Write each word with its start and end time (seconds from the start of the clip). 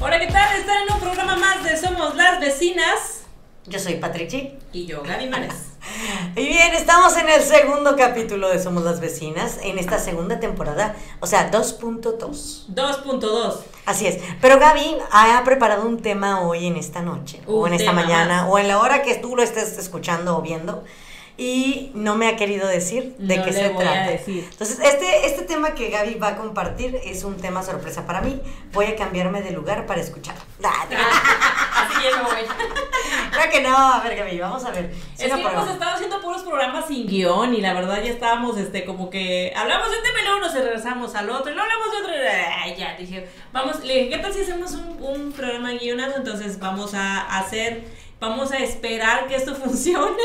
Hola, 0.00 0.18
¿qué 0.20 0.26
tal? 0.28 0.56
Están 0.56 0.76
en 0.86 0.94
un 0.94 1.00
programa 1.00 1.36
más 1.36 1.64
de 1.64 1.76
Somos 1.76 2.14
las 2.14 2.40
Vecinas. 2.40 3.22
Yo 3.66 3.78
soy 3.78 3.94
Patrici. 3.96 4.54
Y 4.72 4.86
yo, 4.86 5.02
Gaby 5.02 5.26
Mares. 5.28 5.54
Y 6.36 6.46
bien, 6.46 6.74
estamos 6.74 7.16
en 7.16 7.28
el 7.28 7.42
segundo 7.42 7.96
capítulo 7.96 8.48
de 8.48 8.62
Somos 8.62 8.84
las 8.84 9.00
Vecinas, 9.00 9.58
en 9.62 9.78
esta 9.78 9.98
segunda 9.98 10.38
temporada, 10.38 10.94
o 11.20 11.26
sea, 11.26 11.50
2.2. 11.50 12.66
2.2. 12.68 13.56
Así 13.86 14.06
es. 14.06 14.18
Pero 14.40 14.58
Gaby 14.58 14.98
ha 15.10 15.42
preparado 15.44 15.86
un 15.86 16.00
tema 16.00 16.42
hoy 16.42 16.66
en 16.66 16.76
esta 16.76 17.02
noche, 17.02 17.40
o 17.46 17.62
Un 17.62 17.68
en 17.68 17.74
esta 17.74 17.92
mañana, 17.92 18.42
más. 18.42 18.50
o 18.52 18.58
en 18.58 18.68
la 18.68 18.78
hora 18.78 19.02
que 19.02 19.16
tú 19.16 19.34
lo 19.34 19.42
estés 19.42 19.78
escuchando 19.78 20.36
o 20.38 20.42
viendo. 20.42 20.84
Y 21.38 21.92
no 21.94 22.16
me 22.16 22.26
ha 22.26 22.36
querido 22.36 22.66
decir 22.66 23.14
de 23.16 23.36
No 23.36 23.44
qué 23.44 23.52
se 23.52 23.70
trata. 23.70 24.10
Entonces, 24.10 24.80
este, 24.82 25.26
este 25.26 25.42
tema 25.42 25.72
que 25.72 25.88
Gaby 25.88 26.14
va 26.14 26.28
a 26.30 26.36
compartir 26.36 27.00
es 27.04 27.22
un 27.22 27.36
tema 27.36 27.62
sorpresa 27.62 28.06
para 28.06 28.20
mí. 28.20 28.40
Voy 28.72 28.86
a 28.86 28.96
cambiarme 28.96 29.40
de 29.40 29.52
lugar 29.52 29.86
para 29.86 30.00
escuchar. 30.00 30.34
Ah, 30.64 31.86
Así 31.86 31.94
voy. 32.22 32.44
Creo 33.30 33.50
que 33.50 33.60
no. 33.62 33.76
A 33.76 34.00
ver, 34.00 34.16
Gaby, 34.16 34.38
vamos 34.40 34.64
a 34.64 34.70
ver. 34.72 34.90
Es 35.16 35.32
que 35.32 35.40
hemos 35.40 35.70
estado 35.70 35.94
haciendo 35.94 36.20
puros 36.20 36.42
programas 36.42 36.88
sin 36.88 37.06
guion 37.06 37.54
y 37.54 37.60
la 37.60 37.72
verdad 37.72 38.02
ya 38.02 38.10
estábamos, 38.10 38.58
este, 38.58 38.84
como 38.84 39.08
que 39.08 39.52
hablamos 39.56 39.90
de 39.90 39.98
un 39.98 40.02
tema 40.02 40.20
y 40.20 40.24
luego 40.24 40.40
nos 40.40 40.54
regresamos 40.54 41.14
al 41.14 41.30
otro 41.30 41.52
y 41.52 41.54
luego 41.54 41.70
hablamos 41.70 41.92
de 41.92 41.98
otro 41.98 42.12
ay, 42.62 42.74
ya, 42.76 42.96
dije, 42.96 43.28
vamos, 43.52 43.82
le 43.84 43.94
dije, 43.94 44.10
¿qué 44.10 44.18
tal 44.18 44.32
si 44.32 44.40
hacemos 44.40 44.72
un, 44.72 45.02
un 45.02 45.32
programa 45.32 45.72
guionado? 45.72 46.16
Entonces 46.16 46.58
vamos 46.58 46.94
a 46.94 47.38
hacer, 47.38 47.84
vamos 48.20 48.52
a 48.52 48.58
esperar 48.58 49.26
que 49.26 49.36
esto 49.36 49.54
funcione 49.64 50.22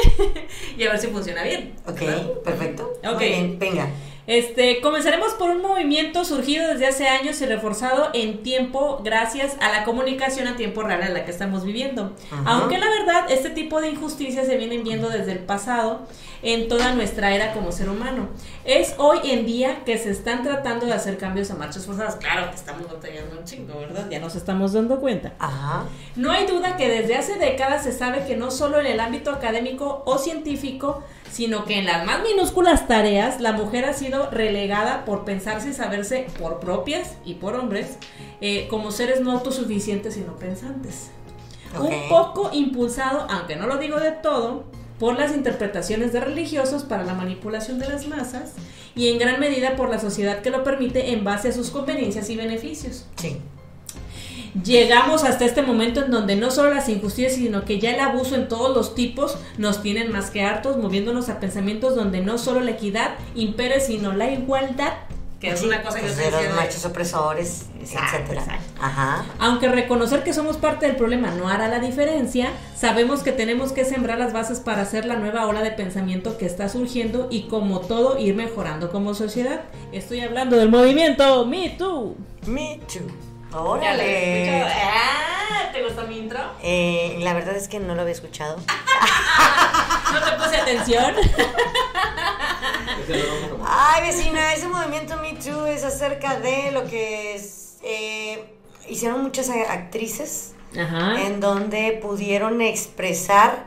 y 0.77 0.83
a 0.83 0.91
ver 0.91 0.99
si 0.99 1.07
funciona 1.07 1.43
bien. 1.43 1.73
Ok, 1.85 1.99
¿verdad? 1.99 2.31
perfecto. 2.43 2.93
Ok. 3.07 3.19
Bien, 3.19 3.59
venga. 3.59 3.89
Este, 4.25 4.79
comenzaremos 4.79 5.33
por 5.33 5.49
un 5.49 5.61
movimiento 5.61 6.23
surgido 6.23 6.69
desde 6.69 6.87
hace 6.87 7.07
años 7.09 7.41
y 7.41 7.45
reforzado 7.45 8.09
en 8.13 8.41
tiempo 8.41 9.01
gracias 9.03 9.57
a 9.59 9.69
la 9.69 9.83
comunicación 9.83 10.47
a 10.47 10.55
tiempo 10.55 10.81
real 10.81 11.01
en 11.03 11.13
la 11.13 11.25
que 11.25 11.31
estamos 11.31 11.65
viviendo. 11.65 12.15
Ajá. 12.31 12.43
Aunque 12.45 12.77
la 12.77 12.87
verdad, 12.87 13.25
este 13.29 13.49
tipo 13.49 13.81
de 13.81 13.89
injusticias 13.89 14.47
se 14.47 14.55
vienen 14.55 14.85
viendo 14.85 15.09
desde 15.09 15.33
el 15.33 15.39
pasado 15.39 16.07
en 16.43 16.67
toda 16.67 16.93
nuestra 16.93 17.33
era 17.33 17.53
como 17.53 17.71
ser 17.71 17.89
humano. 17.89 18.27
Es 18.65 18.95
hoy 18.97 19.19
en 19.23 19.45
día 19.45 19.83
que 19.85 19.97
se 19.97 20.11
están 20.11 20.43
tratando 20.43 20.85
de 20.85 20.93
hacer 20.93 21.17
cambios 21.17 21.49
a 21.51 21.55
marchas 21.55 21.85
forzadas. 21.85 22.17
Claro 22.17 22.49
que 22.49 22.55
estamos 22.55 22.85
batallando 22.91 23.39
un 23.39 23.45
chingo, 23.45 23.79
¿verdad? 23.79 24.07
Ya 24.09 24.19
nos 24.19 24.35
estamos 24.35 24.73
dando 24.73 24.99
cuenta. 24.99 25.33
Ajá. 25.39 25.85
No 26.15 26.31
hay 26.31 26.45
duda 26.45 26.75
que 26.75 26.89
desde 26.89 27.15
hace 27.15 27.39
décadas 27.39 27.83
se 27.83 27.93
sabe 27.93 28.25
que 28.25 28.35
no 28.35 28.51
solo 28.51 28.79
en 28.79 28.85
el 28.85 28.99
ámbito 28.99 29.31
académico 29.31 30.03
o 30.05 30.17
científico, 30.17 31.01
sino 31.31 31.63
que 31.65 31.79
en 31.79 31.85
las 31.85 32.05
más 32.05 32.21
minúsculas 32.21 32.87
tareas 32.87 33.39
la 33.39 33.53
mujer 33.53 33.85
ha 33.85 33.93
sido 33.93 34.29
relegada 34.29 35.05
por 35.05 35.23
pensarse 35.23 35.69
y 35.69 35.73
saberse 35.73 36.27
por 36.37 36.59
propias 36.59 37.15
y 37.25 37.35
por 37.35 37.55
hombres 37.55 37.97
eh, 38.41 38.67
como 38.69 38.91
seres 38.91 39.21
no 39.21 39.31
autosuficientes 39.31 40.17
y 40.17 40.21
no 40.21 40.35
pensantes. 40.35 41.09
Ok. 41.77 41.85
Un 41.85 42.09
poco 42.09 42.49
impulsado, 42.53 43.25
aunque 43.29 43.55
no 43.55 43.65
lo 43.65 43.77
digo 43.77 43.99
de 43.99 44.11
todo, 44.11 44.65
por 44.99 45.17
las 45.17 45.35
interpretaciones 45.35 46.13
de 46.13 46.19
religiosos 46.19 46.83
para 46.83 47.03
la 47.03 47.13
manipulación 47.13 47.79
de 47.79 47.87
las 47.87 48.07
masas 48.07 48.53
y 48.95 49.09
en 49.09 49.19
gran 49.19 49.39
medida 49.39 49.75
por 49.75 49.89
la 49.89 49.99
sociedad 49.99 50.41
que 50.41 50.51
lo 50.51 50.63
permite 50.63 51.13
en 51.13 51.23
base 51.23 51.49
a 51.49 51.53
sus 51.53 51.71
conveniencias 51.71 52.29
y 52.29 52.35
beneficios. 52.35 53.05
Sí. 53.17 53.37
Llegamos 54.63 55.23
hasta 55.23 55.45
este 55.45 55.63
momento 55.63 56.05
en 56.05 56.11
donde 56.11 56.35
no 56.35 56.51
solo 56.51 56.71
las 56.71 56.87
injusticias, 56.87 57.33
sino 57.33 57.65
que 57.65 57.79
ya 57.79 57.95
el 57.95 57.99
abuso 57.99 58.35
en 58.35 58.47
todos 58.47 58.75
los 58.75 58.93
tipos 58.93 59.35
nos 59.57 59.81
tienen 59.81 60.11
más 60.11 60.29
que 60.29 60.43
hartos, 60.43 60.77
moviéndonos 60.77 61.29
a 61.29 61.39
pensamientos 61.39 61.95
donde 61.95 62.21
no 62.21 62.37
solo 62.37 62.59
la 62.59 62.71
equidad 62.71 63.15
impere, 63.33 63.79
sino 63.79 64.13
la 64.13 64.29
igualdad, 64.31 64.93
que 65.43 65.49
es 65.51 65.59
Sí, 65.59 65.65
una 65.65 65.81
cosa 65.83 65.97
que 65.99 66.05
pues 66.05 66.17
yo 66.17 66.23
decía 66.23 66.41
los 66.47 66.55
machos 66.55 66.85
opresores, 66.85 67.65
Exacto, 67.81 68.15
etcétera. 68.15 68.41
exacto. 68.43 68.63
Ajá. 68.81 69.25
Aunque 69.39 69.67
reconocer 69.67 70.23
que 70.23 70.33
somos 70.33 70.55
parte 70.55 70.85
del 70.85 70.95
problema 70.95 71.31
no 71.31 71.49
hará 71.49 71.67
la 71.67 71.79
diferencia, 71.79 72.49
sabemos 72.77 73.23
que 73.23 73.33
tenemos 73.33 73.73
que 73.73 73.83
sembrar 73.83 74.17
las 74.17 74.31
bases 74.31 74.61
para 74.61 74.83
hacer 74.83 75.05
la 75.05 75.15
nueva 75.17 75.45
ola 75.45 75.61
de 75.61 75.71
pensamiento 75.71 76.37
que 76.37 76.45
está 76.45 76.69
surgiendo 76.69 77.27
y 77.29 77.43
como 77.49 77.81
todo 77.81 78.17
ir 78.17 78.35
mejorando 78.35 78.89
como 78.89 79.13
sociedad. 79.13 79.61
Estoy 79.91 80.21
hablando 80.21 80.55
del 80.55 80.69
movimiento 80.69 81.45
Me 81.45 81.71
Too. 81.77 82.15
Me 82.47 82.79
too. 82.91 83.32
Órale. 83.55 84.63
Ah, 84.63 85.69
¿Te 85.71 85.83
gustó 85.83 86.03
mi 86.07 86.17
intro? 86.19 86.39
Eh, 86.61 87.17
la 87.19 87.33
verdad 87.33 87.55
es 87.55 87.67
que 87.67 87.79
no 87.79 87.95
lo 87.95 88.01
había 88.01 88.13
escuchado. 88.13 88.57
No 90.13 90.21
te 90.21 90.31
puse 90.33 90.57
atención. 90.57 91.15
Ay, 93.65 94.01
vecina, 94.03 94.53
ese 94.53 94.67
movimiento 94.67 95.17
Me 95.17 95.33
Too 95.33 95.65
es 95.65 95.83
acerca 95.83 96.39
de 96.39 96.71
lo 96.71 96.85
que 96.85 97.33
es, 97.33 97.77
eh, 97.81 98.53
hicieron 98.87 99.23
muchas 99.23 99.49
actrices 99.49 100.53
Ajá. 100.79 101.19
en 101.21 101.39
donde 101.39 101.97
pudieron 101.99 102.61
expresar 102.61 103.65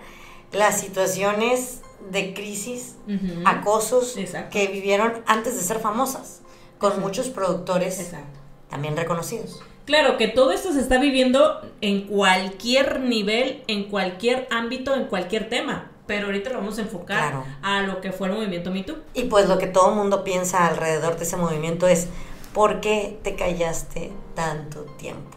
las 0.53 0.79
situaciones 0.81 1.81
de 2.11 2.33
crisis, 2.33 2.95
Ujú. 3.09 3.43
acosos 3.45 4.17
Exacto. 4.17 4.51
que 4.53 4.69
vivieron 4.69 5.25
antes 5.27 5.57
de 5.57 5.63
ser 5.63 5.81
famosas, 5.81 6.43
con 6.79 6.91
Exacto. 6.91 7.09
muchos 7.09 7.29
productores 7.31 7.99
Exacto. 7.99 8.39
también 8.71 8.97
reconocidos. 8.97 9.63
Claro 9.87 10.17
que 10.19 10.29
todo 10.29 10.51
esto 10.53 10.73
se 10.73 10.81
está 10.81 10.99
viviendo 10.99 11.61
en 11.81 12.03
cualquier 12.03 13.01
nivel, 13.01 13.63
en 13.69 13.85
cualquier 13.85 14.47
ámbito, 14.51 14.95
en 14.95 15.05
cualquier 15.05 15.49
tema. 15.49 15.91
Pero 16.07 16.27
ahorita 16.27 16.51
lo 16.51 16.59
vamos 16.59 16.79
a 16.79 16.83
enfocar 16.83 17.19
Claro. 17.31 17.45
a 17.63 17.83
lo 17.83 18.01
que 18.01 18.13
fue 18.13 18.29
el 18.29 18.35
movimiento 18.35 18.71
Me 18.71 18.83
Too. 18.83 18.97
Y 19.15 19.25
pues 19.25 19.49
lo 19.49 19.59
que 19.59 19.67
todo 19.67 19.91
el 19.91 19.97
mundo 19.97 20.23
piensa 20.25 20.67
alrededor 20.67 21.17
de 21.17 21.25
ese 21.25 21.37
movimiento 21.37 21.89
es, 21.89 22.09
¿por 22.53 22.81
qué 22.81 23.19
te 23.23 23.35
callaste 23.37 24.13
tanto 24.35 24.83
tiempo? 24.99 25.31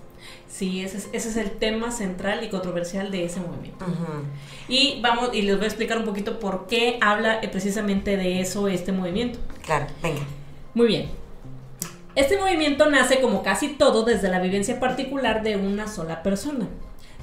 Sí, 0.48 0.84
ese 0.84 0.98
es, 0.98 1.10
ese 1.14 1.30
es 1.30 1.38
el 1.38 1.52
tema 1.52 1.92
central 1.92 2.44
y 2.44 2.50
controversial 2.50 3.12
de 3.12 3.24
ese 3.26 3.40
movimiento. 3.40 3.86
Y 4.68 5.00
vamos, 5.02 5.30
y 5.34 5.44
les 5.44 5.56
voy 5.56 5.66
a 5.66 5.68
explicar 5.68 5.98
un 5.98 6.06
poquito 6.06 6.40
por 6.40 6.68
qué 6.68 6.98
habla 7.02 7.40
eh, 7.42 7.48
precisamente 7.50 8.18
de 8.18 8.42
eso 8.42 8.68
este 8.68 8.92
movimiento. 8.92 9.40
Claro, 9.64 9.86
venga. 10.04 10.22
Muy 10.74 10.88
bien. 10.88 11.10
Este 12.20 12.38
movimiento 12.38 12.90
nace 12.90 13.22
como 13.22 13.44
casi 13.44 13.70
todo 13.70 14.04
desde 14.04 14.28
la 14.28 14.42
vivencia 14.42 14.78
particular 14.78 15.42
de 15.42 15.56
una 15.56 15.88
sola 15.88 16.22
persona. 16.22 16.68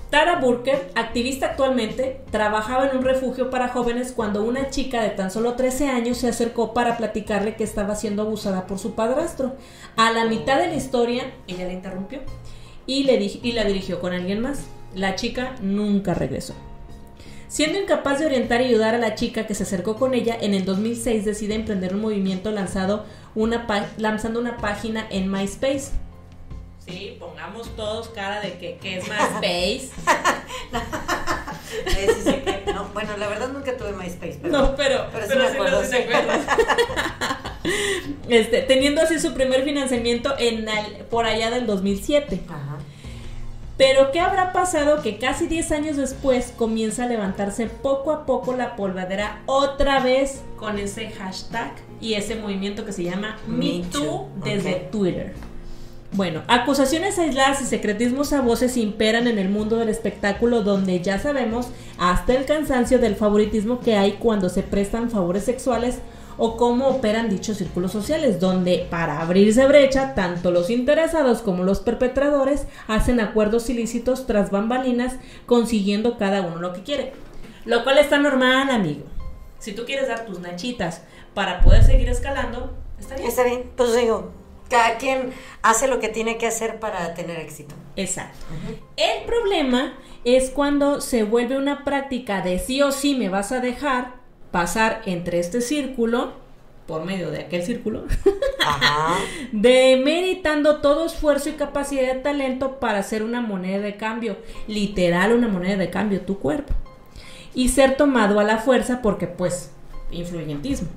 Tara 0.08 0.38
Burker, 0.38 0.90
activista 0.94 1.48
actualmente, 1.48 2.22
trabajaba 2.30 2.88
en 2.88 2.96
un 2.96 3.04
refugio 3.04 3.50
para 3.50 3.68
jóvenes 3.68 4.12
cuando 4.12 4.42
una 4.42 4.70
chica 4.70 5.02
de 5.02 5.10
tan 5.10 5.30
solo 5.30 5.52
13 5.52 5.90
años 5.90 6.16
se 6.16 6.30
acercó 6.30 6.72
para 6.72 6.96
platicarle 6.96 7.56
que 7.56 7.64
estaba 7.64 7.94
siendo 7.94 8.22
abusada 8.22 8.66
por 8.66 8.78
su 8.78 8.94
padrastro. 8.94 9.56
A 9.96 10.12
la 10.12 10.24
mitad 10.24 10.58
de 10.58 10.68
la 10.68 10.76
historia, 10.76 11.30
ella 11.46 11.66
la 11.66 11.74
interrumpió 11.74 12.20
y, 12.86 13.02
le 13.02 13.16
y 13.20 13.52
la 13.52 13.64
dirigió 13.64 14.00
con 14.00 14.14
alguien 14.14 14.40
más. 14.40 14.64
La 14.94 15.14
chica 15.14 15.56
nunca 15.60 16.14
regresó. 16.14 16.54
Siendo 17.48 17.78
incapaz 17.78 18.18
de 18.18 18.26
orientar 18.26 18.60
y 18.60 18.64
ayudar 18.66 18.94
a 18.94 18.98
la 18.98 19.14
chica 19.14 19.46
que 19.46 19.54
se 19.54 19.62
acercó 19.62 19.96
con 19.96 20.14
ella, 20.14 20.36
en 20.40 20.54
el 20.54 20.64
2006 20.64 21.24
decide 21.24 21.54
emprender 21.54 21.94
un 21.94 22.00
movimiento 22.00 22.50
lanzado 22.50 23.04
una 23.34 23.66
pa- 23.66 23.86
lanzando 23.98 24.40
una 24.40 24.56
página 24.56 25.06
en 25.10 25.30
MySpace. 25.30 25.90
Sí, 26.86 27.16
pongamos 27.18 27.74
todos 27.76 28.08
cara 28.10 28.40
de 28.40 28.54
que, 28.58 28.76
que 28.78 28.98
es 28.98 29.04
MySpace. 29.08 29.90
Eh, 31.86 32.08
sí 32.14 32.20
sé 32.22 32.42
que- 32.42 32.72
no, 32.72 32.88
bueno, 32.94 33.16
la 33.16 33.26
verdad 33.28 33.48
nunca 33.48 33.76
tuve 33.76 33.92
MySpace, 33.92 34.38
pero... 34.40 34.56
no, 34.56 34.76
pero, 34.76 35.06
pero 35.12 35.26
sí 35.26 35.32
pero 35.32 35.44
me 35.44 35.48
sí 35.50 35.54
acuerdo, 35.56 35.82
lo- 35.82 35.88
sí. 35.88 35.96
Este, 38.28 38.62
teniendo 38.62 39.02
así 39.02 39.18
su 39.20 39.34
primer 39.34 39.62
financiamiento 39.64 40.34
en 40.38 40.68
el- 40.68 41.04
por 41.10 41.26
allá 41.26 41.50
del 41.50 41.66
2007. 41.66 42.40
Ajá. 42.48 42.75
Pero 43.76 44.10
¿qué 44.10 44.20
habrá 44.20 44.52
pasado 44.52 45.02
que 45.02 45.18
casi 45.18 45.46
10 45.46 45.72
años 45.72 45.96
después 45.96 46.52
comienza 46.56 47.04
a 47.04 47.08
levantarse 47.08 47.66
poco 47.66 48.10
a 48.10 48.24
poco 48.24 48.54
la 48.54 48.74
polvadera 48.74 49.42
otra 49.44 50.00
vez 50.00 50.40
con 50.56 50.78
ese 50.78 51.10
hashtag 51.10 51.72
y 52.00 52.14
ese 52.14 52.36
movimiento 52.36 52.86
que 52.86 52.92
se 52.92 53.04
llama 53.04 53.36
Me 53.46 53.80
MeToo 53.80 54.02
Too, 54.02 54.28
desde. 54.42 54.74
Twitter? 54.90 55.34
Bueno, 56.12 56.42
acusaciones 56.48 57.18
aisladas 57.18 57.60
y 57.60 57.64
secretismos 57.64 58.32
a 58.32 58.40
voces 58.40 58.78
imperan 58.78 59.26
en 59.26 59.38
el 59.38 59.50
mundo 59.50 59.76
del 59.76 59.90
espectáculo 59.90 60.62
donde 60.62 61.02
ya 61.02 61.18
sabemos 61.18 61.66
hasta 61.98 62.34
el 62.34 62.46
cansancio 62.46 62.98
del 62.98 63.16
favoritismo 63.16 63.80
que 63.80 63.96
hay 63.96 64.12
cuando 64.12 64.48
se 64.48 64.62
prestan 64.62 65.10
favores 65.10 65.44
sexuales 65.44 65.98
o 66.38 66.56
cómo 66.56 66.88
operan 66.88 67.28
dichos 67.28 67.58
círculos 67.58 67.92
sociales, 67.92 68.40
donde 68.40 68.86
para 68.90 69.20
abrirse 69.20 69.66
brecha, 69.66 70.14
tanto 70.14 70.50
los 70.50 70.70
interesados 70.70 71.42
como 71.42 71.64
los 71.64 71.80
perpetradores 71.80 72.66
hacen 72.88 73.20
acuerdos 73.20 73.70
ilícitos 73.70 74.26
tras 74.26 74.50
bambalinas, 74.50 75.16
consiguiendo 75.46 76.18
cada 76.18 76.42
uno 76.42 76.56
lo 76.56 76.72
que 76.72 76.82
quiere. 76.82 77.12
Lo 77.64 77.82
cual 77.84 77.98
está 77.98 78.18
normal, 78.18 78.70
amigo. 78.70 79.04
Si 79.58 79.72
tú 79.72 79.84
quieres 79.84 80.08
dar 80.08 80.26
tus 80.26 80.40
nachitas 80.40 81.02
para 81.34 81.60
poder 81.60 81.82
seguir 81.82 82.08
escalando, 82.08 82.76
está 82.98 83.16
bien. 83.16 83.28
Está 83.28 83.42
bien, 83.44 83.70
pues 83.76 83.96
digo, 83.96 84.30
cada 84.68 84.98
quien 84.98 85.32
hace 85.62 85.88
lo 85.88 85.98
que 85.98 86.08
tiene 86.08 86.38
que 86.38 86.46
hacer 86.46 86.78
para 86.78 87.14
tener 87.14 87.38
éxito. 87.40 87.74
Exacto. 87.96 88.38
El 88.96 89.24
problema 89.24 89.98
es 90.24 90.50
cuando 90.50 91.00
se 91.00 91.22
vuelve 91.22 91.56
una 91.56 91.84
práctica 91.84 92.42
de 92.42 92.58
sí 92.58 92.82
o 92.82 92.92
sí 92.92 93.14
me 93.14 93.28
vas 93.28 93.52
a 93.52 93.60
dejar 93.60 94.15
pasar 94.50 95.02
entre 95.06 95.38
este 95.38 95.60
círculo 95.60 96.32
por 96.86 97.04
medio 97.04 97.30
de 97.30 97.40
aquel 97.40 97.62
círculo, 97.62 98.04
Ajá. 98.64 99.16
demeritando 99.52 100.76
todo 100.76 101.06
esfuerzo 101.06 101.48
y 101.48 101.52
capacidad 101.52 102.14
de 102.14 102.20
talento 102.20 102.78
para 102.78 103.02
ser 103.02 103.22
una 103.22 103.40
moneda 103.40 103.80
de 103.80 103.96
cambio, 103.96 104.36
literal 104.68 105.32
una 105.32 105.48
moneda 105.48 105.76
de 105.76 105.90
cambio, 105.90 106.20
tu 106.20 106.38
cuerpo, 106.38 106.72
y 107.54 107.70
ser 107.70 107.96
tomado 107.96 108.38
a 108.38 108.44
la 108.44 108.58
fuerza 108.58 109.02
porque 109.02 109.26
pues, 109.26 109.72
influyentismo. 110.12 110.88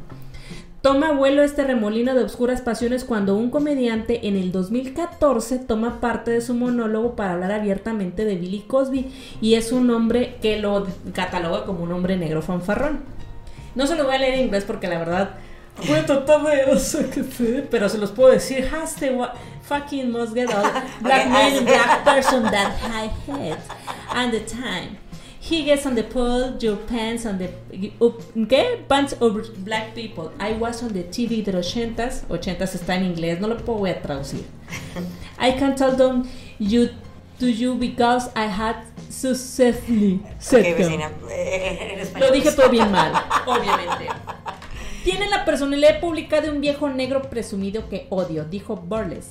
Toma 0.81 1.11
vuelo 1.11 1.43
este 1.43 1.65
remolino 1.65 2.15
de 2.15 2.23
obscuras 2.23 2.61
pasiones 2.61 3.03
cuando 3.03 3.35
un 3.35 3.49
comediante 3.49 4.29
en 4.29 4.37
el 4.37 4.53
2014 4.53 5.59
toma 5.59 5.99
parte 5.99 6.31
de 6.31 6.39
su 6.39 6.53
monólogo 6.53 7.17
para 7.17 7.33
hablar 7.33 7.51
abiertamente 7.51 8.23
de 8.23 8.35
Billy 8.35 8.61
Cosby 8.61 9.11
y 9.41 9.55
es 9.55 9.73
un 9.73 9.89
hombre 9.89 10.37
que 10.41 10.57
lo 10.57 10.87
cataloga 11.13 11.65
como 11.65 11.83
un 11.83 11.91
hombre 11.91 12.15
negro 12.15 12.41
fanfarrón. 12.41 13.18
No 13.75 13.87
se 13.87 13.95
lo 13.95 14.05
voy 14.05 14.15
a 14.15 14.19
leer 14.19 14.33
en 14.35 14.45
inglés 14.45 14.63
porque 14.65 14.87
la 14.87 14.97
verdad 14.97 15.35
voy 15.87 15.99
a 15.99 16.05
tratar 16.05 16.43
de 16.43 17.67
pero 17.69 17.89
se 17.89 17.97
los 17.97 18.11
puedo 18.11 18.31
decir. 18.31 18.69
Has 18.73 18.95
the 18.95 19.11
fucking 19.63 20.11
must 20.11 20.33
get 20.33 20.49
out 20.51 20.83
black 21.01 21.21
Okay, 21.21 21.29
man 21.29 21.57
and 21.57 21.65
black 21.65 22.03
person 22.03 22.43
that 22.43 22.73
I 22.83 23.07
hate 23.27 23.59
and 24.11 24.31
the 24.31 24.41
time. 24.41 24.97
He 25.41 25.63
gets 25.63 25.85
on 25.85 25.95
the 25.95 26.03
pole, 26.03 26.57
your 26.59 26.75
pants 26.75 27.25
on 27.25 27.37
the 27.37 27.49
¿qué? 27.71 28.87
Pants 28.87 29.13
of 29.21 29.63
black 29.63 29.95
people. 29.95 30.31
I 30.39 30.53
was 30.53 30.83
on 30.83 30.93
the 30.93 31.03
TV 31.03 31.43
de 31.43 31.53
los 31.53 31.73
80s. 31.73 32.25
80s 32.27 32.75
está 32.75 32.95
en 32.95 33.05
inglés, 33.05 33.39
no 33.39 33.47
lo 33.47 33.57
puedo 33.57 33.79
voy 33.79 33.89
a 33.91 34.01
traducir. 34.01 34.43
I 35.39 35.53
can 35.53 35.75
tell 35.75 35.95
them 35.95 36.27
you 36.59 36.89
to 37.39 37.47
you 37.47 37.75
because 37.75 38.29
I 38.35 38.47
had 38.47 38.75
successfully 39.09 40.21
said 40.39 40.59
Ok, 40.61 40.65
them. 40.65 40.77
vecina. 40.77 41.11
eh, 41.31 41.93
en 41.93 41.99
español. 41.99 42.29
Lo 42.29 42.35
dije 42.35 42.51
todo 42.51 42.69
bien 42.69 42.91
mal, 42.91 43.13
obviamente. 43.45 44.07
Tiene 45.03 45.29
la 45.29 45.45
personalidad 45.45 45.99
pública 45.99 46.41
de 46.41 46.49
un 46.51 46.61
viejo 46.61 46.89
negro 46.89 47.23
presumido 47.29 47.87
que 47.89 48.07
odio, 48.09 48.45
dijo 48.45 48.75
Burles. 48.75 49.29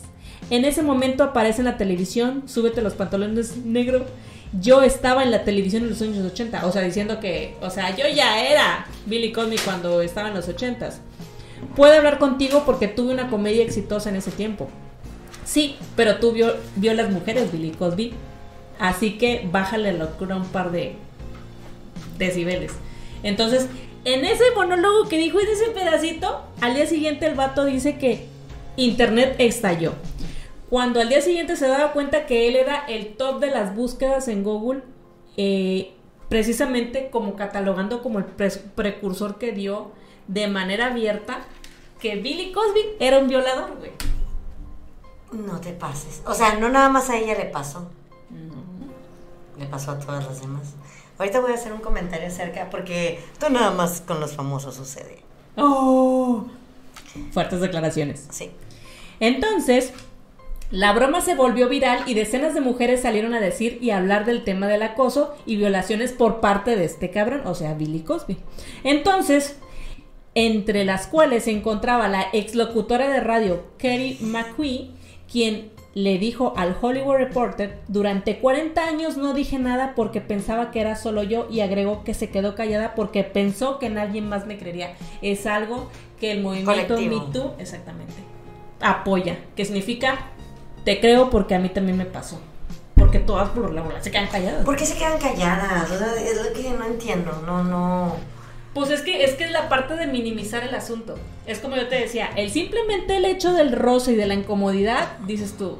En 0.50 0.64
ese 0.64 0.82
momento 0.82 1.22
aparece 1.24 1.60
en 1.60 1.66
la 1.66 1.76
televisión, 1.76 2.44
súbete 2.46 2.80
los 2.80 2.94
pantalones 2.94 3.58
negro. 3.58 4.06
Yo 4.58 4.82
estaba 4.82 5.22
en 5.22 5.30
la 5.30 5.44
televisión 5.44 5.82
en 5.82 5.90
los 5.90 6.00
años 6.00 6.24
80, 6.32 6.64
o 6.66 6.72
sea, 6.72 6.80
diciendo 6.80 7.20
que, 7.20 7.54
o 7.60 7.68
sea, 7.68 7.94
yo 7.94 8.04
ya 8.08 8.42
era 8.48 8.86
Billy 9.04 9.30
Cosby 9.30 9.58
cuando 9.58 10.00
estaba 10.00 10.28
en 10.28 10.34
los 10.34 10.48
80s. 10.48 10.94
Puedo 11.76 11.92
hablar 11.94 12.18
contigo 12.18 12.62
porque 12.64 12.88
tuve 12.88 13.12
una 13.12 13.28
comedia 13.28 13.62
exitosa 13.62 14.08
en 14.08 14.16
ese 14.16 14.30
tiempo. 14.30 14.68
Sí, 15.48 15.76
pero 15.96 16.16
tú 16.16 16.32
vio, 16.32 16.54
vio 16.76 16.92
las 16.92 17.10
mujeres, 17.10 17.50
Billy 17.50 17.70
Cosby. 17.70 18.12
Así 18.78 19.16
que 19.16 19.48
bájale 19.50 19.94
la 19.94 20.04
locura 20.04 20.36
un 20.36 20.46
par 20.46 20.70
de 20.72 20.96
decibeles. 22.18 22.72
Entonces, 23.22 23.66
en 24.04 24.26
ese 24.26 24.44
monólogo 24.54 25.08
que 25.08 25.16
dijo 25.16 25.40
en 25.40 25.48
ese 25.48 25.70
pedacito, 25.70 26.42
al 26.60 26.74
día 26.74 26.86
siguiente 26.86 27.24
el 27.24 27.34
vato 27.34 27.64
dice 27.64 27.96
que 27.96 28.26
Internet 28.76 29.36
estalló. 29.38 29.94
Cuando 30.68 31.00
al 31.00 31.08
día 31.08 31.22
siguiente 31.22 31.56
se 31.56 31.66
daba 31.66 31.92
cuenta 31.92 32.26
que 32.26 32.46
él 32.46 32.54
era 32.54 32.84
el 32.86 33.16
top 33.16 33.40
de 33.40 33.46
las 33.46 33.74
búsquedas 33.74 34.28
en 34.28 34.44
Google, 34.44 34.82
eh, 35.38 35.92
precisamente 36.28 37.08
como 37.10 37.36
catalogando 37.36 38.02
como 38.02 38.18
el 38.18 38.26
precursor 38.26 39.38
que 39.38 39.52
dio 39.52 39.92
de 40.26 40.46
manera 40.46 40.88
abierta 40.88 41.38
que 42.02 42.16
Billy 42.16 42.52
Cosby 42.52 42.82
era 43.00 43.18
un 43.18 43.28
violador, 43.28 43.78
güey. 43.78 43.92
No 45.32 45.60
te 45.60 45.72
pases. 45.72 46.22
O 46.26 46.34
sea, 46.34 46.58
no 46.58 46.68
nada 46.68 46.88
más 46.88 47.10
a 47.10 47.16
ella 47.16 47.34
le 47.36 47.46
pasó. 47.46 47.90
Le 49.58 49.66
pasó 49.66 49.92
a 49.92 49.98
todas 49.98 50.24
las 50.24 50.40
demás. 50.40 50.74
Ahorita 51.18 51.40
voy 51.40 51.52
a 51.52 51.54
hacer 51.54 51.72
un 51.72 51.80
comentario 51.80 52.28
acerca, 52.28 52.70
porque 52.70 53.20
esto 53.32 53.50
nada 53.50 53.72
más 53.72 54.00
con 54.00 54.20
los 54.20 54.32
famosos 54.34 54.76
sucede. 54.76 55.22
Oh. 55.56 56.46
Fuertes 57.32 57.60
declaraciones. 57.60 58.26
Sí. 58.30 58.52
Entonces, 59.18 59.92
la 60.70 60.92
broma 60.92 61.20
se 61.20 61.34
volvió 61.34 61.68
viral 61.68 62.04
y 62.06 62.14
decenas 62.14 62.54
de 62.54 62.60
mujeres 62.60 63.02
salieron 63.02 63.34
a 63.34 63.40
decir 63.40 63.78
y 63.80 63.90
hablar 63.90 64.26
del 64.26 64.44
tema 64.44 64.68
del 64.68 64.82
acoso 64.82 65.34
y 65.44 65.56
violaciones 65.56 66.12
por 66.12 66.40
parte 66.40 66.76
de 66.76 66.84
este 66.84 67.10
cabrón, 67.10 67.42
o 67.46 67.54
sea, 67.54 67.74
Billy 67.74 68.00
Cosby. 68.00 68.36
Entonces, 68.84 69.56
entre 70.34 70.84
las 70.84 71.06
cuales 71.06 71.44
se 71.44 71.52
encontraba 71.52 72.06
la 72.08 72.26
exlocutora 72.32 73.08
de 73.08 73.20
radio 73.20 73.64
Kerry 73.78 74.18
McQueen, 74.20 74.97
quien 75.30 75.70
le 75.94 76.18
dijo 76.18 76.54
al 76.56 76.76
Hollywood 76.80 77.16
Reporter, 77.16 77.78
durante 77.88 78.38
40 78.38 78.84
años 78.84 79.16
no 79.16 79.34
dije 79.34 79.58
nada 79.58 79.94
porque 79.96 80.20
pensaba 80.20 80.70
que 80.70 80.80
era 80.80 80.96
solo 80.96 81.22
yo 81.22 81.48
y 81.50 81.60
agregó 81.60 82.04
que 82.04 82.14
se 82.14 82.30
quedó 82.30 82.54
callada 82.54 82.94
porque 82.94 83.24
pensó 83.24 83.78
que 83.78 83.90
nadie 83.90 84.20
más 84.20 84.46
me 84.46 84.58
creería. 84.58 84.94
Es 85.22 85.46
algo 85.46 85.90
que 86.20 86.32
el 86.32 86.42
movimiento 86.42 86.94
Colectivo. 86.94 87.26
Me 87.26 87.32
Too, 87.32 87.52
exactamente, 87.58 88.14
apoya, 88.80 89.38
que 89.56 89.64
significa 89.64 90.30
te 90.84 91.00
creo 91.00 91.30
porque 91.30 91.54
a 91.54 91.58
mí 91.58 91.68
también 91.68 91.98
me 91.98 92.06
pasó. 92.06 92.40
Porque 92.94 93.18
todas 93.18 93.50
por 93.50 93.72
la 93.72 93.82
bola 93.82 94.02
se 94.02 94.10
quedan 94.10 94.26
calladas. 94.28 94.64
¿Por 94.64 94.76
qué 94.76 94.86
se 94.86 94.96
quedan 94.96 95.18
calladas? 95.18 95.90
O 95.90 95.98
sea, 95.98 96.14
es 96.14 96.36
lo 96.42 96.52
que 96.52 96.70
no 96.70 96.84
entiendo. 96.84 97.42
No, 97.46 97.62
no. 97.62 98.14
Pues 98.78 98.90
es 98.90 99.00
que 99.02 99.24
es 99.24 99.34
que 99.34 99.44
es 99.44 99.50
la 99.50 99.68
parte 99.68 99.94
de 99.96 100.06
minimizar 100.06 100.62
el 100.62 100.72
asunto. 100.74 101.16
Es 101.46 101.58
como 101.58 101.74
yo 101.76 101.88
te 101.88 101.96
decía, 101.96 102.30
el 102.36 102.50
simplemente 102.50 103.16
el 103.16 103.24
hecho 103.24 103.52
del 103.52 103.72
roce 103.72 104.12
y 104.12 104.14
de 104.14 104.26
la 104.26 104.34
incomodidad, 104.34 105.18
dices 105.26 105.56
tú, 105.58 105.78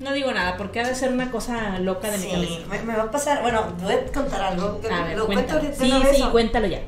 "Mm, 0.00 0.04
no 0.04 0.12
digo 0.12 0.30
nada, 0.32 0.56
porque 0.58 0.80
ha 0.80 0.86
de 0.86 0.94
ser 0.94 1.10
una 1.12 1.30
cosa 1.30 1.78
loca 1.78 2.10
de 2.10 2.18
mi 2.18 2.24
Sí, 2.24 2.30
cabeza. 2.30 2.66
me, 2.68 2.82
me 2.82 2.94
va 2.96 3.04
a 3.04 3.10
pasar. 3.10 3.40
Bueno, 3.40 3.72
voy 3.82 3.94
a 3.94 4.04
contar 4.12 4.42
algo. 4.42 4.80
A 4.90 5.04
ver, 5.04 5.16
lo 5.16 5.24
cuento 5.26 5.54
cuéntalo. 5.54 5.60
ahorita 5.60 6.10
Sí, 6.12 6.16
sí, 6.16 6.22
cuéntalo 6.30 6.66
ya. 6.66 6.80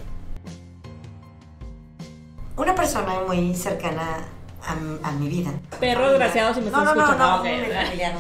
Una 2.56 2.75
persona 2.75 3.20
muy 3.26 3.55
cercana 3.55 4.19
a, 4.62 5.08
a 5.08 5.12
mi 5.12 5.29
vida. 5.29 5.50
Perro 5.81 6.11
desgraciado, 6.11 6.52
si 6.52 6.61
me 6.61 6.70
no, 6.70 6.79
estás 6.79 6.85
no, 6.85 6.94
no, 6.94 7.00
escuchando. 7.00 7.25
no, 7.26 7.32
Ah, 7.32 7.41
un 7.41 7.47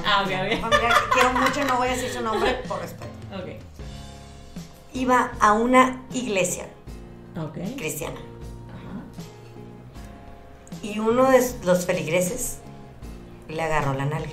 Ah, 0.06 0.70
que 0.70 0.88
quiero 1.12 1.32
mucho, 1.34 1.64
no 1.64 1.76
voy 1.76 1.88
a 1.88 1.90
decir 1.90 2.08
su 2.10 2.22
nombre 2.22 2.54
por 2.66 2.80
respeto. 2.80 3.10
Ok. 3.34 3.69
Iba 4.92 5.32
a 5.40 5.52
una 5.52 6.02
iglesia 6.12 6.66
cristiana 7.76 8.16
Ajá. 8.16 9.00
y 10.82 10.98
uno 10.98 11.30
de 11.30 11.40
los 11.64 11.86
feligreses 11.86 12.58
le 13.48 13.62
agarró 13.62 13.94
la 13.94 14.04
nalga. 14.04 14.32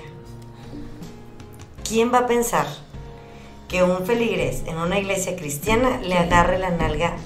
¿Quién 1.88 2.12
va 2.12 2.18
a 2.18 2.26
pensar 2.26 2.66
que 3.68 3.82
un 3.82 4.04
feligres 4.04 4.62
en 4.66 4.78
una 4.78 4.98
iglesia 4.98 5.36
cristiana 5.36 6.00
le 6.02 6.14
agarre 6.18 6.58
la 6.58 6.70
nalga 6.70 7.16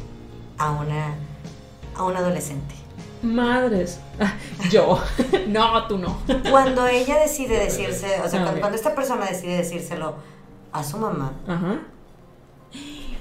a 0.59 0.71
una 0.71 1.15
a 1.97 2.05
un 2.05 2.17
adolescente? 2.17 2.75
Madres. 3.23 4.01
Yo. 4.71 5.01
no, 5.49 5.87
tú 5.87 5.99
no. 5.99 6.19
Cuando 6.51 6.87
ella 6.87 7.19
decide 7.19 7.59
decirse, 7.59 8.21
o 8.21 8.29
sea, 8.29 8.43
cuando, 8.43 8.61
cuando 8.61 8.77
esta 8.77 8.95
persona 8.95 9.27
decide 9.27 9.57
decírselo 9.57 10.17
a 10.73 10.83
su 10.85 10.99
mamá, 10.99 11.33
Ajá. 11.47 11.81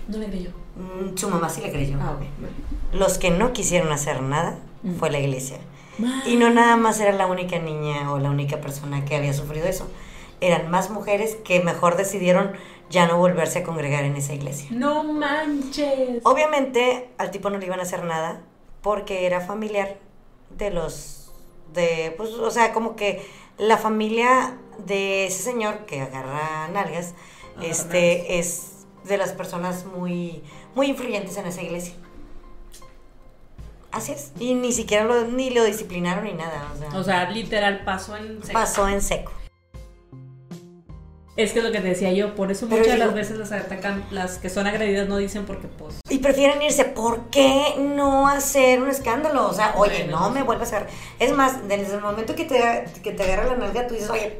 No 0.08 0.18
le 0.18 0.28
creyó. 0.28 0.50
mm, 0.76 1.18
su 1.18 1.30
mamá 1.30 1.50
sí 1.50 1.62
le 1.62 1.72
creyó. 1.72 1.98
Ah, 2.02 2.12
ok. 2.12 2.96
Los 2.96 3.18
que 3.18 3.30
no 3.32 3.54
quisieron 3.54 3.92
hacer 3.92 4.22
nada 4.22 4.58
Mm. 4.84 4.96
fue 4.96 5.12
la 5.12 5.20
iglesia. 5.20 5.58
Y 6.26 6.36
no 6.38 6.50
nada 6.50 6.76
más 6.78 7.00
era 7.00 7.12
la 7.12 7.28
única 7.28 7.60
niña 7.60 8.12
o 8.12 8.18
la 8.18 8.30
única 8.32 8.60
persona 8.62 9.06
que 9.06 9.16
había 9.16 9.34
sufrido 9.34 9.68
eso. 9.68 9.88
Eran 10.40 10.72
más 10.72 10.90
mujeres 10.90 11.36
que 11.44 11.60
mejor 11.60 11.96
decidieron 11.98 12.54
ya 12.90 13.06
no 13.08 13.18
volverse 13.18 13.60
a 13.60 13.64
congregar 13.64 14.04
en 14.06 14.16
esa 14.16 14.34
iglesia. 14.34 14.68
No 14.72 15.04
manches. 15.04 16.22
Obviamente 16.24 17.10
al 17.20 17.30
tipo 17.30 17.50
no 17.52 17.58
le 17.60 17.68
iban 17.68 17.80
a 17.80 17.84
hacer 17.84 18.04
nada 18.04 18.42
porque 18.82 19.28
era 19.28 19.42
familiar 19.42 19.98
de 20.58 20.72
los 20.72 21.32
de 21.74 22.14
pues 22.18 22.32
o 22.32 22.50
sea, 22.50 22.74
como 22.74 22.96
que 22.96 23.24
la 23.60 23.78
familia 23.78 24.58
de 24.86 25.28
ese 25.28 25.44
señor 25.44 25.86
que 25.86 26.02
agarra 26.02 26.68
nalgas 26.74 27.14
este 27.62 28.40
es 28.40 28.81
de 29.04 29.18
las 29.18 29.32
personas 29.34 29.86
muy 29.86 30.44
muy 30.76 30.88
influyentes 30.88 31.36
en 31.38 31.48
esa 31.48 31.62
iglesia. 31.62 31.94
Así 33.92 34.14
es. 34.14 34.32
Y 34.40 34.54
ni 34.54 34.72
siquiera 34.72 35.04
lo, 35.04 35.26
ni 35.26 35.50
lo 35.50 35.64
disciplinaron 35.66 36.24
ni 36.24 36.34
nada. 36.34 36.72
O 36.74 36.78
sea, 36.78 37.00
O 37.00 37.04
sea, 37.04 37.30
literal 37.30 37.84
pasó 37.84 38.16
en 38.16 38.42
seco. 38.42 38.54
pasó 38.54 38.88
en 38.88 39.02
seco. 39.02 39.34
Es 41.38 41.54
que 41.54 41.60
es 41.60 41.66
lo 41.66 41.72
que 41.72 41.80
te 41.80 41.88
decía 41.88 42.12
yo, 42.12 42.36
por 42.36 42.52
eso 42.52 42.66
muchas 42.68 42.88
de 42.88 42.98
las 42.98 43.14
veces 43.14 43.38
las 43.38 43.54
atacan, 43.54 44.04
las 44.12 44.38
que 44.38 44.50
son 44.50 44.68
agredidas 44.68 45.08
no 45.08 45.16
dicen 45.16 45.46
porque 45.46 45.68
pues... 45.68 45.96
Y 46.10 46.18
prefieren 46.20 46.62
irse. 46.62 46.84
¿Por 46.84 47.30
qué 47.30 47.76
no 47.80 48.28
hacer 48.28 48.82
un 48.82 48.90
escándalo? 48.90 49.48
O 49.48 49.54
sea, 49.54 49.74
oye, 49.78 50.08
no 50.08 50.20
pues 50.20 50.34
me 50.34 50.44
vuelvas 50.44 50.74
a 50.74 50.78
agarrar. 50.78 50.94
Es 51.20 51.32
más, 51.32 51.68
desde 51.70 51.96
el 51.96 52.02
momento 52.02 52.36
que 52.36 52.44
te, 52.44 52.84
que 53.02 53.14
te 53.14 53.24
agarra 53.24 53.46
la 53.46 53.56
nalga, 53.56 53.88
tú 53.88 53.94
dices, 53.94 54.10
oye, 54.10 54.38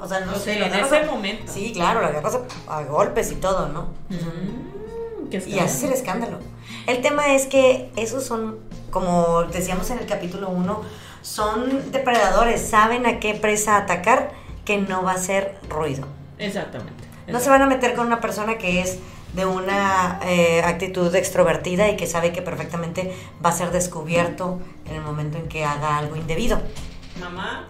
o 0.00 0.08
sea, 0.08 0.20
no 0.20 0.32
O 0.32 0.34
sé. 0.36 0.54
sea, 0.54 0.66
en 0.66 0.74
ese 0.82 0.96
a- 0.96 1.04
momento. 1.06 1.52
Sí, 1.52 1.72
claro, 1.74 2.00
lo 2.00 2.06
agarras 2.06 2.38
a, 2.68 2.78
a 2.78 2.84
golpes 2.84 3.30
y 3.32 3.34
todo, 3.34 3.68
¿no? 3.68 3.90
Mm, 4.08 5.28
qué 5.28 5.42
Y 5.46 5.58
haces 5.58 5.82
el 5.84 5.92
escándalo. 5.92 6.38
El 6.86 7.02
tema 7.02 7.34
es 7.34 7.46
que 7.46 7.90
esos 7.96 8.24
son, 8.24 8.58
como 8.90 9.42
decíamos 9.44 9.90
en 9.90 9.98
el 9.98 10.06
capítulo 10.06 10.48
1, 10.48 10.80
son 11.20 11.92
depredadores, 11.92 12.62
saben 12.66 13.04
a 13.04 13.20
qué 13.20 13.34
presa 13.34 13.76
atacar 13.76 14.30
que 14.64 14.78
no 14.78 15.02
va 15.02 15.12
a 15.12 15.14
hacer 15.16 15.58
ruido. 15.68 16.06
Exactamente. 16.40 17.04
No 17.28 17.38
se 17.38 17.48
van 17.48 17.62
a 17.62 17.66
meter 17.66 17.94
con 17.94 18.06
una 18.06 18.20
persona 18.20 18.58
que 18.58 18.80
es 18.80 18.98
de 19.34 19.46
una 19.46 20.18
eh, 20.24 20.62
actitud 20.64 21.14
extrovertida 21.14 21.88
y 21.88 21.96
que 21.96 22.06
sabe 22.06 22.32
que 22.32 22.42
perfectamente 22.42 23.14
va 23.44 23.50
a 23.50 23.52
ser 23.52 23.70
descubierto 23.70 24.60
en 24.86 24.96
el 24.96 25.02
momento 25.02 25.38
en 25.38 25.48
que 25.48 25.64
haga 25.64 25.98
algo 25.98 26.16
indebido. 26.16 26.60
Mamá. 27.20 27.66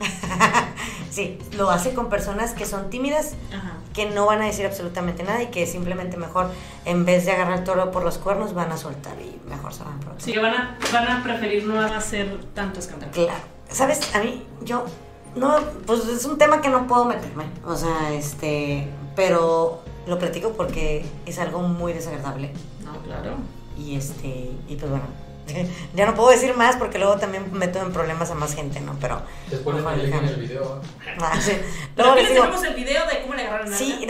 sí, 1.10 1.38
lo 1.56 1.70
hace 1.70 1.92
con 1.92 2.08
personas 2.08 2.52
que 2.52 2.66
son 2.66 2.88
tímidas, 2.88 3.34
Ajá. 3.52 3.72
que 3.92 4.08
no 4.08 4.26
van 4.26 4.42
a 4.42 4.46
decir 4.46 4.64
absolutamente 4.64 5.22
nada 5.22 5.42
y 5.42 5.46
que 5.48 5.66
simplemente 5.66 6.16
mejor, 6.16 6.50
en 6.84 7.04
vez 7.04 7.26
de 7.26 7.32
agarrar 7.32 7.58
el 7.58 7.64
toro 7.64 7.90
por 7.90 8.04
los 8.04 8.18
cuernos, 8.18 8.54
van 8.54 8.70
a 8.70 8.76
soltar 8.76 9.14
y 9.20 9.40
mejor 9.48 9.74
se 9.74 9.82
van 9.82 9.96
otro. 9.96 10.14
Sí, 10.18 10.36
van 10.38 10.54
a, 10.54 10.78
van 10.92 11.08
a 11.08 11.22
preferir 11.22 11.64
no 11.64 11.80
hacer 11.80 12.40
tanto 12.54 12.80
escándalo. 12.80 13.12
Claro. 13.12 13.40
¿Sabes? 13.68 14.14
A 14.14 14.20
mí, 14.20 14.44
yo, 14.62 14.84
no, 15.36 15.56
pues 15.86 16.06
es 16.06 16.24
un 16.24 16.38
tema 16.38 16.60
que 16.60 16.68
no 16.68 16.86
puedo 16.86 17.04
meterme. 17.04 17.44
O 17.64 17.76
sea, 17.76 18.12
este, 18.12 18.88
pero 19.16 19.82
lo 20.06 20.18
platico 20.18 20.52
porque 20.52 21.04
es 21.26 21.38
algo 21.38 21.60
muy 21.62 21.92
desagradable. 21.92 22.52
No, 22.84 23.00
claro. 23.02 23.36
Y 23.78 23.96
este, 23.96 24.50
y 24.68 24.76
pues 24.76 24.90
bueno, 24.90 25.04
ya 25.94 26.06
no 26.06 26.14
puedo 26.14 26.30
decir 26.30 26.54
más 26.56 26.76
porque 26.76 26.98
luego 26.98 27.16
también 27.16 27.46
meto 27.52 27.80
en 27.80 27.92
problemas 27.92 28.30
a 28.30 28.34
más 28.34 28.54
gente, 28.54 28.80
¿no? 28.80 28.96
Pero. 29.00 29.22
Les 29.50 29.60
ponen 29.60 29.84
mejor 29.84 29.98
el 30.00 30.12
en 30.12 30.24
el 30.24 30.36
video. 30.36 30.80
Ah, 31.20 31.40
sí. 31.40 31.52
Pero 31.96 32.08
Luego 32.14 32.14
les 32.16 32.28
digo, 32.30 32.44
dejamos 32.44 32.64
el 32.64 32.74
video 32.74 33.06
de 33.06 33.22
cómo 33.22 33.34
le 33.34 33.42
agarraron 33.42 33.72
a 33.72 33.76
sí, 33.76 34.06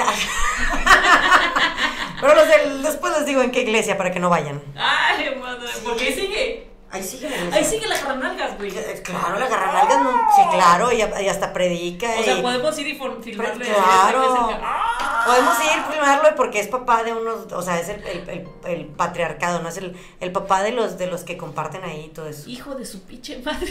pero 2.20 2.34
los 2.34 2.48
del- 2.48 2.82
después 2.82 3.12
les 3.16 3.26
digo 3.26 3.40
en 3.42 3.50
qué 3.50 3.62
iglesia 3.62 3.96
para 3.96 4.10
que 4.12 4.20
no 4.20 4.28
vayan. 4.28 4.60
Ay, 4.76 5.34
madre. 5.40 5.68
¿Por 5.82 5.96
qué 5.96 6.12
sigue? 6.14 6.69
Ahí 6.92 7.02
sigue 7.04 7.30
la 7.30 7.56
Ahí 7.56 7.64
sigue 7.64 7.86
la 7.86 8.00
carnalgas, 8.00 8.56
güey. 8.58 8.76
Eh, 8.76 9.00
Claro, 9.04 9.38
la 9.38 9.46
garranalgas, 9.48 10.02
no, 10.02 10.10
sí, 10.34 10.42
claro, 10.52 10.90
y, 10.92 10.96
y 10.96 11.28
hasta 11.28 11.52
predica. 11.52 12.08
O 12.18 12.22
sea, 12.24 12.38
y- 12.38 12.42
podemos 12.42 12.76
ir 12.78 12.86
y 12.88 12.98
filmarle. 13.22 13.64
Claro. 13.64 14.48
¡Ah! 14.62 15.22
Podemos 15.26 15.54
ir 15.64 15.82
filmarlo 15.92 16.34
porque 16.34 16.58
es 16.60 16.66
papá 16.68 17.02
de 17.04 17.12
unos, 17.12 17.52
o 17.52 17.62
sea, 17.62 17.78
es 17.78 17.88
el, 17.90 18.02
el- 18.04 18.28
el- 18.28 18.48
el 18.64 18.86
patriarcado, 18.86 19.60
¿no? 19.60 19.68
Es 19.68 19.76
el, 19.76 19.96
el 20.18 20.32
papá 20.32 20.62
de 20.62 20.72
los 20.72 20.98
de 20.98 21.06
los 21.06 21.22
que 21.22 21.36
comparten 21.36 21.84
ahí 21.84 22.10
todo 22.14 22.26
eso. 22.26 22.48
Hijo 22.50 22.74
de 22.74 22.84
su 22.84 23.02
pinche 23.04 23.38
madre. 23.44 23.68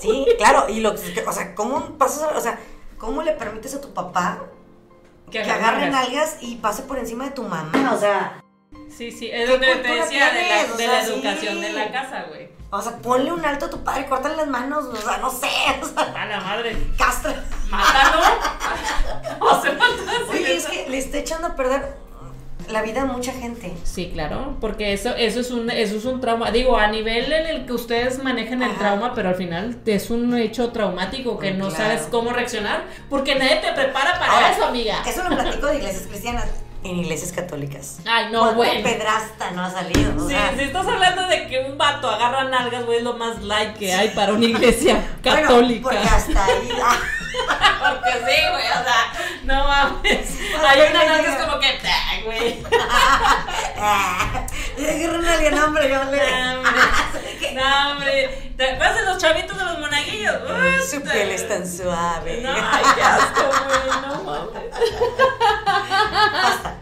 Sí, 0.00 0.26
claro, 0.38 0.66
y 0.68 0.80
lo 0.80 0.90
o 1.26 1.32
sea, 1.32 1.54
¿cómo 1.54 1.98
pasas, 1.98 2.30
o 2.34 2.40
sea, 2.40 2.58
cómo 2.98 3.22
le 3.22 3.32
permites 3.32 3.74
a 3.74 3.80
tu 3.80 3.92
papá 3.92 4.38
que 5.30 5.40
agarre 5.42 5.90
nalgas. 5.90 6.08
nalgas 6.08 6.36
y 6.40 6.56
pase 6.56 6.82
por 6.84 6.98
encima 6.98 7.24
de 7.24 7.30
tu 7.32 7.42
mamá? 7.42 7.92
O 7.94 7.98
sea, 7.98 8.42
Sí, 8.94 9.10
sí, 9.12 9.30
es 9.32 9.44
¿Qué 9.46 9.52
donde 9.52 9.66
te 9.76 9.94
decía 9.94 10.30
de 10.32 10.42
la, 10.42 10.76
sea, 10.76 11.04
sí. 11.04 11.12
educación 11.12 11.60
de 11.60 11.72
la 11.72 11.92
casa, 11.92 12.24
güey. 12.28 12.48
o 12.70 12.80
sea, 12.80 12.96
ponle 12.98 13.32
un 13.32 13.44
alto 13.44 13.66
a 13.66 13.70
tu 13.70 13.82
padre, 13.84 14.06
córtale 14.06 14.36
las 14.36 14.46
manos, 14.46 14.84
o 14.86 14.96
sea, 14.96 15.18
no 15.18 15.30
sé, 15.30 15.48
o 15.82 15.86
sea, 15.86 16.12
A 16.14 16.26
la 16.26 16.40
madre. 16.40 16.76
castra. 16.96 17.44
Mátalo. 17.68 18.22
o 19.40 19.62
sea. 19.62 19.78
Oye, 20.30 20.56
es 20.56 20.66
que 20.66 20.88
le 20.88 20.98
está 20.98 21.18
echando 21.18 21.48
a 21.48 21.56
perder 21.56 21.96
la 22.68 22.82
vida 22.82 23.02
a 23.02 23.04
mucha 23.04 23.32
gente. 23.32 23.72
Sí, 23.84 24.10
claro, 24.12 24.56
porque 24.60 24.92
eso, 24.92 25.14
eso 25.14 25.40
es 25.40 25.50
un, 25.50 25.70
eso 25.70 25.96
es 25.96 26.04
un 26.04 26.20
trauma. 26.20 26.50
Digo, 26.50 26.76
a 26.78 26.88
nivel 26.88 27.32
en 27.32 27.46
el 27.46 27.66
que 27.66 27.72
ustedes 27.74 28.22
manejan 28.22 28.62
el 28.62 28.70
Ajá. 28.70 28.78
trauma, 28.78 29.14
pero 29.14 29.28
al 29.28 29.34
final 29.36 29.78
es 29.86 30.10
un 30.10 30.36
hecho 30.36 30.70
traumático 30.72 31.38
que 31.38 31.52
no 31.52 31.68
claro. 31.68 31.84
sabes 31.84 32.08
cómo 32.10 32.32
reaccionar, 32.32 32.84
porque 33.08 33.34
nadie 33.36 33.56
te 33.56 33.72
prepara 33.72 34.18
para 34.18 34.32
Ahora, 34.32 34.50
eso, 34.50 34.64
amiga. 34.64 35.02
Eso 35.06 35.22
lo 35.28 35.36
platico 35.36 35.66
de 35.66 35.76
iglesias 35.76 36.06
cristianas. 36.08 36.48
En 36.86 36.98
iglesias 36.98 37.32
católicas. 37.32 37.98
Ay, 38.06 38.26
no, 38.30 38.38
¿Cuánto 38.40 38.56
bueno. 38.56 38.82
pedrasta 38.82 39.50
no 39.52 39.62
ha 39.64 39.70
salido? 39.70 40.12
O 40.16 40.28
Sí, 40.28 40.34
sea, 40.34 40.54
si 40.56 40.62
estás 40.64 40.86
hablando 40.86 41.26
de 41.26 41.48
que 41.48 41.60
un 41.60 41.76
vato 41.76 42.08
agarra 42.08 42.44
nalgas, 42.44 42.84
güey, 42.86 42.98
es 42.98 43.04
lo 43.04 43.14
más 43.14 43.42
like 43.42 43.78
que 43.78 43.92
hay 43.92 44.10
para 44.10 44.32
una 44.34 44.44
iglesia 44.54 44.94
bueno, 45.22 45.40
católica. 45.42 45.82
porque 45.82 45.98
hasta 45.98 46.44
ahí. 46.44 46.68
ah, 46.82 46.96
Porque 47.80 48.12
sí, 48.12 48.42
güey, 48.50 48.64
o 48.64 48.84
sea, 48.84 49.12
no 49.44 49.64
mames. 49.68 50.38
Hay 50.66 50.80
una 50.90 51.04
nalga 51.04 51.36
es 51.36 51.44
como 51.44 51.58
que, 51.60 51.66
"Ah, 51.66 52.20
güey. 52.24 52.62
una 55.18 55.32
alien, 55.34 55.58
hombre, 55.58 55.88
yo 55.88 56.04
le. 56.04 56.16
No, 56.30 56.58
hombre. 56.58 57.54
No, 57.54 57.90
hombre. 57.92 58.52
¿Te 58.56 58.70
acuerdas 58.70 58.96
de 58.96 59.04
los 59.04 59.18
chavitos 59.18 59.56
de 59.58 59.64
los 59.64 59.78
monaguillos? 59.78 60.34
Su 60.90 61.00
piel 61.02 61.30
es 61.30 61.48
tan 61.48 61.66
suave. 61.70 62.40
No, 62.42 62.50
ay, 62.52 62.84
qué 62.94 63.02
asco, 63.02 63.42
güey, 63.42 64.00
no 64.02 64.22
mames. 64.24 64.70
Basta, 66.42 66.74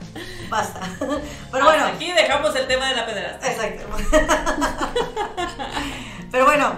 basta. 0.48 0.80
Pero 0.98 1.18
Hasta 1.52 1.64
bueno, 1.64 1.84
aquí 1.86 2.12
dejamos 2.12 2.54
el 2.56 2.66
tema 2.66 2.88
de 2.88 2.94
la 2.96 3.06
pederasta. 3.06 3.50
exacto. 3.52 3.84
Pero 6.30 6.44
bueno, 6.46 6.74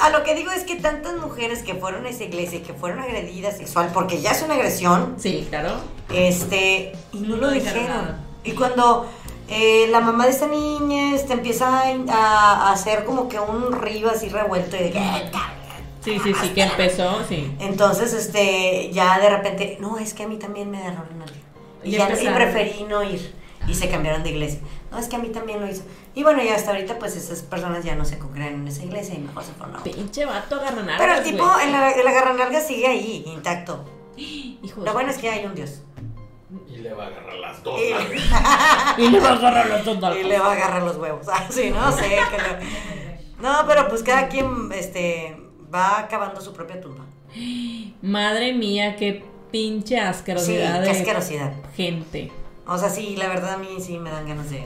a 0.00 0.10
lo 0.10 0.22
que 0.24 0.34
digo 0.34 0.50
es 0.50 0.64
que 0.64 0.76
tantas 0.76 1.14
mujeres 1.14 1.62
que 1.62 1.74
fueron 1.74 2.06
a 2.06 2.08
esa 2.08 2.24
iglesia 2.24 2.58
y 2.58 2.62
que 2.62 2.72
fueron 2.72 3.00
agredidas 3.00 3.56
sexual, 3.58 3.90
porque 3.92 4.20
ya 4.22 4.30
es 4.30 4.40
una 4.42 4.54
agresión, 4.54 5.16
Sí, 5.18 5.46
claro. 5.50 5.74
este, 6.12 6.92
y 7.12 7.18
no 7.20 7.36
lo 7.36 7.48
No 7.48 7.50
dijeron. 7.52 8.16
Y 8.44 8.52
cuando 8.52 9.10
eh, 9.48 9.86
la 9.90 10.00
mamá 10.00 10.24
de 10.24 10.30
esta 10.30 10.46
niña 10.46 11.14
este, 11.14 11.34
empieza 11.34 11.82
a, 11.82 12.68
a 12.68 12.72
hacer 12.72 13.04
como 13.04 13.28
que 13.28 13.38
un 13.38 13.72
río 13.72 14.10
así 14.10 14.28
revuelto 14.28 14.76
y 14.76 14.80
de 14.80 14.90
que, 14.90 15.00
Sí, 16.04 16.18
sí, 16.22 16.34
sí, 16.34 16.50
que 16.50 16.62
empezó, 16.62 17.24
sí. 17.26 17.50
Entonces, 17.60 18.12
este, 18.12 18.90
ya 18.92 19.18
de 19.18 19.30
repente, 19.30 19.78
no, 19.80 19.96
es 19.96 20.12
que 20.12 20.24
a 20.24 20.28
mí 20.28 20.36
también 20.36 20.70
me 20.70 20.78
la 20.78 20.90
nalga. 20.90 21.32
Y, 21.82 21.92
ya 21.92 22.10
y 22.10 22.28
preferí 22.28 22.84
no 22.86 23.02
ir. 23.02 23.34
Y 23.66 23.74
se 23.74 23.88
cambiaron 23.88 24.22
de 24.22 24.28
iglesia. 24.28 24.60
No, 24.90 24.98
es 24.98 25.08
que 25.08 25.16
a 25.16 25.18
mí 25.18 25.28
también 25.28 25.62
lo 25.62 25.68
hizo. 25.68 25.82
Y 26.14 26.22
bueno, 26.22 26.42
ya 26.42 26.56
hasta 26.56 26.72
ahorita, 26.72 26.98
pues 26.98 27.16
esas 27.16 27.40
personas 27.40 27.84
ya 27.84 27.94
no 27.94 28.04
se 28.04 28.18
congregan 28.18 28.54
en 28.54 28.68
esa 28.68 28.84
iglesia 28.84 29.14
y 29.14 29.18
mejor 29.18 29.44
se 29.44 29.52
fueron 29.52 29.76
a. 29.76 29.82
Pinche 29.82 30.26
vato 30.26 30.56
agarra 30.56 30.82
nalgas, 30.82 30.98
Pero 30.98 31.14
el 31.14 31.22
tipo, 31.24 31.44
en 31.62 31.72
la 31.72 32.12
garranalga 32.12 32.60
sigue 32.60 32.86
ahí, 32.86 33.24
intacto. 33.26 33.82
Hijo 34.16 34.82
Lo 34.84 34.92
bueno 34.92 35.10
es 35.10 35.16
que 35.16 35.30
hay 35.30 35.46
un 35.46 35.54
Dios. 35.54 35.80
Y 36.68 36.76
le 36.78 36.92
va 36.94 37.04
a 37.04 37.06
agarrar 37.08 37.34
las 37.36 37.62
dos 37.62 37.80
Y. 37.80 39.02
Y 39.02 39.08
le 39.10 39.20
va 39.20 39.30
a 39.30 39.32
agarrar 39.34 39.66
los 39.68 39.84
dos 40.00 40.16
y 40.16 40.22
le 40.24 40.38
va 40.38 40.48
a 40.48 40.52
agarrar 40.52 40.82
los 40.82 40.96
huevos. 40.96 41.26
Así, 41.32 41.70
no 41.70 41.90
sé. 41.92 42.02
que 42.30 42.36
le- 42.38 43.22
No, 43.40 43.64
pero 43.66 43.88
pues 43.88 44.02
cada 44.02 44.28
quien 44.28 44.70
este, 44.72 45.36
va 45.74 46.06
cavando 46.08 46.40
su 46.40 46.52
propia 46.52 46.80
tumba. 46.80 47.04
Madre 48.02 48.52
mía, 48.52 48.94
qué 48.96 49.24
pinche 49.50 49.96
Sí, 49.96 50.00
asquerosidad 50.00 50.80
qué 50.80 50.84
de 50.84 50.90
asquerosidad. 50.90 51.52
gente. 51.76 52.30
O 52.66 52.78
sea, 52.78 52.88
sí, 52.90 53.16
la 53.16 53.28
verdad 53.28 53.54
a 53.54 53.58
mí 53.58 53.76
sí 53.80 53.98
me 53.98 54.10
dan 54.10 54.26
ganas 54.28 54.50
de 54.50 54.64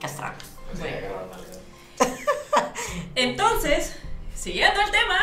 castrarlos. 0.00 0.44
Sí. 0.74 2.04
Entonces, 3.14 3.96
siguiendo 4.34 4.80
el 4.80 4.90
tema, 4.90 5.18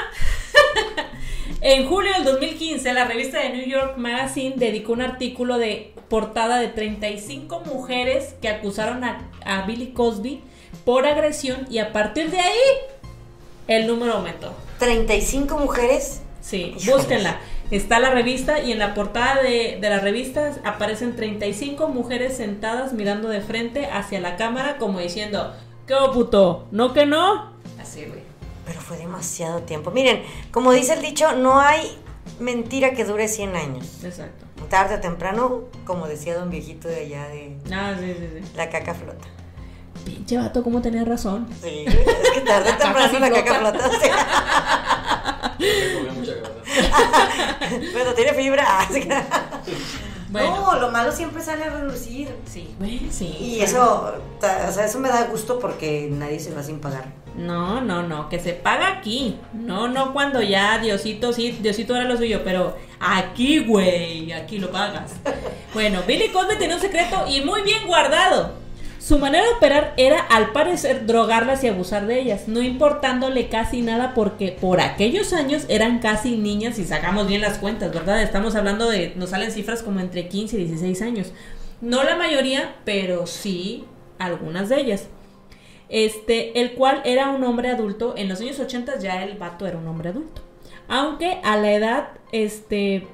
en 1.61 1.87
julio 1.87 2.11
del 2.13 2.23
2015 2.23 2.93
la 2.93 3.05
revista 3.05 3.39
de 3.39 3.49
New 3.49 3.67
York 3.67 3.97
Magazine 3.97 4.55
dedicó 4.57 4.93
un 4.93 5.01
artículo 5.01 5.57
de 5.57 5.93
portada 6.09 6.59
de 6.59 6.67
35 6.67 7.61
mujeres 7.61 8.35
que 8.41 8.49
acusaron 8.49 9.03
a, 9.03 9.29
a 9.45 9.65
Billy 9.65 9.87
Cosby 9.87 10.41
por 10.83 11.05
agresión 11.05 11.65
y 11.69 11.79
a 11.79 11.91
partir 11.91 12.29
de 12.31 12.39
ahí 12.39 12.59
el 13.67 13.87
número 13.87 14.13
aumentó. 14.13 14.53
35 14.79 15.57
mujeres. 15.57 16.21
Sí, 16.41 16.75
búsquenla. 16.85 17.39
Está 17.71 17.99
la 17.99 18.11
revista 18.11 18.61
y 18.61 18.71
en 18.71 18.77
la 18.77 18.93
portada 18.93 19.41
de, 19.41 19.79
de 19.81 19.89
la 19.89 19.99
revista 19.99 20.51
aparecen 20.63 21.15
35 21.15 21.87
mujeres 21.87 22.37
sentadas 22.37 22.93
mirando 22.93 23.29
de 23.29 23.41
frente 23.41 23.87
hacia 23.87 24.19
la 24.19 24.35
cámara 24.35 24.77
como 24.77 24.99
diciendo, 24.99 25.53
¿qué 25.87 25.95
puto? 26.13 26.67
¿No 26.71 26.93
que 26.93 27.07
no? 27.07 27.51
Así, 27.81 28.05
güey. 28.05 28.24
Pero 28.65 28.81
fue 28.81 28.97
demasiado 28.97 29.61
tiempo. 29.61 29.91
Miren, 29.91 30.23
como 30.51 30.71
dice 30.71 30.93
el 30.93 31.01
dicho, 31.01 31.33
no 31.33 31.59
hay 31.59 31.97
mentira 32.39 32.91
que 32.93 33.05
dure 33.05 33.27
100 33.27 33.55
años. 33.55 34.03
Exacto. 34.03 34.45
Tarde 34.69 34.95
o 34.95 34.99
temprano, 34.99 35.61
como 35.85 36.07
decía 36.07 36.35
don 36.35 36.49
viejito 36.49 36.87
de 36.87 37.01
allá 37.05 37.27
de 37.27 37.57
Ah, 37.71 37.93
sí, 37.99 38.13
sí, 38.17 38.27
sí. 38.43 38.51
la 38.55 38.69
caca 38.69 38.93
flota. 38.95 39.25
Pinche 40.03 40.37
vato, 40.37 40.63
¿cómo 40.63 40.81
tenía 40.81 41.03
razón? 41.05 41.47
Sí, 41.61 41.85
es 41.87 42.31
que 42.33 42.41
tarde 42.41 42.71
o 42.71 42.77
temprano 42.77 43.19
la 43.19 43.29
caca 43.31 43.55
flota. 43.55 43.89
mucha 46.15 46.33
grasa. 46.33 47.29
Pero 47.93 48.13
tiene 48.13 48.33
fibra. 48.33 48.79
así 48.81 49.01
que- 49.01 49.21
Bueno. 50.29 50.55
No, 50.73 50.79
lo 50.79 50.91
malo 50.91 51.11
siempre 51.11 51.41
sale 51.41 51.63
a 51.63 51.69
relucir. 51.69 52.35
Sí, 52.51 52.75
sí. 53.11 53.37
Y 53.39 53.57
claro. 53.59 53.71
eso, 53.71 54.13
o 54.67 54.71
sea, 54.71 54.85
eso 54.85 54.99
me 54.99 55.09
da 55.09 55.23
gusto 55.25 55.59
porque 55.59 56.09
nadie 56.11 56.39
se 56.39 56.53
va 56.53 56.61
sin 56.63 56.79
pagar. 56.79 57.05
No, 57.37 57.81
no, 57.81 58.03
no, 58.03 58.29
que 58.29 58.39
se 58.39 58.53
paga 58.53 58.87
aquí. 58.87 59.37
No, 59.53 59.87
no 59.87 60.13
cuando 60.13 60.41
ya 60.41 60.77
Diosito, 60.79 61.33
sí, 61.33 61.51
Diosito 61.61 61.95
era 61.95 62.05
lo 62.05 62.17
suyo, 62.17 62.41
pero 62.43 62.77
aquí, 62.99 63.59
güey, 63.59 64.31
aquí 64.31 64.57
lo 64.57 64.71
pagas. 64.71 65.15
Bueno, 65.73 66.01
Billy 66.07 66.29
Cosby 66.29 66.57
tenía 66.57 66.75
un 66.75 66.81
secreto 66.81 67.25
y 67.27 67.41
muy 67.41 67.61
bien 67.63 67.85
guardado. 67.85 68.53
Su 69.05 69.19
manera 69.19 69.43
de 69.43 69.51
operar 69.51 69.93
era, 69.97 70.19
al 70.19 70.51
parecer, 70.51 71.05
drogarlas 71.05 71.63
y 71.63 71.67
abusar 71.67 72.07
de 72.07 72.19
ellas, 72.19 72.47
no 72.47 72.61
importándole 72.63 73.49
casi 73.49 73.83
nada 73.83 74.15
porque 74.15 74.57
por 74.59 74.81
aquellos 74.81 75.31
años 75.31 75.65
eran 75.67 75.99
casi 75.99 76.37
niñas 76.37 76.79
y 76.79 76.85
sacamos 76.85 77.27
bien 77.27 77.41
las 77.41 77.59
cuentas, 77.59 77.93
¿verdad? 77.93 78.23
Estamos 78.23 78.55
hablando 78.55 78.89
de, 78.89 79.13
nos 79.15 79.29
salen 79.29 79.51
cifras 79.51 79.83
como 79.83 79.99
entre 79.99 80.27
15 80.27 80.57
y 80.57 80.63
16 80.63 81.01
años. 81.03 81.33
No 81.81 82.03
la 82.03 82.15
mayoría, 82.15 82.77
pero 82.83 83.27
sí 83.27 83.83
algunas 84.17 84.69
de 84.69 84.79
ellas 84.79 85.09
este, 85.89 86.59
el 86.59 86.73
cual 86.73 87.01
era 87.05 87.29
un 87.29 87.43
hombre 87.43 87.69
adulto. 87.69 88.15
En 88.17 88.29
los 88.29 88.41
años 88.41 88.59
80 88.59 88.99
ya 88.99 89.23
el 89.23 89.37
vato 89.37 89.65
era 89.67 89.77
un 89.77 89.87
hombre 89.87 90.09
adulto. 90.09 90.41
Aunque 90.87 91.39
a 91.43 91.57
la 91.57 91.71
edad, 91.71 92.09
este, 92.31 93.07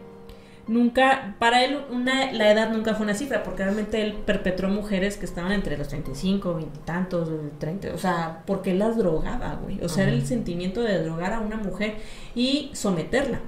nunca, 0.68 1.36
para 1.40 1.64
él 1.64 1.80
una, 1.90 2.32
la 2.32 2.52
edad 2.52 2.72
nunca 2.72 2.96
fue 2.96 3.06
una 3.06 3.14
cifra, 3.14 3.44
porque 3.44 3.64
realmente 3.64 4.02
él 4.02 4.14
perpetró 4.26 4.70
mujeres 4.70 5.18
que 5.18 5.26
estaban 5.26 5.52
entre 5.52 5.78
los 5.78 5.88
35, 5.88 6.56
20 6.56 6.78
y 6.78 6.82
tantos, 6.84 7.30
30, 7.60 7.94
o 7.94 7.98
sea, 7.98 8.44
porque 8.46 8.72
él 8.72 8.80
las 8.80 8.98
drogaba, 8.98 9.56
güey. 9.62 9.82
O 9.84 9.90
sea, 9.90 10.04
era 10.04 10.14
el 10.14 10.26
sentimiento 10.26 10.82
de 10.82 11.02
drogar 11.04 11.34
a 11.34 11.40
una 11.40 11.58
mujer 11.58 11.96
y 12.36 12.70
someterla. 12.74 13.42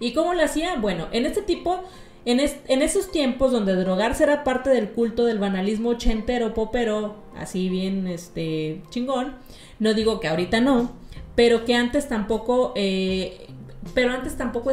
¿Y 0.00 0.12
cómo 0.12 0.34
lo 0.34 0.42
hacía? 0.42 0.76
Bueno, 0.76 1.08
en 1.12 1.24
este 1.24 1.42
tipo, 1.42 1.82
en, 2.24 2.40
es- 2.40 2.56
en 2.68 2.82
esos 2.82 3.10
tiempos 3.12 3.52
donde 3.52 3.74
drogarse 3.76 4.24
era 4.24 4.44
parte 4.44 4.70
del 4.70 4.90
culto 4.90 5.24
del 5.24 5.38
banalismo 5.38 5.90
ochentero, 5.90 6.54
popero, 6.54 7.16
así 7.36 7.68
bien, 7.68 8.06
este, 8.06 8.82
chingón, 8.90 9.34
no 9.78 9.94
digo 9.94 10.20
que 10.20 10.28
ahorita 10.28 10.60
no, 10.60 10.92
pero 11.34 11.64
que 11.64 11.74
antes 11.74 12.08
tampoco, 12.08 12.72
eh, 12.76 13.46
pero 13.94 14.12
antes 14.12 14.36
tampoco, 14.36 14.72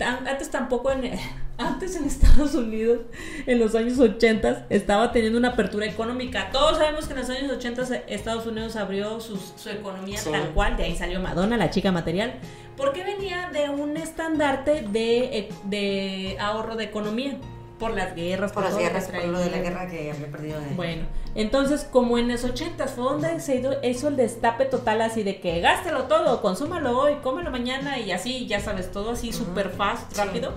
antes 0.00 0.50
tampoco 0.50 0.90
en, 0.92 1.12
antes 1.58 1.96
en 1.96 2.04
Estados 2.04 2.54
Unidos, 2.54 3.00
en 3.46 3.58
los 3.58 3.74
años 3.74 3.98
80, 3.98 4.66
estaba 4.70 5.12
teniendo 5.12 5.38
una 5.38 5.48
apertura 5.48 5.86
económica. 5.86 6.50
Todos 6.52 6.78
sabemos 6.78 7.06
que 7.06 7.14
en 7.14 7.20
los 7.20 7.30
años 7.30 7.50
80 7.52 7.86
se- 7.86 8.04
Estados 8.08 8.46
Unidos 8.46 8.76
abrió 8.76 9.20
sus- 9.20 9.52
su 9.56 9.70
economía 9.70 10.18
Sí. 10.18 10.30
tal 10.30 10.50
cual, 10.50 10.76
de 10.76 10.84
ahí 10.84 10.96
salió 10.96 11.20
Madonna, 11.20 11.56
la 11.56 11.70
chica 11.70 11.92
material, 11.92 12.34
porque 12.76 13.02
venía 13.04 13.50
de 13.52 13.70
un 13.70 13.96
estandarte 13.96 14.82
de, 14.90 15.38
eh, 15.38 15.48
de 15.64 16.36
ahorro 16.40 16.76
de 16.76 16.84
economía, 16.84 17.38
por 17.78 17.94
las 17.94 18.14
guerras, 18.14 18.52
Por 18.52 18.62
las 18.62 18.72
lo 18.72 18.78
que 18.78 18.84
guerras, 18.84 19.04
por 19.08 19.24
lo 19.26 19.38
de 19.38 19.50
la 19.50 19.58
guerra 19.58 19.86
que 19.86 20.10
había 20.10 20.26
perdido 20.30 20.58
de... 20.60 20.66
Bueno, 20.74 21.02
entonces 21.34 21.84
como 21.90 22.16
en 22.18 22.28
los 22.28 22.42
80 22.44 22.86
fue 22.86 23.04
donde 23.04 23.40
se 23.40 23.56
hizo- 23.82 24.08
el 24.08 24.16
destape 24.16 24.64
total 24.64 25.02
así 25.02 25.22
de 25.22 25.40
que 25.40 25.60
gástelo 25.60 26.04
todo, 26.04 26.40
consúmalo 26.40 26.98
hoy, 26.98 27.16
cómelo 27.22 27.50
mañana 27.50 27.98
y 27.98 28.12
así, 28.12 28.46
ya 28.46 28.60
sabes, 28.60 28.90
todo 28.92 29.10
así 29.12 29.32
súper 29.32 29.70
fast, 29.70 30.12
Sí. 30.12 30.20
rápido. 30.22 30.52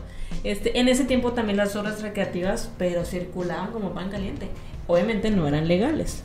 Este, 0.46 0.80
en 0.80 0.88
ese 0.88 1.04
tiempo 1.04 1.34
también 1.34 1.58
las 1.58 1.76
horas 1.76 2.02
recreativas, 2.02 2.72
pero 2.78 3.04
circulaban 3.04 3.72
como 3.72 3.94
pan 3.94 4.10
caliente. 4.10 4.48
Obviamente 4.88 5.30
no 5.30 5.48
eran 5.48 5.68
legales. 5.68 6.24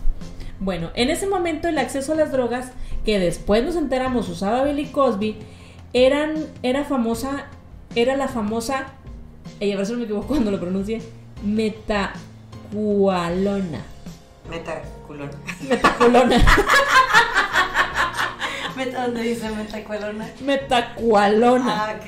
Bueno, 0.61 0.91
en 0.95 1.11
ese 1.11 1.27
momento 1.27 1.67
el 1.67 1.79
acceso 1.79 2.13
a 2.13 2.17
las 2.17 2.31
drogas, 2.31 2.71
que 3.05 3.19
después 3.19 3.65
nos 3.65 3.75
enteramos 3.75 4.29
usaba 4.29 4.63
Billy 4.63 4.87
Cosby, 4.87 5.37
eran, 5.93 6.35
era 6.63 6.85
famosa, 6.85 7.47
era 7.97 8.17
la 8.17 8.29
famosa, 8.29 8.87
y 9.61 9.73
a 9.73 9.77
ver 9.77 9.87
si 9.87 9.93
no 9.93 9.99
me 9.99 10.05
equivoco 10.05 10.29
cuando 10.29 10.51
lo 10.51 10.59
pronuncie, 10.61 11.03
metacualona. 11.45 12.15
Metaculona. 15.69 16.37
Meta, 18.77 19.07
¿Dónde 19.07 19.23
dice 19.23 19.49
metaculona? 19.51 20.29
Metacualona. 20.45 21.87
Ah, 21.87 21.95
ok. 21.97 22.05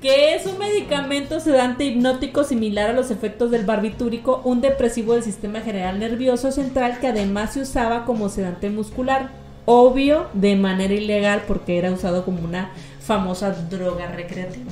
Que 0.00 0.34
es 0.34 0.46
un 0.46 0.58
medicamento 0.58 1.40
sedante 1.40 1.84
hipnótico 1.84 2.44
similar 2.44 2.90
a 2.90 2.92
los 2.92 3.10
efectos 3.10 3.50
del 3.50 3.66
barbitúrico, 3.66 4.40
un 4.44 4.60
depresivo 4.60 5.14
del 5.14 5.24
sistema 5.24 5.60
general 5.60 5.98
nervioso 5.98 6.52
central 6.52 7.00
que 7.00 7.08
además 7.08 7.54
se 7.54 7.62
usaba 7.62 8.04
como 8.04 8.28
sedante 8.28 8.70
muscular. 8.70 9.30
Obvio, 9.66 10.28
de 10.32 10.54
manera 10.56 10.94
ilegal, 10.94 11.42
porque 11.46 11.76
era 11.76 11.90
usado 11.90 12.24
como 12.24 12.40
una 12.42 12.70
famosa 13.00 13.50
droga 13.50 14.06
recreativa. 14.06 14.70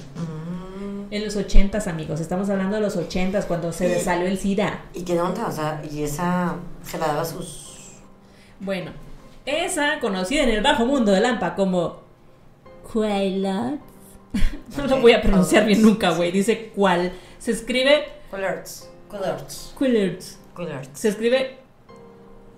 En 1.11 1.25
los 1.25 1.37
ochentas, 1.37 1.87
amigos, 1.87 2.21
estamos 2.21 2.51
hablando 2.51 2.77
de 2.77 2.83
los 2.83 2.97
ochentas, 2.97 3.47
cuando 3.47 3.73
se 3.73 3.87
Y- 3.87 3.91
desalió 3.93 4.27
el 4.27 4.39
SIDA. 4.39 4.85
¿Y 4.93 5.03
qué 5.05 5.19
onda? 5.21 5.47
O 5.47 5.53
sea, 5.53 5.83
y 5.91 6.03
esa 6.03 6.57
se 6.83 6.99
la 6.99 7.07
daba 7.09 7.25
sus... 7.25 7.67
Bueno, 8.61 8.91
esa, 9.47 10.01
conocida 10.01 10.43
en 10.43 10.51
el 10.51 10.63
bajo 10.63 10.85
mundo 10.85 11.13
de 11.13 11.21
Lampa 11.21 11.55
como 11.55 12.01
Quaaludes. 12.93 13.81
No 14.77 14.87
lo 14.87 15.01
voy 15.01 15.13
a 15.13 15.23
pronunciar 15.23 15.65
bien 15.65 15.81
nunca, 15.83 16.11
güey. 16.11 16.31
Dice 16.31 16.71
cuál. 16.77 17.13
Se 17.39 17.53
escribe. 17.53 18.05
Cullerts. 18.31 18.89
Quaaludes. 19.09 19.73
Cullerts. 19.77 20.39
Se 20.93 21.09
escribe 21.09 21.57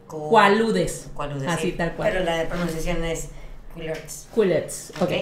Cu- 0.08 0.28
Quaaludes. 0.28 1.08
Cualudes, 1.14 1.48
Así, 1.48 1.70
sí. 1.70 1.72
tal 1.76 1.94
cual. 1.94 2.10
Pero 2.12 2.24
la 2.24 2.38
de 2.38 2.46
pronunciación 2.46 3.04
es 3.04 3.28
Cullerts. 3.74 4.26
Quaaludes. 4.34 4.92
Ok. 4.96 5.02
Ok. 5.02 5.12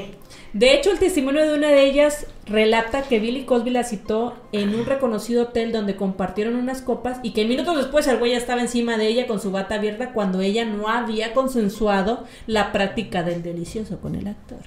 De 0.52 0.74
hecho, 0.74 0.90
el 0.90 0.98
testimonio 0.98 1.46
de 1.46 1.54
una 1.54 1.68
de 1.68 1.82
ellas 1.82 2.26
relata 2.46 3.02
que 3.02 3.20
Billy 3.20 3.44
Cosby 3.44 3.70
la 3.70 3.84
citó 3.84 4.34
en 4.52 4.74
un 4.74 4.86
reconocido 4.86 5.44
hotel 5.44 5.72
donde 5.72 5.94
compartieron 5.94 6.56
unas 6.56 6.80
copas 6.80 7.18
y 7.22 7.32
que 7.32 7.44
minutos 7.44 7.76
después 7.76 8.06
el 8.06 8.16
güey 8.16 8.32
ya 8.32 8.38
estaba 8.38 8.62
encima 8.62 8.96
de 8.96 9.08
ella 9.08 9.26
con 9.26 9.40
su 9.40 9.50
bata 9.50 9.74
abierta 9.74 10.12
cuando 10.12 10.40
ella 10.40 10.64
no 10.64 10.88
había 10.88 11.34
consensuado 11.34 12.24
la 12.46 12.72
práctica 12.72 13.22
del 13.22 13.42
delicioso 13.42 14.00
con 14.00 14.14
el 14.14 14.26
actor. 14.26 14.60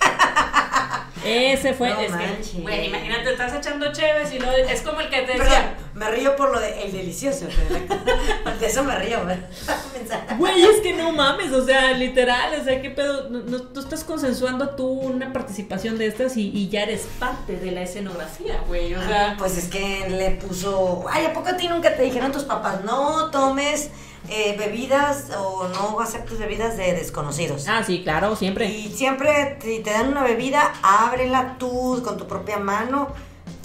Ese 1.24 1.74
fue. 1.74 1.90
No 1.90 2.00
es 2.00 2.06
que, 2.06 2.12
manches. 2.12 2.62
güey, 2.62 2.86
imagínate, 2.86 3.32
estás 3.32 3.52
echando 3.54 3.92
chéves 3.92 4.32
y 4.32 4.38
luego 4.38 4.56
es 4.56 4.80
como 4.82 5.00
el 5.00 5.10
que 5.10 5.20
te 5.20 5.32
Perdón, 5.32 5.44
decía. 5.44 5.76
Me 5.98 6.10
río 6.10 6.36
por 6.36 6.50
lo 6.52 6.60
de 6.60 6.82
el 6.84 6.92
delicioso. 6.92 7.46
pero 7.68 8.56
de 8.60 8.66
eso 8.66 8.84
me 8.84 8.96
río, 8.98 9.24
güey. 9.24 9.36
Güey, 10.38 10.62
es 10.62 10.80
que 10.80 10.94
no 10.94 11.12
mames, 11.12 11.52
o 11.52 11.64
sea, 11.66 11.92
literal, 11.92 12.58
o 12.58 12.64
sea, 12.64 12.80
¿qué 12.80 12.88
pedo? 12.90 13.28
No, 13.28 13.40
no- 13.40 13.60
tú 13.62 13.80
estás 13.80 14.04
consensuando 14.04 14.70
tú 14.70 14.86
una 14.88 15.32
participación 15.32 15.98
de 15.98 16.06
estas 16.06 16.36
y, 16.36 16.48
y 16.50 16.68
ya 16.68 16.84
eres 16.84 17.06
parte 17.18 17.56
de 17.56 17.72
la 17.72 17.82
escenografía, 17.82 18.62
güey, 18.66 18.94
o 18.94 19.02
sea. 19.02 19.34
Pues 19.38 19.58
es 19.58 19.66
que 19.68 20.08
le 20.08 20.30
puso. 20.32 21.04
Ay, 21.10 21.26
¿a 21.26 21.32
poco 21.34 21.48
a 21.48 21.56
ti 21.56 21.68
nunca 21.68 21.94
te 21.96 22.02
dijeron 22.04 22.30
tus 22.32 22.44
papás? 22.44 22.84
No 22.84 23.30
tomes 23.30 23.90
eh, 24.30 24.54
bebidas 24.58 25.30
o 25.36 25.68
no 25.68 26.00
aceptes 26.00 26.38
bebidas 26.38 26.76
de 26.76 26.92
desconocidos. 26.94 27.66
Ah, 27.68 27.82
sí, 27.84 28.02
claro, 28.02 28.36
siempre. 28.36 28.66
Y 28.66 28.88
siempre, 28.94 29.58
si 29.62 29.80
te 29.80 29.90
dan 29.90 30.08
una 30.08 30.22
bebida, 30.22 30.72
ábrela 30.82 31.56
tú 31.58 32.00
con 32.04 32.16
tu 32.16 32.26
propia 32.26 32.58
mano 32.58 33.08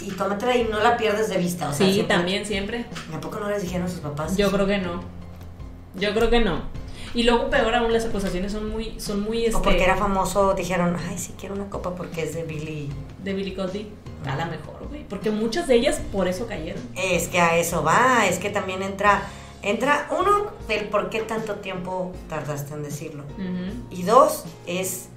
y 0.06 0.10
tómatela 0.12 0.56
y 0.56 0.64
no 0.64 0.80
la 0.80 0.96
pierdes 0.96 1.28
de 1.28 1.38
vista. 1.38 1.68
O 1.68 1.72
sea, 1.72 1.86
Sí, 1.86 1.94
siempre- 1.94 2.16
también, 2.16 2.46
siempre. 2.46 2.86
¿A 3.14 3.20
poco 3.20 3.40
no 3.40 3.48
les 3.50 3.62
dijeron 3.62 3.86
a 3.86 3.90
sus 3.90 4.00
papás? 4.00 4.36
Yo 4.36 4.50
creo 4.50 4.66
que 4.66 4.78
no. 4.78 5.02
Yo 5.94 6.12
creo 6.14 6.30
que 6.30 6.40
no. 6.40 6.62
Y 7.14 7.22
luego 7.22 7.48
peor 7.48 7.74
aún 7.76 7.92
las 7.92 8.04
acusaciones 8.06 8.50
son 8.52 8.68
muy, 8.70 8.98
son 8.98 9.22
muy 9.22 9.44
este, 9.44 9.56
O 9.56 9.62
porque 9.62 9.84
era 9.84 9.96
famoso, 9.96 10.54
dijeron, 10.54 10.96
ay, 11.08 11.16
sí 11.16 11.32
quiero 11.38 11.54
una 11.54 11.70
copa 11.70 11.94
porque 11.94 12.22
es 12.24 12.34
de 12.34 12.42
Billy. 12.42 12.90
de 13.22 13.34
Billy 13.34 13.54
Cosby. 13.54 13.88
A 14.26 14.36
lo 14.36 14.46
mejor, 14.50 14.88
güey. 14.88 15.04
Porque 15.06 15.30
muchas 15.30 15.68
de 15.68 15.74
ellas 15.76 16.00
por 16.10 16.26
eso 16.28 16.46
cayeron. 16.46 16.82
Es 16.96 17.28
que 17.28 17.40
a 17.40 17.56
eso 17.58 17.82
va, 17.84 18.26
es 18.26 18.38
que 18.38 18.48
también 18.50 18.82
entra, 18.82 19.22
entra 19.62 20.08
uno, 20.18 20.46
el 20.68 20.88
por 20.88 21.10
qué 21.10 21.20
tanto 21.20 21.56
tiempo 21.56 22.10
tardaste 22.28 22.72
en 22.74 22.82
decirlo. 22.82 23.22
Y 23.90 24.02
dos, 24.02 24.44
es 24.66 25.08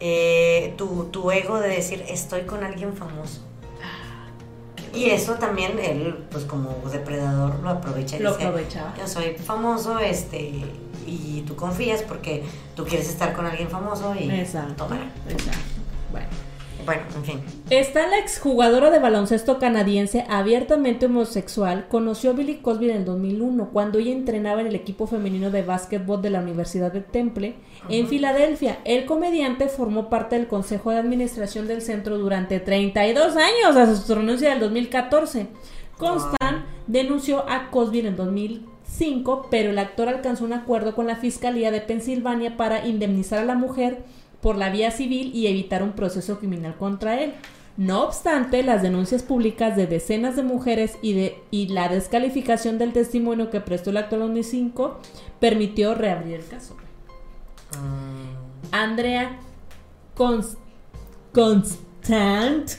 eh, 0.00 0.74
tu, 0.76 1.04
tu 1.12 1.30
ego 1.30 1.60
de 1.60 1.68
decir, 1.68 2.04
estoy 2.08 2.42
con 2.42 2.64
alguien 2.64 2.94
famoso. 2.94 3.40
Y 4.94 5.10
eso 5.10 5.34
también 5.34 5.78
él, 5.78 6.24
pues 6.30 6.44
como 6.44 6.76
depredador, 6.90 7.58
lo 7.60 7.70
aprovecha 7.70 8.16
y 8.16 8.20
Lo 8.20 8.36
dice, 8.36 8.52
yo 8.98 9.08
soy 9.08 9.34
famoso, 9.36 9.98
este, 9.98 10.52
y 11.06 11.44
tú 11.46 11.56
confías 11.56 12.02
porque 12.02 12.44
tú 12.76 12.84
quieres 12.84 13.08
estar 13.08 13.32
con 13.32 13.46
alguien 13.46 13.68
famoso 13.68 14.14
y 14.14 14.30
Exacto. 14.30 14.84
tómala. 14.84 15.10
Exacto. 15.28 15.58
Bueno. 16.10 16.26
Bueno, 16.84 17.02
en 17.14 17.24
fin. 17.24 17.40
Está 17.70 18.06
la 18.08 18.18
exjugadora 18.18 18.90
de 18.90 18.98
baloncesto 18.98 19.58
canadiense 19.58 20.24
abiertamente 20.28 21.06
homosexual. 21.06 21.86
Conoció 21.88 22.30
a 22.30 22.32
Billy 22.34 22.56
Cosby 22.56 22.90
en 22.90 22.96
el 22.98 23.04
2001 23.04 23.70
cuando 23.72 23.98
ella 23.98 24.12
entrenaba 24.12 24.60
en 24.60 24.66
el 24.66 24.74
equipo 24.74 25.06
femenino 25.06 25.50
de 25.50 25.62
básquetbol 25.62 26.20
de 26.22 26.30
la 26.30 26.40
Universidad 26.40 26.92
de 26.92 27.00
Temple 27.00 27.54
en 27.88 28.08
Filadelfia. 28.08 28.78
El 28.84 29.06
comediante 29.06 29.68
formó 29.68 30.08
parte 30.08 30.36
del 30.36 30.48
consejo 30.48 30.90
de 30.90 30.98
administración 30.98 31.68
del 31.68 31.82
centro 31.82 32.18
durante 32.18 32.60
32 32.60 33.36
años 33.36 33.76
hasta 33.76 33.96
su 33.96 34.14
renuncia 34.14 34.50
del 34.50 34.60
2014. 34.60 35.46
Constant 35.98 36.64
denunció 36.86 37.48
a 37.48 37.70
Cosby 37.70 38.00
en 38.00 38.06
el 38.06 38.16
2005, 38.16 39.46
pero 39.50 39.70
el 39.70 39.78
actor 39.78 40.08
alcanzó 40.08 40.44
un 40.44 40.52
acuerdo 40.52 40.94
con 40.94 41.06
la 41.06 41.16
Fiscalía 41.16 41.70
de 41.70 41.80
Pensilvania 41.80 42.56
para 42.56 42.86
indemnizar 42.86 43.38
a 43.38 43.44
la 43.44 43.54
mujer 43.54 44.04
por 44.42 44.56
la 44.56 44.68
vía 44.68 44.90
civil 44.90 45.30
y 45.34 45.46
evitar 45.46 45.82
un 45.82 45.92
proceso 45.92 46.38
criminal 46.38 46.76
contra 46.76 47.18
él. 47.22 47.32
No 47.78 48.02
obstante, 48.04 48.62
las 48.62 48.82
denuncias 48.82 49.22
públicas 49.22 49.76
de 49.76 49.86
decenas 49.86 50.36
de 50.36 50.42
mujeres 50.42 50.98
y, 51.00 51.14
de, 51.14 51.38
y 51.50 51.68
la 51.68 51.88
descalificación 51.88 52.76
del 52.76 52.92
testimonio 52.92 53.48
que 53.48 53.60
prestó 53.62 53.88
el 53.88 53.96
actor 53.96 54.18
en 54.20 54.26
2005 54.26 54.98
permitió 55.40 55.94
reabrir 55.94 56.34
el 56.34 56.46
caso. 56.46 56.76
Mm, 57.78 58.74
Andrea 58.74 59.38
Const- 60.14 60.58
Constant 61.32 62.72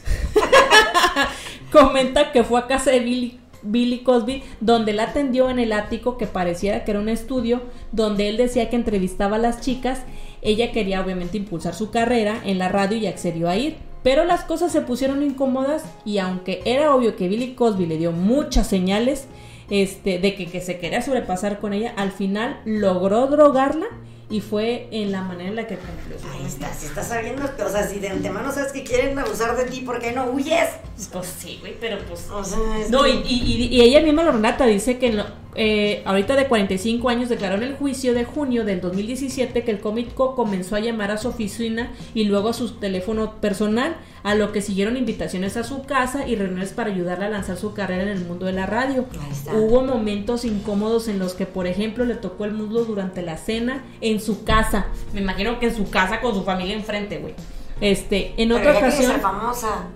comenta 1.71 2.31
que 2.31 2.43
fue 2.43 2.59
a 2.59 2.67
casa 2.67 2.91
de 2.91 2.99
Billy, 2.99 3.39
Billy 3.63 3.99
Cosby 3.99 4.43
donde 4.59 4.93
la 4.93 5.03
atendió 5.03 5.49
en 5.49 5.59
el 5.59 5.73
ático 5.73 6.17
que 6.17 6.27
pareciera 6.27 6.83
que 6.83 6.91
era 6.91 6.99
un 6.99 7.09
estudio 7.09 7.61
donde 7.91 8.29
él 8.29 8.37
decía 8.37 8.69
que 8.69 8.75
entrevistaba 8.75 9.37
a 9.37 9.39
las 9.39 9.61
chicas. 9.61 10.01
Ella 10.41 10.71
quería 10.71 11.01
obviamente 11.01 11.37
impulsar 11.37 11.73
su 11.73 11.89
carrera 11.89 12.41
en 12.43 12.57
la 12.57 12.69
radio 12.69 12.97
y 12.97 13.07
accedió 13.07 13.49
a 13.49 13.57
ir. 13.57 13.77
Pero 14.03 14.25
las 14.25 14.43
cosas 14.43 14.71
se 14.71 14.81
pusieron 14.81 15.23
incómodas 15.23 15.85
y 16.03 16.17
aunque 16.17 16.61
era 16.65 16.93
obvio 16.93 17.15
que 17.15 17.29
Billy 17.29 17.53
Cosby 17.53 17.85
le 17.85 17.97
dio 17.97 18.11
muchas 18.11 18.67
señales 18.67 19.27
este, 19.69 20.19
de 20.19 20.35
que, 20.35 20.47
que 20.47 20.59
se 20.59 20.77
quería 20.77 21.01
sobrepasar 21.01 21.59
con 21.59 21.71
ella, 21.73 21.93
al 21.95 22.11
final 22.11 22.59
logró 22.65 23.27
drogarla 23.27 23.87
y 24.33 24.41
fue 24.41 24.87
en 24.91 25.11
la 25.11 25.21
manera 25.21 25.49
en 25.49 25.55
la 25.55 25.67
que 25.67 25.75
su 25.75 26.27
Ahí 26.27 26.45
está, 26.47 26.73
si 26.73 26.87
estás 26.87 27.07
sabiendo, 27.07 27.43
o 27.43 27.69
sea, 27.69 27.87
si 27.87 27.99
de 27.99 28.09
antemano 28.09 28.51
sabes 28.51 28.71
que 28.71 28.83
quieren 28.83 29.17
abusar 29.19 29.55
de 29.55 29.65
ti, 29.65 29.81
¿por 29.81 29.99
qué 29.99 30.11
no 30.11 30.25
huyes? 30.25 30.69
Pues 31.11 31.27
sí, 31.37 31.57
güey, 31.61 31.75
pero 31.79 31.97
pues... 32.09 32.27
O 32.31 32.43
sea, 32.43 32.57
No, 32.89 33.03
que- 33.03 33.11
y, 33.11 33.21
y- 33.43 33.67
y- 33.77 33.81
ella 33.81 34.01
misma 34.01 34.23
lo 34.23 34.31
relata, 34.31 34.65
dice 34.65 34.97
que 34.97 35.07
en 35.07 35.17
lo- 35.17 35.25
eh, 35.55 36.01
ahorita 36.05 36.35
de 36.35 36.47
45 36.47 37.09
años 37.09 37.29
declaró 37.29 37.55
en 37.57 37.63
el 37.63 37.75
juicio 37.75 38.15
de 38.15 38.25
junio 38.25 38.65
del 38.65 38.81
2017 38.81 39.63
que 39.63 39.69
el 39.69 39.79
cómico 39.79 40.33
comenzó 40.35 40.75
a 40.75 40.79
llamar 40.79 41.11
a 41.11 41.17
su 41.17 41.27
oficina 41.27 41.91
y 42.15 42.23
luego 42.23 42.49
a 42.49 42.53
su 42.53 42.71
teléfono 42.79 43.35
personal, 43.39 43.95
a 44.23 44.35
lo 44.35 44.51
que 44.53 44.61
siguieron 44.61 44.95
invitaciones 44.95 45.57
a 45.57 45.63
su 45.63 45.83
casa 45.83 46.25
y 46.27 46.35
reuniones 46.35 46.71
para 46.71 46.89
ayudarle 46.89 47.25
a 47.25 47.29
lanzar 47.29 47.57
su 47.57 47.73
carrera 47.73 48.03
en 48.03 48.09
el 48.09 48.25
mundo 48.25 48.45
de 48.45 48.53
la 48.53 48.65
radio. 48.65 49.05
Ahí 49.21 49.31
está. 49.31 49.53
Hubo 49.53 49.81
momentos 49.81 50.45
incómodos 50.45 51.09
en 51.09 51.19
los 51.19 51.33
que, 51.33 51.45
por 51.45 51.67
ejemplo, 51.67 52.05
le 52.05 52.15
tocó 52.15 52.45
el 52.45 52.53
muslo 52.53 52.85
durante 52.85 53.21
la 53.21 53.37
cena 53.37 53.83
en 53.99 54.21
su 54.21 54.45
casa. 54.45 54.87
Me 55.13 55.21
imagino 55.21 55.59
que 55.59 55.67
en 55.67 55.75
su 55.75 55.89
casa 55.89 56.21
con 56.21 56.33
su 56.33 56.43
familia 56.43 56.75
enfrente, 56.75 57.17
güey. 57.17 57.35
Este, 57.81 58.33
en 58.37 58.49
Pero 58.49 58.59
otra 58.59 58.77
ocasión... 58.77 59.19
famosa. 59.21 59.87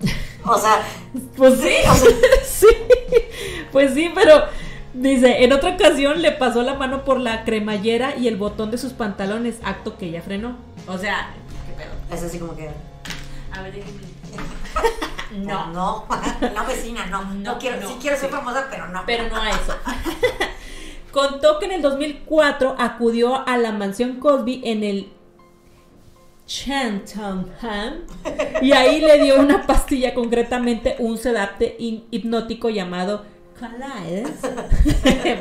O 0.44 0.56
sea, 0.56 0.80
Pues 1.36 1.60
sí, 1.60 1.74
sí, 2.44 2.66
pues 3.70 3.92
sí, 3.92 4.10
pero 4.14 4.44
dice, 4.94 5.44
en 5.44 5.52
otra 5.52 5.74
ocasión 5.74 6.22
le 6.22 6.32
pasó 6.32 6.62
la 6.62 6.74
mano 6.74 7.04
por 7.04 7.20
la 7.20 7.44
cremallera 7.44 8.16
y 8.16 8.28
el 8.28 8.36
botón 8.36 8.70
de 8.70 8.78
sus 8.78 8.92
pantalones, 8.92 9.58
acto 9.62 9.98
que 9.98 10.06
ella 10.06 10.22
frenó. 10.22 10.56
O 10.86 10.96
sea, 10.96 11.34
¿qué 11.66 11.72
pedo? 11.82 12.16
es 12.16 12.22
así 12.24 12.38
como 12.38 12.56
que. 12.56 12.70
A 13.58 13.62
ver, 13.62 13.72
déjeme. 13.74 13.98
No, 15.44 15.66
no, 15.72 16.06
no, 16.54 16.66
vecina, 16.66 17.06
no. 17.06 17.22
No, 17.22 17.34
No, 17.52 17.58
quiero, 17.58 17.80
no, 17.80 17.88
sí 17.88 17.96
quiero 18.00 18.16
ser 18.16 18.30
sí. 18.30 18.34
famosa, 18.34 18.66
pero 18.70 18.88
no. 18.88 19.02
Pero 19.06 19.28
no 19.28 19.36
a 19.36 19.50
eso. 19.50 19.76
Contó 21.12 21.58
que 21.58 21.66
en 21.66 21.72
el 21.72 21.82
2004 21.82 22.76
acudió 22.78 23.46
a 23.46 23.56
la 23.58 23.72
mansión 23.72 24.20
Cosby 24.20 24.62
en 24.64 24.84
el 24.84 25.12
Cheltenham 26.46 28.04
y 28.62 28.72
ahí 28.72 29.00
le 29.00 29.22
dio 29.22 29.38
una 29.38 29.66
pastilla, 29.66 30.14
concretamente 30.14 30.96
un 30.98 31.18
sedante 31.18 31.76
hipnótico 31.78 32.70
llamado 32.70 33.26
Calides. 33.60 34.30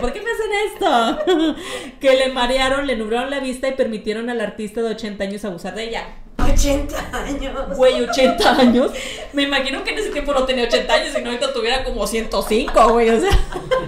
¿Por 0.01 0.11
qué 0.13 0.21
me 0.21 0.31
hacen 0.31 0.51
esto? 0.73 1.55
que 2.01 2.13
le 2.15 2.33
marearon, 2.33 2.85
le 2.87 2.97
nublaron 2.97 3.29
la 3.29 3.39
vista 3.39 3.69
y 3.69 3.73
permitieron 3.73 4.29
al 4.29 4.41
artista 4.41 4.81
de 4.81 4.89
80 4.89 5.23
años 5.23 5.45
abusar 5.45 5.75
de 5.75 5.85
ella. 5.89 6.03
80 6.51 7.11
años. 7.13 7.77
Güey, 7.77 8.01
80 8.01 8.51
años. 8.59 8.91
Me 9.33 9.43
imagino 9.43 9.83
que 9.83 9.91
en 9.91 9.99
ese 9.99 10.09
tiempo 10.09 10.33
no 10.33 10.45
tenía 10.45 10.65
80 10.65 10.93
años 10.93 11.15
y 11.17 11.21
no 11.21 11.29
ahorita 11.29 11.53
tuviera 11.53 11.83
como 11.83 12.05
105, 12.05 12.89
güey. 12.89 13.09
O 13.09 13.19
sea, 13.19 13.31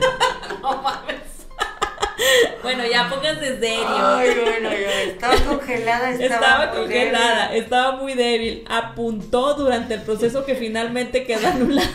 no 0.61 0.81
mames. 0.81 1.08
Bueno, 2.61 2.85
ya 2.85 3.09
pónganse 3.09 3.59
serio. 3.59 3.85
Ay, 3.87 4.29
bueno, 4.43 4.69
estaba 4.69 5.35
congelada. 5.35 6.11
Estaba, 6.11 6.71
congelada, 6.71 7.47
débil. 7.47 7.63
estaba 7.63 7.91
muy 7.93 8.13
débil. 8.13 8.65
Apuntó 8.69 9.53
durante 9.53 9.95
el 9.95 10.01
proceso 10.01 10.45
que 10.45 10.55
finalmente 10.55 11.25
quedó 11.25 11.47
anulado. 11.47 11.89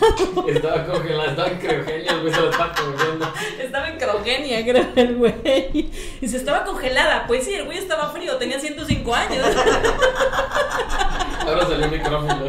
Estaba 0.48 0.86
congelada, 0.86 1.30
estaba 1.30 1.48
en 1.48 1.58
criogenia, 1.58 2.16
güey, 2.16 2.32
se 2.32 2.40
lo 2.40 2.50
estaba 2.50 2.72
cogiendo. 2.72 3.32
Estaba 3.58 3.88
en 3.88 3.98
crogenia, 3.98 4.64
creo, 4.64 4.86
el 4.96 5.16
güey. 5.16 5.90
Y 6.20 6.28
se 6.28 6.36
estaba 6.38 6.64
congelada. 6.64 7.26
Pues 7.26 7.44
sí, 7.44 7.54
el 7.54 7.64
güey 7.64 7.78
estaba 7.78 8.10
frío, 8.10 8.36
tenía 8.36 8.58
105 8.58 9.14
años. 9.14 9.46
Ahora 11.46 11.62
salió 11.62 11.84
el 11.84 11.90
micrófono. 11.90 12.48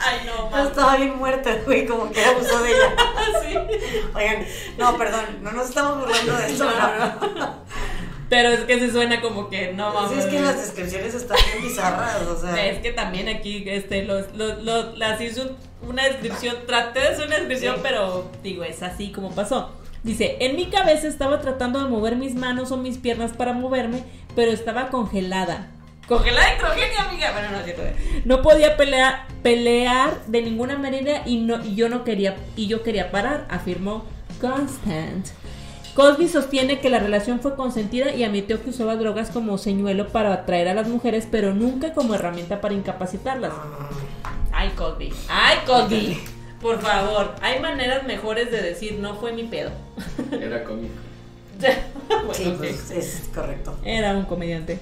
Ay, 0.00 0.20
no, 0.26 0.50
mames. 0.50 0.68
estaba 0.70 0.96
bien 0.96 1.16
muerta, 1.18 1.50
güey, 1.64 1.86
como 1.86 2.10
que 2.10 2.24
abusó 2.24 2.62
de 2.62 2.70
ella. 2.70 2.94
Sí. 3.42 3.56
Oigan, 4.14 4.44
no, 4.78 4.96
perdón, 4.96 5.24
no 5.42 5.52
nos 5.52 5.68
estamos 5.68 5.98
burlando 6.00 6.36
de 6.36 6.46
esto, 6.46 6.64
No, 6.64 7.34
no. 7.34 7.54
Pero 8.28 8.48
es 8.50 8.60
que 8.60 8.78
se 8.78 8.90
suena 8.92 9.20
como 9.20 9.48
que 9.50 9.72
no 9.72 9.90
Sí, 9.90 9.96
mames. 10.14 10.24
es 10.24 10.30
que 10.30 10.40
las 10.40 10.56
descripciones 10.60 11.14
están 11.14 11.36
bien 11.52 11.64
bizarras, 11.68 12.22
o 12.28 12.40
sea. 12.40 12.66
Es 12.66 12.78
que 12.78 12.92
también 12.92 13.28
aquí 13.28 13.64
este, 13.66 14.04
los, 14.04 14.32
los, 14.34 14.62
los- 14.62 14.96
las 14.98 15.20
hizo 15.20 15.56
una 15.82 16.04
descripción, 16.04 16.56
traté 16.66 17.00
de 17.00 17.08
hacer 17.08 17.26
una 17.26 17.36
descripción, 17.38 17.76
Sí. 17.76 17.80
pero 17.82 18.30
digo, 18.42 18.62
es 18.64 18.82
así 18.82 19.10
como 19.10 19.34
pasó. 19.34 19.72
Dice, 20.04 20.36
en 20.40 20.56
mi 20.56 20.70
cabeza 20.70 21.08
estaba 21.08 21.40
tratando 21.40 21.78
de 21.82 21.86
mover 21.90 22.16
mis 22.16 22.34
manos 22.34 22.70
o 22.72 22.76
mis 22.76 22.98
piernas 22.98 23.32
para 23.32 23.52
moverme, 23.52 24.04
pero 24.36 24.52
estaba 24.52 24.88
congelada. 24.88 25.68
Congelada 26.10 26.54
en 26.54 26.58
crogenia, 26.58 27.04
amiga. 27.08 27.30
Bueno, 27.30 27.52
no 27.52 27.58
es 27.58 27.64
cierto. 27.66 27.82
No 28.24 28.42
podía 28.42 28.76
pelear, 28.76 29.28
pelear 29.44 30.26
de 30.26 30.42
ninguna 30.42 30.76
manera 30.76 31.22
y, 31.24 31.36
no, 31.36 31.64
y 31.64 31.76
yo 31.76 31.88
no 31.88 32.02
quería, 32.02 32.36
y 32.56 32.66
yo 32.66 32.82
quería 32.82 33.12
parar, 33.12 33.46
afirmó 33.48 34.04
Constant. 34.40 35.28
Cosby 35.94 36.26
sostiene 36.26 36.80
que 36.80 36.90
la 36.90 36.98
relación 36.98 37.38
fue 37.38 37.54
consentida 37.54 38.12
y 38.12 38.24
admitió 38.24 38.60
que 38.60 38.70
usaba 38.70 38.96
drogas 38.96 39.30
como 39.30 39.56
señuelo 39.56 40.08
para 40.08 40.32
atraer 40.32 40.66
a 40.66 40.74
las 40.74 40.88
mujeres, 40.88 41.28
pero 41.30 41.54
nunca 41.54 41.94
como 41.94 42.16
herramienta 42.16 42.60
para 42.60 42.74
incapacitarlas. 42.74 43.52
Ay, 44.50 44.70
Cosby. 44.70 45.12
Ay, 45.28 45.58
Cosby. 45.64 46.18
Por 46.60 46.80
favor, 46.80 47.36
hay 47.40 47.60
maneras 47.60 48.04
mejores 48.04 48.50
de 48.50 48.60
decir 48.60 48.98
no 48.98 49.14
fue 49.14 49.32
mi 49.32 49.44
pedo. 49.44 49.70
Era 50.32 50.64
cómico. 50.64 50.94
Bueno, 52.08 52.34
Sí, 52.34 52.54
pues 52.58 52.90
es 52.90 53.30
correcto. 53.32 53.78
Era 53.84 54.16
un 54.16 54.24
comediante. 54.24 54.80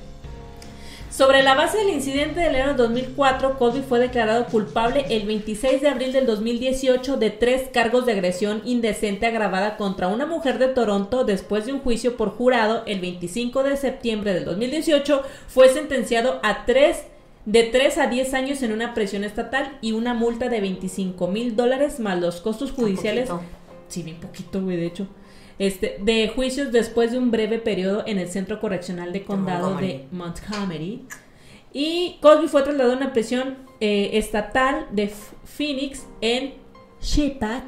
Sobre 1.18 1.42
la 1.42 1.56
base 1.56 1.78
del 1.78 1.88
incidente 1.88 2.38
del 2.38 2.54
año 2.54 2.74
2004, 2.74 3.58
Cosby 3.58 3.82
fue 3.82 3.98
declarado 3.98 4.46
culpable 4.46 5.04
el 5.10 5.26
26 5.26 5.80
de 5.80 5.88
abril 5.88 6.12
del 6.12 6.26
2018 6.26 7.16
de 7.16 7.30
tres 7.30 7.70
cargos 7.72 8.06
de 8.06 8.12
agresión 8.12 8.62
indecente 8.64 9.26
agravada 9.26 9.76
contra 9.76 10.06
una 10.06 10.26
mujer 10.26 10.60
de 10.60 10.68
Toronto 10.68 11.24
después 11.24 11.66
de 11.66 11.72
un 11.72 11.80
juicio 11.80 12.16
por 12.16 12.30
jurado 12.30 12.84
el 12.86 13.00
25 13.00 13.64
de 13.64 13.76
septiembre 13.76 14.32
del 14.32 14.44
2018. 14.44 15.24
Fue 15.48 15.68
sentenciado 15.70 16.38
a 16.44 16.64
tres 16.66 17.06
de 17.46 17.64
3 17.64 17.98
a 17.98 18.06
10 18.06 18.34
años 18.34 18.62
en 18.62 18.70
una 18.70 18.94
prisión 18.94 19.24
estatal 19.24 19.76
y 19.80 19.90
una 19.90 20.14
multa 20.14 20.48
de 20.48 20.60
25 20.60 21.26
mil 21.26 21.56
dólares 21.56 21.98
más 21.98 22.20
los 22.20 22.40
costos 22.40 22.70
judiciales. 22.70 23.28
Sí, 23.88 24.04
bien 24.04 24.20
poquito, 24.20 24.62
güey, 24.62 24.76
de 24.76 24.86
hecho. 24.86 25.08
Este, 25.58 25.96
de 26.00 26.28
juicios 26.28 26.70
después 26.70 27.10
de 27.10 27.18
un 27.18 27.30
breve 27.30 27.58
periodo 27.58 28.04
en 28.06 28.18
el 28.18 28.28
Centro 28.28 28.60
Correccional 28.60 29.12
de 29.12 29.24
Condado 29.24 29.76
de 29.76 30.06
Montgomery. 30.12 31.04
Y 31.72 32.18
Cosby 32.22 32.48
fue 32.48 32.62
trasladado 32.62 32.94
a 32.94 32.96
una 32.96 33.12
prisión 33.12 33.58
eh, 33.80 34.10
estatal 34.14 34.86
de 34.92 35.12
Phoenix 35.44 36.06
en 36.20 36.54
Sheepak, 37.00 37.64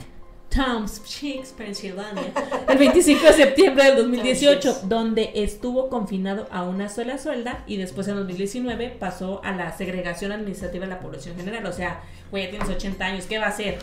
Township, 0.48 1.44
Pennsylvania, 1.56 2.32
el 2.68 2.78
25 2.78 3.24
de 3.24 3.32
septiembre 3.32 3.84
del 3.84 3.96
2018, 3.96 4.60
Townships. 4.60 4.88
donde 4.88 5.30
estuvo 5.34 5.88
confinado 5.88 6.48
a 6.50 6.64
una 6.64 6.88
sola 6.88 7.18
suelda 7.18 7.62
y 7.68 7.76
después 7.76 8.08
en 8.08 8.16
2019 8.16 8.96
pasó 8.98 9.40
a 9.44 9.52
la 9.52 9.76
segregación 9.76 10.32
administrativa 10.32 10.86
de 10.86 10.90
la 10.90 10.98
población 10.98 11.36
general. 11.36 11.66
O 11.66 11.72
sea, 11.72 12.02
güey, 12.30 12.44
ya 12.44 12.50
tienes 12.50 12.68
80 12.68 13.04
años, 13.04 13.26
¿qué 13.26 13.38
va 13.38 13.46
a 13.46 13.50
hacer? 13.50 13.78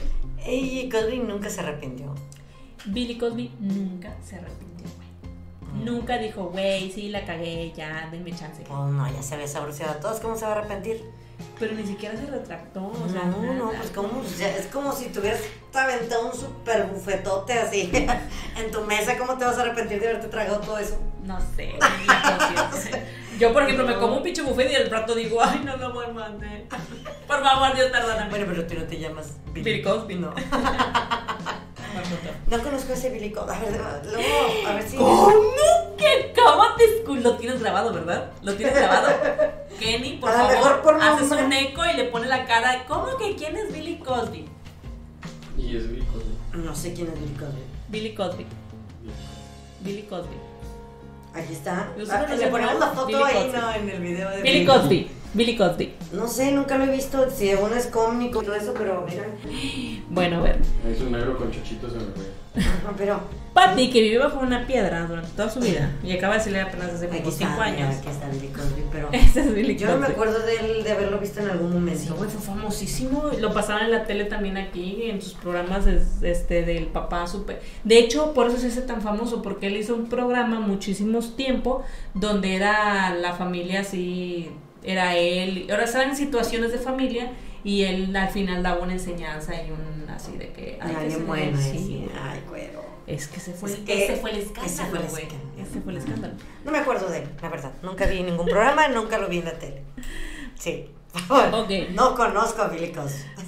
Y 0.45 0.89
Cosby 0.89 1.19
nunca 1.19 1.49
se 1.49 1.61
arrepintió. 1.61 2.13
Billy 2.87 3.17
Cosby 3.17 3.51
nunca 3.59 4.15
se 4.23 4.37
arrepintió, 4.37 4.87
güey. 4.95 5.83
Nunca 5.83 6.17
dijo, 6.17 6.45
güey, 6.45 6.91
sí, 6.91 7.09
la 7.09 7.25
cagué, 7.25 7.73
ya, 7.75 8.07
denme 8.11 8.31
chance. 8.31 8.63
Pues 8.67 8.69
no, 8.69 9.11
ya 9.11 9.21
se 9.21 9.35
había 9.35 9.47
saboreado 9.47 9.91
a 9.91 9.99
todos. 9.99 10.19
¿Cómo 10.19 10.35
se 10.35 10.45
va 10.45 10.53
a 10.53 10.57
arrepentir? 10.59 11.03
Pero 11.59 11.73
ni 11.73 11.85
siquiera 11.85 12.15
se 12.17 12.25
retractó, 12.25 12.87
o 12.87 13.09
sea, 13.09 13.25
no, 13.25 13.41
no, 13.41 13.65
nada. 13.65 13.77
pues 13.77 13.91
como, 13.91 14.21
es 14.23 14.65
como 14.71 14.91
si 14.91 15.09
tuvieras 15.09 15.41
aventado 15.73 16.27
un 16.27 16.33
super 16.33 16.87
bufetote 16.87 17.53
así 17.53 17.91
en 18.57 18.71
tu 18.71 18.81
mesa. 18.81 19.17
¿Cómo 19.17 19.37
te 19.37 19.45
vas 19.45 19.57
a 19.57 19.61
arrepentir 19.61 19.99
de 19.99 20.09
haberte 20.09 20.27
tragado 20.29 20.59
todo 20.59 20.77
eso? 20.79 20.99
No 21.23 21.39
sé, 21.55 21.73
no 22.55 22.77
sé. 22.77 23.03
Yo, 23.39 23.53
por 23.53 23.63
ejemplo, 23.63 23.85
me 23.85 23.95
como 23.97 24.17
un 24.17 24.23
pinche 24.23 24.41
buffet 24.41 24.71
y 24.71 24.75
el 24.75 24.89
plato 24.89 25.13
digo, 25.13 25.39
ay, 25.43 25.61
no 25.63 25.73
a 25.73 26.07
mandar. 26.07 26.63
Por 27.27 27.43
favor, 27.43 27.75
Dios, 27.75 27.91
perdóname. 27.91 28.29
Bueno, 28.29 28.45
pero 28.47 28.65
tú 28.65 28.73
no 28.75 28.83
te 28.85 28.97
llamas 28.97 29.33
Billy 29.53 29.83
Cosby. 29.83 30.15
No. 30.15 30.33
No 32.49 32.63
conozco 32.63 32.91
a 32.91 32.95
ese 32.95 33.09
Billy 33.09 33.31
Cosby. 33.31 33.51
A 33.55 33.59
ver, 33.59 33.71
luego, 34.05 34.67
a 34.67 34.73
ver 34.73 34.89
si. 34.89 34.97
¿Cómo? 34.97 35.31
¿Qué? 35.97 36.33
¿Cómo 36.35 36.63
te 36.77 36.83
escu- 37.03 37.21
Lo 37.21 37.35
tienes 37.37 37.59
grabado, 37.61 37.91
¿verdad? 37.93 38.31
Lo 38.43 38.53
tienes 38.55 38.75
grabado. 38.75 39.07
Kenny, 39.79 40.13
por 40.17 40.29
A 40.29 40.33
favor, 40.33 40.51
mejor 40.53 40.81
por 40.81 41.01
haces 41.01 41.31
un 41.31 41.51
eco 41.53 41.81
y 41.85 41.93
le 41.97 42.05
pone 42.05 42.27
la 42.27 42.45
cara. 42.45 42.85
¿Cómo 42.87 43.17
que 43.17 43.35
quién 43.35 43.55
es 43.55 43.71
Billy 43.73 43.97
Cosby? 43.99 44.47
Y 45.57 45.75
es 45.77 45.89
Vico, 45.91 46.19
¿no? 46.53 46.59
No 46.59 46.75
sé 46.75 46.93
quién 46.93 47.07
es 47.07 47.19
Billy 47.19 47.33
Cosby. 47.35 47.61
Billy 47.89 48.15
Cosby. 48.15 48.45
Billy 49.81 50.01
Cosby. 50.03 50.35
Aquí 51.33 51.53
está. 51.53 51.89
Ah, 52.09 52.25
le 52.35 52.47
ponemos 52.47 52.79
la 52.79 52.87
foto 52.87 53.07
Billy 53.07 53.21
ahí, 53.23 53.33
Cosby. 53.45 53.59
no, 53.59 53.73
en 53.75 53.89
el 53.89 53.99
video 54.01 54.29
de 54.29 54.41
Billy 54.41 54.65
Cosby. 54.65 55.11
Billy 55.33 55.55
Cosby. 55.55 55.93
No 56.13 56.27
sé, 56.27 56.51
nunca 56.51 56.77
lo 56.77 56.85
he 56.85 56.91
visto. 56.91 57.29
Si 57.29 57.53
uno 57.53 57.75
es 57.75 57.87
cómico 57.87 58.41
y 58.41 58.45
todo 58.45 58.55
eso, 58.55 58.73
pero 58.77 59.05
miren. 59.07 60.01
Bueno, 60.09 60.37
a 60.37 60.41
ver. 60.41 60.59
Es 60.89 61.01
un 61.01 61.11
negro 61.11 61.37
con 61.37 61.51
chochitos 61.51 61.93
en 61.93 61.99
el 62.01 62.07
cuello. 62.07 62.29
No, 62.85 62.93
pero. 62.97 63.19
Patty, 63.53 63.89
que 63.91 64.01
vivió 64.01 64.19
bajo 64.21 64.39
una 64.39 64.65
piedra 64.67 65.05
durante 65.07 65.31
toda 65.31 65.49
su 65.49 65.59
vida 65.59 65.91
y 66.03 66.11
acaba 66.11 66.35
de 66.35 66.41
salir 66.41 66.59
apenas 66.59 66.91
hace 66.91 67.07
como 67.07 67.19
5 67.19 67.29
está, 67.29 67.47
mira, 67.49 67.63
años. 67.65 67.95
aquí 67.97 68.07
está 68.09 68.27
Billy 68.29 68.47
Cosby, 68.47 68.83
pero. 68.91 69.09
Ese 69.11 69.39
es 69.41 69.53
Billy 69.53 69.75
Yo 69.77 69.87
no 69.87 69.93
me 69.97 69.99
Cosby. 70.07 70.13
acuerdo 70.13 70.39
de, 70.45 70.55
él, 70.57 70.83
de 70.83 70.91
haberlo 70.91 71.19
visto 71.19 71.39
en 71.39 71.49
algún 71.49 71.69
Sí, 71.71 71.77
momento. 71.77 72.15
güey, 72.15 72.29
fue 72.29 72.41
famosísimo. 72.41 73.29
Lo 73.39 73.53
pasaban 73.53 73.85
en 73.85 73.91
la 73.91 74.03
tele 74.05 74.25
también 74.25 74.57
aquí, 74.57 75.09
en 75.09 75.21
sus 75.21 75.33
programas 75.33 75.85
de- 75.85 76.01
este, 76.31 76.63
del 76.63 76.85
papá 76.87 77.27
super. 77.27 77.61
De 77.83 77.99
hecho, 77.99 78.33
por 78.33 78.47
eso 78.47 78.57
se 78.57 78.67
hace 78.67 78.81
tan 78.81 79.01
famoso, 79.01 79.41
porque 79.41 79.67
él 79.67 79.77
hizo 79.77 79.93
un 79.95 80.07
programa 80.07 80.59
muchísimos 80.59 81.35
tiempo 81.35 81.83
donde 82.13 82.55
era 82.55 83.13
la 83.15 83.33
familia 83.33 83.81
así, 83.81 84.49
era 84.91 85.15
él. 85.15 85.67
Ahora 85.69 85.83
estaban 85.83 86.09
en 86.09 86.15
situaciones 86.15 86.71
de 86.71 86.79
familia 86.79 87.31
y 87.63 87.83
él 87.83 88.15
al 88.15 88.29
final 88.29 88.63
daba 88.63 88.81
una 88.81 88.93
enseñanza 88.93 89.53
y 89.61 89.71
un 89.71 90.09
así 90.09 90.37
de 90.37 90.51
que. 90.53 90.79
Ay, 90.81 90.93
que 90.95 90.99
bien 91.01 91.11
ser- 91.11 91.23
bueno, 91.25 91.57
sí. 91.61 91.71
sí. 91.77 92.07
Ay, 92.21 92.41
güero. 92.49 92.85
Es 93.05 93.27
que 93.27 93.37
ese 93.37 93.53
fue, 93.53 93.69
Es 93.71 93.77
que- 93.77 94.03
ese 94.05 94.15
fue 94.17 94.31
el 94.31 94.37
ese 94.37 94.47
escándalo, 94.65 95.07
güey. 95.09 95.23
escándalo. 95.23 95.51
Ese 95.69 95.81
fue 95.81 95.91
el 95.93 95.97
escándalo. 95.99 96.33
No 96.65 96.71
me 96.71 96.77
acuerdo 96.79 97.09
de 97.09 97.19
él, 97.19 97.29
la 97.41 97.49
verdad. 97.49 97.71
Nunca 97.81 98.05
vi 98.05 98.21
ningún 98.23 98.45
programa, 98.47 98.87
nunca 98.89 99.17
lo 99.17 99.27
vi 99.29 99.39
en 99.39 99.45
la 99.45 99.57
tele. 99.59 99.81
Sí. 100.55 100.89
por 101.13 101.21
favor. 101.21 101.63
Ok. 101.63 101.89
No 101.91 102.15
conozco 102.15 102.61
a 102.63 102.67
Billy. 102.67 102.91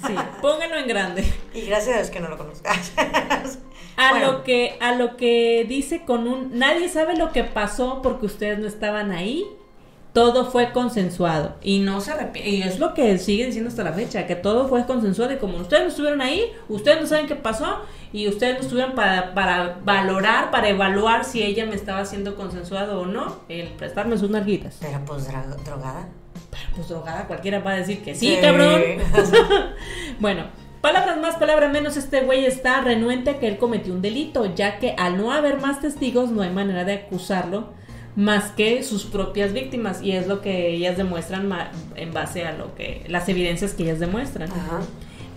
Sí, 0.06 0.14
pónganlo 0.40 0.76
en 0.76 0.88
grande. 0.88 1.24
Y 1.54 1.62
gracias 1.62 1.94
a 1.94 1.98
Dios 1.98 2.10
que 2.10 2.20
no 2.20 2.28
lo 2.28 2.38
conozco. 2.38 2.68
A 3.96 4.10
Bueno. 4.12 4.32
lo 4.32 4.44
que 4.44 4.78
a 4.80 4.94
lo 4.94 5.16
que 5.18 5.66
dice 5.68 6.04
con 6.06 6.26
un 6.26 6.58
nadie 6.58 6.88
sabe 6.88 7.16
lo 7.16 7.32
que 7.32 7.44
pasó 7.44 8.00
porque 8.02 8.24
ustedes 8.26 8.58
no 8.58 8.66
estaban 8.66 9.10
ahí. 9.12 9.46
Todo 10.12 10.50
fue 10.50 10.72
consensuado 10.72 11.54
y 11.62 11.78
no 11.78 12.00
se 12.00 12.10
arrepiente. 12.10 12.50
Y 12.50 12.62
es 12.62 12.80
lo 12.80 12.94
que 12.94 13.16
sigue 13.18 13.46
diciendo 13.46 13.68
hasta 13.70 13.84
la 13.84 13.92
fecha, 13.92 14.26
que 14.26 14.34
todo 14.34 14.66
fue 14.66 14.84
consensuado 14.84 15.32
y 15.32 15.36
como 15.36 15.58
ustedes 15.58 15.82
no 15.84 15.88
estuvieron 15.88 16.20
ahí, 16.20 16.52
ustedes 16.68 17.00
no 17.00 17.06
saben 17.06 17.26
qué 17.26 17.36
pasó 17.36 17.82
y 18.12 18.26
ustedes 18.28 18.54
no 18.54 18.60
estuvieron 18.62 18.94
para, 18.94 19.34
para 19.34 19.78
valorar, 19.84 20.50
para 20.50 20.68
evaluar 20.68 21.24
si 21.24 21.42
ella 21.42 21.64
me 21.66 21.76
estaba 21.76 22.00
haciendo 22.00 22.34
consensuado 22.34 23.00
o 23.00 23.06
no, 23.06 23.40
el 23.48 23.68
prestarme 23.68 24.18
sus 24.18 24.30
narguitas. 24.30 24.78
Pero 24.80 24.98
pues 25.04 25.28
drogada. 25.64 26.08
Pero 26.50 26.64
pues 26.74 26.88
drogada 26.88 27.26
cualquiera 27.26 27.60
va 27.60 27.72
a 27.72 27.76
decir 27.76 28.02
que 28.02 28.14
sí, 28.14 28.36
cabrón. 28.40 28.82
Bueno, 30.18 30.44
palabras 30.80 31.20
más, 31.20 31.36
palabras 31.36 31.72
menos, 31.72 31.96
este 31.96 32.22
güey 32.22 32.46
está 32.46 32.80
renuente 32.80 33.30
a 33.30 33.38
que 33.38 33.46
él 33.46 33.58
cometió 33.58 33.92
un 33.92 34.02
delito, 34.02 34.54
ya 34.54 34.78
que 34.78 34.94
al 34.98 35.16
no 35.16 35.32
haber 35.32 35.60
más 35.60 35.80
testigos 35.80 36.30
no 36.30 36.42
hay 36.42 36.50
manera 36.50 36.84
de 36.84 36.94
acusarlo 36.94 37.78
más 38.16 38.52
que 38.52 38.82
sus 38.82 39.04
propias 39.04 39.52
víctimas 39.52 40.02
y 40.02 40.12
es 40.12 40.26
lo 40.26 40.40
que 40.40 40.70
ellas 40.70 40.96
demuestran 40.96 41.48
en 41.96 42.12
base 42.12 42.44
a 42.44 42.52
lo 42.52 42.74
que 42.74 43.04
las 43.08 43.28
evidencias 43.28 43.72
que 43.72 43.84
ellas 43.84 44.00
demuestran. 44.00 44.50
Ajá. 44.50 44.80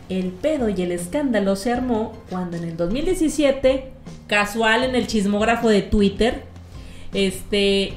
El 0.10 0.32
pedo 0.32 0.70
y 0.70 0.82
el 0.82 0.92
escándalo 0.92 1.56
se 1.56 1.72
armó 1.72 2.14
cuando 2.30 2.58
en 2.58 2.66
el 2.66 2.78
2017, 2.78 3.92
casual 4.28 4.84
en 4.84 4.96
el 4.96 5.08
chismógrafo 5.08 5.70
de 5.70 5.82
Twitter, 5.82 6.44
este 7.14 7.94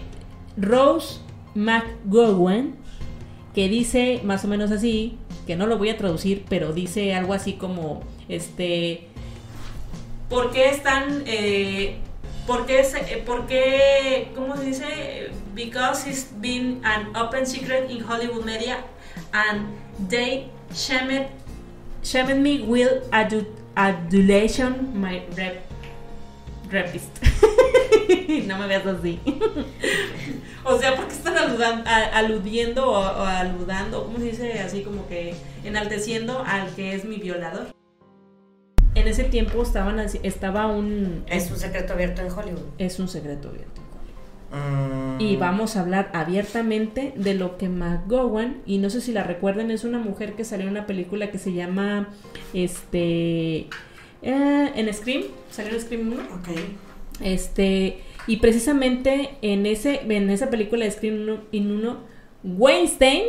Rose 0.57 1.19
McGowan, 1.55 2.75
que 3.55 3.69
dice 3.69 4.21
más 4.23 4.45
o 4.45 4.49
menos 4.49 4.71
así, 4.71 5.19
que 5.47 5.57
no 5.57 5.67
lo 5.67 5.79
voy 5.79 5.89
a 5.89 5.97
traducir, 5.97 6.45
pero 6.49 6.73
dice 6.73 7.15
algo 7.15 7.33
así 7.33 7.55
como, 7.55 8.03
este, 8.29 9.09
¿por 10.29 10.53
qué 10.53 10.71
están, 10.71 11.23
eh, 11.27 11.97
por 12.47 12.67
qué, 12.67 12.85
se- 12.85 12.99
eh, 13.13 13.23
por 13.25 13.47
qué, 13.47 14.29
cómo 14.35 14.57
se 14.57 14.65
dice? 14.65 15.31
Because 15.55 16.09
it's 16.09 16.27
been 16.41 16.81
an 16.85 17.15
open 17.17 17.47
secret 17.47 17.91
in 17.91 18.01
Hollywood 18.01 18.45
media 18.45 18.79
and 19.33 19.67
they 20.09 20.49
shamed, 20.75 21.29
shamed 22.03 22.39
me 22.43 22.59
adu- 23.13 23.47
adulation 23.77 24.93
my 24.95 25.23
rep, 25.37 25.63
rapist. 26.71 27.11
no 28.47 28.59
me 28.59 28.67
veas 28.67 28.87
así. 28.87 29.19
o 30.65 30.79
sea, 30.79 30.95
porque 30.97 31.13
están 31.15 31.37
aludiendo 32.15 32.87
o, 32.87 32.99
o 33.01 33.25
aludando, 33.25 34.05
¿cómo 34.05 34.19
se 34.19 34.25
dice? 34.25 34.61
Así 34.61 34.83
como 34.83 35.07
que 35.09 35.35
enalteciendo 35.65 36.45
al 36.47 36.75
que 36.75 36.95
es 36.95 37.05
mi 37.05 37.17
violador. 37.17 37.76
En 39.07 39.13
ese 39.13 39.23
tiempo 39.23 39.63
estaban 39.63 40.01
así- 40.01 40.19
estaba 40.25 40.67
un... 40.67 41.23
Es 41.29 41.49
un 41.49 41.57
secreto 41.59 41.93
abierto 41.93 42.23
en 42.23 42.31
Hollywood. 42.33 42.65
es 42.79 42.99
un 42.99 43.07
secreto 43.07 43.51
abierto. 43.51 43.81
Mm. 44.51 45.21
Y 45.21 45.37
vamos 45.37 45.77
a 45.77 45.81
hablar 45.83 46.11
abiertamente 46.13 47.13
de 47.15 47.35
lo 47.35 47.57
que 47.57 47.69
McGowan, 47.69 48.63
y 48.67 48.79
no 48.79 48.91
sé 48.91 49.01
si 49.01 49.13
la 49.13 49.23
recuerdan, 49.23 49.71
es 49.71 49.85
una 49.85 49.99
mujer 50.01 50.33
que 50.33 50.45
salió 50.45 50.65
en 50.67 50.73
una 50.73 50.87
película 50.87 51.31
que 51.31 51.39
se 51.39 51.53
llama, 51.53 52.09
este, 52.53 53.69
eh, 54.23 54.73
en 54.75 54.93
Scream, 54.93 55.23
salió 55.53 55.75
en 55.75 55.81
Scream 55.81 56.13
1. 56.13 56.23
Ok. 56.23 56.49
Este, 57.21 58.01
y 58.27 58.39
precisamente 58.39 59.37
en, 59.41 59.67
ese, 59.67 60.01
en 60.03 60.31
esa 60.31 60.51
película 60.51 60.85
de 60.85 60.91
Scream 60.91 61.43
1, 61.53 61.97
Weinstein, 62.43 63.23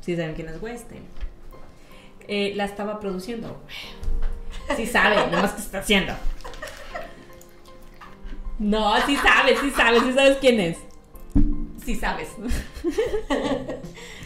si 0.00 0.16
saben 0.16 0.34
quién 0.34 0.48
es 0.48 0.60
Weinstein, 0.60 1.02
eh, 2.26 2.52
la 2.56 2.64
estaba 2.64 2.98
produciendo. 2.98 3.60
Sí 4.76 4.86
sabe, 4.86 5.16
nada 5.16 5.42
más 5.42 5.52
que 5.52 5.60
está 5.60 5.78
haciendo. 5.78 6.14
No, 8.58 8.94
sí 9.06 9.16
sabes, 9.16 9.58
sí 9.60 9.70
sabes, 9.70 10.02
sí 10.02 10.12
sabes 10.12 10.36
quién 10.40 10.60
es. 10.60 10.78
Sí 11.84 11.96
sabes. 11.96 12.28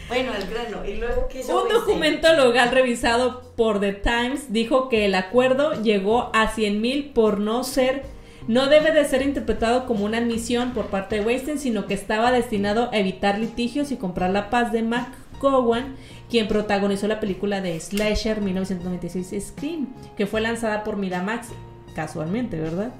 Bueno, 0.09 0.33
el 0.35 0.47
grano. 0.49 0.85
¿Y 0.85 0.97
luego 0.97 1.29
hizo 1.35 1.63
Un 1.63 1.69
documento 1.69 2.29
legal 2.35 2.71
revisado 2.71 3.53
por 3.57 3.81
The 3.81 3.95
Times 3.95 4.53
dijo 4.53 4.89
que 4.89 5.07
el 5.07 5.15
acuerdo 5.15 5.83
llegó 5.83 6.31
a 6.35 6.49
100 6.49 6.81
mil 6.81 7.11
por 7.11 7.41
no 7.41 7.65
ser, 7.65 8.03
no 8.47 8.67
debe 8.67 8.93
de 8.93 9.05
ser 9.07 9.23
interpretado 9.23 9.87
como 9.87 10.05
una 10.05 10.19
admisión 10.19 10.73
por 10.73 10.87
parte 10.87 11.17
de 11.17 11.23
Weinstein, 11.23 11.59
sino 11.59 11.87
que 11.87 11.95
estaba 11.95 12.33
destinado 12.33 12.91
a 12.93 12.99
evitar 12.99 13.39
litigios 13.39 13.93
y 13.93 13.97
comprar 13.97 14.31
la 14.31 14.51
paz 14.51 14.73
de 14.73 14.83
McGowan, 14.83 15.97
quien 16.31 16.49
protagonizó 16.49 17.07
la 17.09 17.21
película 17.21 17.61
de 17.61 17.79
Slasher 17.79 18.41
1996 18.41 19.47
Scream, 19.49 19.89
que 20.17 20.27
fue 20.27 20.41
lanzada 20.41 20.85
por 20.85 20.97
Miramax, 20.97 21.49
casualmente, 21.95 22.59
¿verdad? 22.61 22.93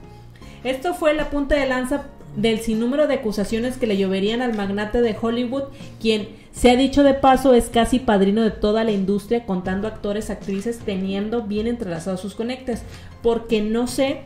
Esto 0.63 0.95
fue 0.95 1.15
la 1.15 1.31
punta 1.31 1.57
de 1.57 1.67
lanza 1.67 2.07
del 2.37 2.61
sinnúmero 2.61 3.07
de 3.07 3.15
acusaciones 3.15 3.77
que 3.77 3.87
le 3.87 3.97
lloverían 3.97 4.43
al 4.43 4.55
magnate 4.55 5.01
de 5.01 5.17
Hollywood, 5.21 5.65
quien, 6.01 6.29
se 6.53 6.71
ha 6.71 6.77
dicho 6.77 7.03
de 7.03 7.15
paso, 7.15 7.53
es 7.55 7.69
casi 7.69 7.99
padrino 7.99 8.43
de 8.43 8.51
toda 8.53 8.85
la 8.85 8.93
industria, 8.93 9.45
contando 9.45 9.89
actores, 9.89 10.31
actrices, 10.31 10.79
teniendo 10.79 11.43
bien 11.43 11.67
entrelazados 11.67 12.21
sus 12.21 12.35
conectes. 12.35 12.83
Porque 13.23 13.61
no 13.61 13.87
sé, 13.89 14.23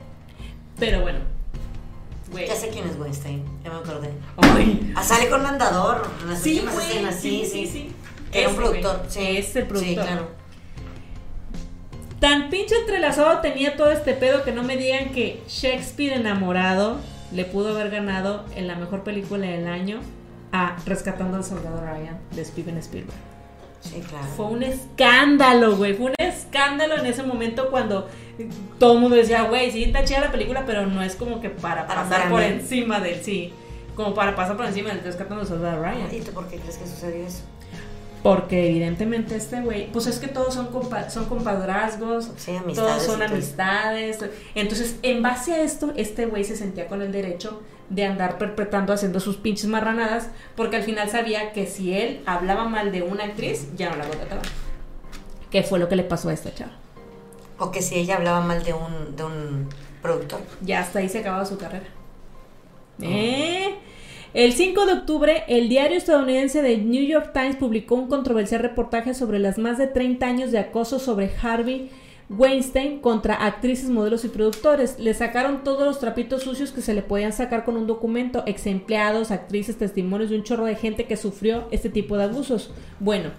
pero 0.79 1.01
bueno. 1.03 1.19
Ya 2.35 2.55
sé 2.55 2.69
quién 2.69 2.87
es 2.87 2.99
Weinstein, 2.99 3.43
ya 3.65 3.71
me 3.71 3.79
acordé. 3.79 4.11
Ay. 4.37 4.93
Ah, 4.95 5.03
sale 5.03 5.31
con 5.31 5.41
un 5.41 5.47
andador 5.47 6.07
en 6.23 6.29
las 6.31 6.41
Sí, 6.41 6.61
últimas 6.61 6.79
escenas, 6.87 7.15
sí, 7.15 7.43
sí. 7.45 7.67
sí, 7.67 7.67
sí. 7.67 7.91
Que 8.31 8.41
era 8.41 8.51
un 8.51 8.57
productor, 8.57 9.03
sí. 9.09 9.37
Es 9.37 9.57
el 9.57 9.67
productor. 9.67 9.89
Sí, 9.89 9.95
claro. 9.95 10.29
Tan 12.21 12.51
pinche 12.51 12.75
entrelazado 12.75 13.41
tenía 13.41 13.77
todo 13.77 13.93
este 13.93 14.13
pedo 14.15 14.43
que 14.43 14.53
no 14.53 14.65
me 14.65 14.77
digan 14.77 15.11
que 15.11 15.41
Shakespeare 15.49 16.15
enamorado 16.15 16.97
le 17.33 17.45
pudo 17.45 17.71
haber 17.71 17.91
ganado 17.91 18.45
en 18.57 18.67
la 18.67 18.75
mejor 18.75 19.05
película 19.05 19.47
del 19.47 19.69
año 19.69 20.01
a 20.53 20.77
Rescatando 20.85 21.37
al 21.37 21.45
Soldado 21.45 21.81
Ryan 21.81 22.19
de 22.35 22.45
Steven 22.45 22.79
Spielberg. 22.79 23.17
Sí, 23.81 24.03
claro. 24.09 24.27
Fue 24.37 24.47
un 24.47 24.63
escándalo, 24.65 25.77
güey. 25.77 25.95
Fue 25.95 26.07
un 26.07 26.15
escándalo 26.19 26.97
en 26.99 27.07
ese 27.07 27.23
momento 27.23 27.71
cuando 27.71 28.09
todo 28.79 28.95
el 28.95 29.01
mundo 29.01 29.17
decía, 29.17 29.43
güey, 29.43 29.71
sí, 29.71 29.85
está 29.85 30.05
chida 30.05 30.21
la 30.21 30.33
película, 30.33 30.65
pero 30.67 30.87
no 30.87 31.03
es 31.03 31.15
como 31.15 31.41
que 31.41 31.51
para, 31.51 31.87
Para 31.87 32.03
pasar 32.03 32.19
para 32.23 32.31
por 32.31 32.43
encima 32.43 32.99
del 32.99 33.23
sí. 33.23 33.53
Como 33.95 34.15
para 34.15 34.35
pasar 34.35 34.57
por 34.57 34.67
encima 34.67 34.91
del 34.91 35.05
Rescatando 35.05 35.43
al 35.43 35.47
Soldado 35.47 35.81
Ryan. 35.81 36.09
¿Y 36.13 36.21
tú 36.21 36.33
por 36.33 36.49
qué 36.49 36.57
crees 36.57 36.79
que 36.79 36.87
sucedió 36.87 37.25
eso? 37.25 37.43
Porque 38.23 38.69
evidentemente 38.69 39.37
este 39.37 39.61
güey, 39.61 39.91
pues 39.93 40.07
es 40.07 40.19
que 40.19 40.27
todos 40.27 40.53
son, 40.55 40.71
compa- 40.73 41.09
son 41.09 41.27
compadrazgos, 41.27 42.31
Sí, 42.37 42.53
todos 42.75 43.03
son 43.05 43.23
amistades. 43.23 44.19
Entonces, 44.55 44.97
en 45.03 45.23
base 45.23 45.53
a 45.55 45.63
esto, 45.63 45.93
este 45.97 46.27
güey 46.27 46.43
se 46.45 46.57
sentía 46.57 46.89
con 46.89 47.01
el 47.01 47.13
derecho 47.13 47.63
de 47.91 48.05
andar 48.05 48.37
perpetrando, 48.37 48.93
haciendo 48.93 49.21
sus 49.21 49.37
pinches 49.37 49.67
marranadas, 49.67 50.29
porque 50.57 50.77
al 50.77 50.83
final 50.83 51.09
sabía 51.11 51.53
que 51.53 51.67
si 51.67 51.95
él 51.95 52.21
hablaba 52.27 52.65
mal 52.69 52.91
de 52.93 53.03
una 53.03 53.25
actriz, 53.25 53.69
ya 53.77 53.89
no 53.91 53.97
la 53.97 54.05
contrataba. 54.09 54.43
¿Qué 55.51 55.63
fue 55.63 55.79
lo 55.79 55.89
que 55.89 55.97
le 55.97 56.03
pasó 56.03 56.29
a 56.29 56.33
esta 56.35 56.53
chava? 56.53 56.73
O 57.59 57.71
que 57.71 57.81
si 57.83 57.95
ella 57.95 58.17
hablaba 58.17 58.41
mal 58.41 58.63
de 58.65 58.75
un, 58.75 59.17
de 59.17 59.25
un 59.25 59.69
productor. 60.03 60.41
Ya 60.61 60.81
hasta 60.81 60.99
ahí 60.99 61.09
se 61.09 61.21
acababa 61.21 61.47
su 61.47 61.57
carrera. 61.57 61.87
¿Eh? 63.01 63.77
El 64.39 64.53
5 64.53 64.87
de 64.87 64.93
octubre, 64.93 65.43
el 65.49 65.69
diario 65.69 65.99
estadounidense 65.99 66.63
The 66.63 66.79
New 66.79 67.05
York 67.05 67.33
Times 67.33 67.57
publicó 67.57 67.97
un 67.97 68.07
controversial 68.07 68.61
reportaje 68.61 69.13
sobre 69.13 69.41
las 69.41 69.59
más 69.59 69.79
de 69.79 69.89
30 69.89 70.25
años 70.25 70.53
de 70.53 70.61
acoso 70.61 71.01
sobre 71.01 71.33
Harvey 71.43 71.91
Weinstein 72.31 73.01
contra 73.01 73.35
actrices, 73.35 73.91
modelos 73.91 74.25
y 74.25 74.29
productores. 74.29 75.01
Le 75.01 75.13
sacaron 75.13 75.65
todos 75.65 75.85
los 75.85 75.99
trapitos 75.99 76.45
sucios 76.45 76.71
que 76.71 76.83
se 76.83 76.95
le 76.95 77.03
podían 77.03 77.33
sacar 77.33 77.65
con 77.65 77.77
un 77.77 77.89
documento, 77.89 78.45
ex 78.47 78.69
empleados, 78.69 79.33
actrices, 79.33 79.77
testimonios 79.77 80.31
de 80.31 80.37
un 80.37 80.45
chorro 80.45 80.67
de 80.67 80.77
gente 80.77 81.07
que 81.07 81.17
sufrió 81.17 81.67
este 81.73 81.91
tipo 81.91 82.17
de 82.17 82.23
abusos. 82.23 82.71
Bueno, 83.01 83.33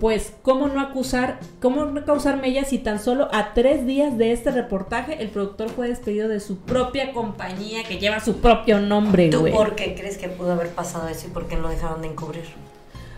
Pues, 0.00 0.32
¿cómo 0.42 0.66
no 0.68 0.80
acusar, 0.80 1.38
cómo 1.60 1.84
no 1.84 2.04
causar 2.06 2.38
mella 2.40 2.64
si 2.64 2.78
tan 2.78 2.98
solo 2.98 3.28
a 3.32 3.52
tres 3.52 3.84
días 3.86 4.16
de 4.16 4.32
este 4.32 4.50
reportaje 4.50 5.22
el 5.22 5.28
productor 5.28 5.68
fue 5.68 5.88
despedido 5.88 6.26
de 6.26 6.40
su 6.40 6.56
propia 6.58 7.12
compañía 7.12 7.84
que 7.84 7.98
lleva 7.98 8.18
su 8.18 8.38
propio 8.38 8.80
nombre, 8.80 9.28
¿Tú 9.28 9.40
güey? 9.40 9.52
por 9.52 9.74
qué 9.74 9.94
crees 9.94 10.16
que 10.16 10.28
pudo 10.28 10.52
haber 10.52 10.70
pasado 10.70 11.06
eso 11.08 11.26
y 11.26 11.30
por 11.30 11.46
qué 11.46 11.56
no 11.56 11.62
lo 11.62 11.68
dejaron 11.68 12.00
de 12.00 12.08
encubrir? 12.08 12.44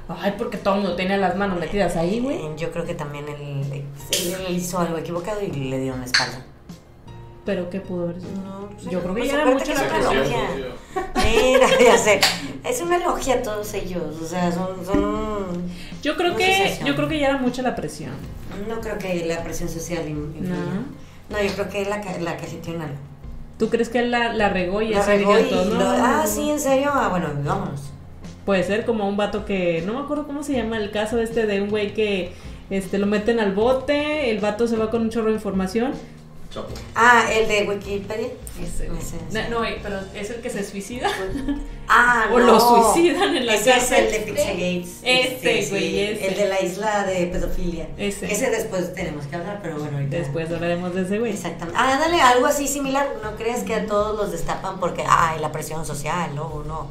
Ay, 0.09 0.35
porque 0.37 0.59
todo 0.59 0.75
el 0.75 0.81
mundo 0.81 0.97
tenía 0.97 1.17
las 1.19 1.37
manos 1.37 1.61
metidas 1.61 1.95
ahí, 1.97 2.19
güey. 2.19 2.37
Eh, 2.45 2.51
Yo 2.57 2.73
creo 2.73 2.85
que 2.85 2.95
también 2.95 3.27
él, 3.29 3.85
hizo 4.51 4.79
algo 4.81 4.99
equivocado 4.99 5.41
y 5.41 5.47
le 5.53 5.79
dio 5.79 5.95
una 5.95 6.05
espalda. 6.05 6.45
Pero 7.47 7.71
¿qué 7.71 7.81
pudo 7.81 8.05
haber 8.05 8.21
sido? 8.21 8.33
No, 8.43 8.69
pues, 8.71 8.85
Yo 8.85 9.01
creo 9.01 9.15
que 9.15 9.21
pues 9.21 9.33
ya 9.33 9.43
era 9.43 9.51
mucho 9.53 9.67
la 9.67 9.73
es 9.73 9.79
una 9.81 9.89
presión, 9.89 10.19
logia. 10.19 10.39
Mira, 11.25 11.67
ya 11.81 11.99
sé. 11.99 12.21
Es 12.65 12.81
una 12.83 12.99
logia 12.99 13.35
a 13.37 13.43
todos 13.43 13.73
ellos. 13.75 14.21
O 14.21 14.27
sea, 14.27 14.51
son. 14.53 14.85
son 14.85 15.05
un- 15.05 15.71
Yo 16.03 16.17
creo 16.17 16.37
que, 16.37 16.79
yo 16.85 16.95
creo 16.97 17.09
que 17.09 17.19
ya 17.21 17.29
era 17.29 17.39
mucha 17.39 17.63
la 17.63 17.75
presión. 17.77 18.13
No 18.69 18.81
creo 18.81 18.99
que 18.99 19.25
la 19.27 19.43
presión 19.43 19.69
social 19.69 20.09
influya. 20.09 20.41
No. 20.51 21.37
No, 21.37 21.43
yo 21.43 21.53
creo 21.55 21.69
que 21.71 21.85
la, 21.85 21.99
la 22.21 22.37
cajeteó 22.37 22.75
algo. 22.75 22.97
¿Tú 23.59 23.69
crees 23.71 23.89
que 23.89 24.01
él 24.01 24.11
la, 24.11 24.33
la 24.35 24.49
regó 24.49 24.83
y 24.83 24.89
La 24.91 25.01
eso 25.01 25.09
regó 25.11 25.39
y 25.39 25.51
lo- 25.51 25.65
"No"? 25.67 25.81
Ah, 25.81 26.25
sí, 26.27 26.51
en 26.51 26.59
serio. 26.61 26.91
Ah, 26.93 27.09
bueno, 27.09 27.29
vámonos. 27.45 27.93
Puede 28.45 28.65
ser 28.65 28.85
como 28.85 29.09
un 29.09 29.17
vato 29.17 29.45
que. 29.45 29.83
No 29.87 29.95
me 29.95 30.01
acuerdo 30.01 30.27
cómo 30.27 30.43
se 30.43 30.55
llama 30.55 30.77
el 30.79 30.91
caso 30.91 31.21
este 31.21 31.47
de 31.47 31.61
un 31.63 31.71
güey 31.71 31.95
que 31.95 32.33
este, 32.71 32.99
lo 32.99 33.07
meten 33.07 33.39
al 33.39 33.53
bote, 33.53 34.31
el 34.31 34.41
vato 34.41 34.67
se 34.67 34.77
va 34.77 34.91
con 34.91 35.03
un 35.03 35.11
chorro 35.11 35.29
de 35.29 35.35
información. 35.35 35.93
Chapo. 36.53 36.69
Ah, 36.95 37.25
el 37.33 37.49
de 37.49 37.63
Wikipedia. 37.69 38.29
Ese, 38.63 38.89
güey. 38.89 38.99
Ese, 39.01 39.17
ese. 39.17 39.43
No, 39.45 39.51
no, 39.51 39.59
güey, 39.59 39.83
pero 39.83 40.01
es 40.15 40.31
el 40.31 40.41
que 40.41 40.51
se 40.51 40.65
suicida. 40.65 41.09
Ah, 41.95 42.29
O 42.33 42.39
no. 42.39 42.47
lo 42.47 42.61
suicidan 42.93 43.37
en 43.37 43.45
la 43.45 43.55
ese 43.55 43.71
cárcel. 43.71 44.05
es 44.07 44.13
el 44.15 44.25
de 44.25 44.33
Pizzagates. 44.33 45.01
Este, 45.03 45.67
güey, 45.69 46.01
ese. 46.01 46.29
El 46.29 46.37
de 46.37 46.49
la 46.49 46.63
isla 46.63 47.05
de 47.05 47.27
pedofilia. 47.27 47.89
Ese. 47.99 48.33
Ese 48.33 48.51
después 48.51 48.95
tenemos 48.95 49.27
que 49.27 49.37
hablar, 49.37 49.59
pero 49.63 49.79
bueno, 49.79 49.99
ahorita. 49.99 50.17
Después 50.17 50.51
hablaremos 50.51 50.95
de 50.95 51.03
ese 51.03 51.19
güey. 51.19 51.33
Exactamente. 51.33 51.79
Ah, 51.79 51.99
dale, 52.01 52.21
algo 52.23 52.47
así 52.47 52.67
similar. 52.67 53.07
No 53.23 53.37
crees 53.37 53.65
que 53.65 53.75
a 53.75 53.85
todos 53.87 54.17
los 54.17 54.33
destapan 54.33 54.81
porque, 54.81 55.05
ay, 55.07 55.41
la 55.41 55.53
presión 55.53 55.85
social, 55.85 56.35
no, 56.35 56.63
no. 56.67 56.87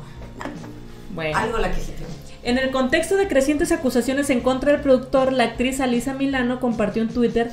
Bueno. 1.15 1.37
Algo 1.37 1.57
la 1.57 1.71
que. 1.71 1.81
En 2.43 2.57
el 2.57 2.71
contexto 2.71 3.15
de 3.17 3.27
crecientes 3.27 3.71
acusaciones 3.71 4.29
en 4.29 4.41
contra 4.41 4.71
del 4.71 4.81
productor, 4.81 5.31
la 5.31 5.45
actriz 5.45 5.79
Alisa 5.79 6.13
Milano 6.13 6.59
compartió 6.59 7.01
en 7.01 7.09
Twitter 7.09 7.51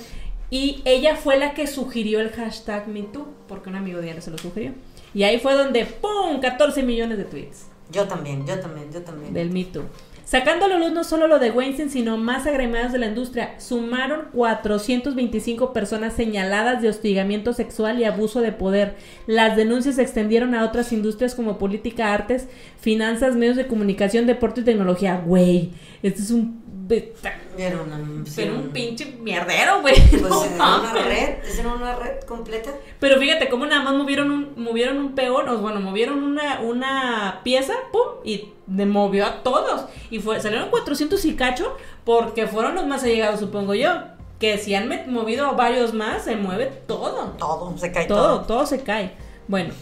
y 0.51 0.83
ella 0.85 1.17
fue 1.17 1.39
la 1.39 1.55
que 1.55 1.67
sugirió 1.67 2.21
el 2.21 2.31
hashtag 2.31 2.89
MeToo, 2.89 3.29
porque 3.47 3.69
un 3.69 3.77
amigo 3.77 4.01
de 4.01 4.11
ella 4.11 4.21
se 4.21 4.31
lo 4.31 4.39
sugirió. 4.39 4.73
Y 5.15 5.23
ahí 5.23 5.39
fue 5.39 5.55
donde, 5.55 5.85
¡pum!, 5.87 6.41
14 6.41 6.83
millones 6.83 7.19
de 7.19 7.25
tweets 7.25 7.67
Yo 7.91 8.07
también, 8.07 8.47
yo 8.47 8.59
también, 8.61 8.93
yo 8.93 9.03
también. 9.03 9.33
del 9.33 9.51
MeToo. 9.51 9.85
Sacando 10.29 10.67
a 10.67 10.69
la 10.69 10.79
luz 10.79 10.93
no 10.93 11.05
solo 11.05 11.27
lo 11.27 11.39
de 11.39 11.51
Weinstein, 11.51 11.89
sino 11.89 12.19
más 12.19 12.47
agremadas 12.47 12.93
de 12.93 12.99
la 12.99 13.07
industria, 13.07 13.59
sumaron 13.59 14.27
425 14.35 15.73
personas 15.73 16.13
señaladas 16.13 16.83
de 16.83 16.91
hostigamiento 16.91 17.55
sexual 17.55 17.99
y 17.99 18.05
abuso 18.05 18.43
de 18.43 18.53
poder. 18.53 18.97
Las 19.27 19.57
denuncias 19.57 19.95
se 19.95 20.03
extendieron 20.03 20.55
a 20.55 20.67
otras 20.67 20.93
industrias 20.93 21.35
como 21.35 21.57
política, 21.57 22.13
artes, 22.13 22.47
finanzas, 22.79 23.37
medios 23.37 23.57
de 23.57 23.69
comunicación, 23.69 24.27
deporte 24.27 24.61
y 24.61 24.65
tecnología. 24.65 25.23
Güey, 25.25 25.71
este 26.03 26.21
es 26.21 26.31
un... 26.31 26.63
Una, 26.89 28.01
Pero 28.37 28.55
un 28.55 28.69
pinche 28.71 29.05
mierdero, 29.21 29.81
güey. 29.83 29.95
Pues 30.11 30.23
No 30.23 30.45
era 30.45 30.55
una 30.81 30.93
red, 30.95 31.45
¿es 31.45 31.59
era 31.59 31.73
una 31.73 31.97
red 31.97 32.21
completa? 32.27 32.71
Pero 33.01 33.19
fíjate 33.21 33.49
cómo 33.49 33.67
nada 33.67 33.83
más 33.83 33.95
movieron 33.95 34.31
un, 34.31 34.53
movieron 34.57 34.97
un 34.99 35.15
peón, 35.15 35.49
o 35.49 35.59
bueno, 35.59 35.81
movieron 35.81 36.23
una, 36.23 36.61
una 36.61 37.41
pieza, 37.45 37.75
pum, 37.93 38.23
y 38.25 38.51
de- 38.67 38.87
movió 38.87 39.27
a 39.27 39.43
todos. 39.43 39.87
Y 40.11 40.21
fue, 40.21 40.41
salieron 40.41 40.71
400 40.71 41.25
y 41.25 41.35
cacho, 41.37 41.77
porque 42.05 42.47
fueron 42.47 42.75
los 42.75 42.87
más 42.87 43.03
allegados, 43.03 43.41
supongo 43.41 43.75
yo. 43.75 43.91
Que 44.39 44.57
si 44.57 44.75
han 44.75 44.89
movido 45.13 45.47
a 45.47 45.53
varios 45.53 45.93
más, 45.93 46.23
se 46.25 46.37
mueve 46.37 46.67
todo. 46.87 47.35
Todo, 47.39 47.77
se 47.77 47.91
cae 47.91 48.07
Todo, 48.07 48.37
todo. 48.39 48.47
todo 48.47 48.67
se 48.67 48.83
cae. 48.83 49.13
Bueno, 49.49 49.75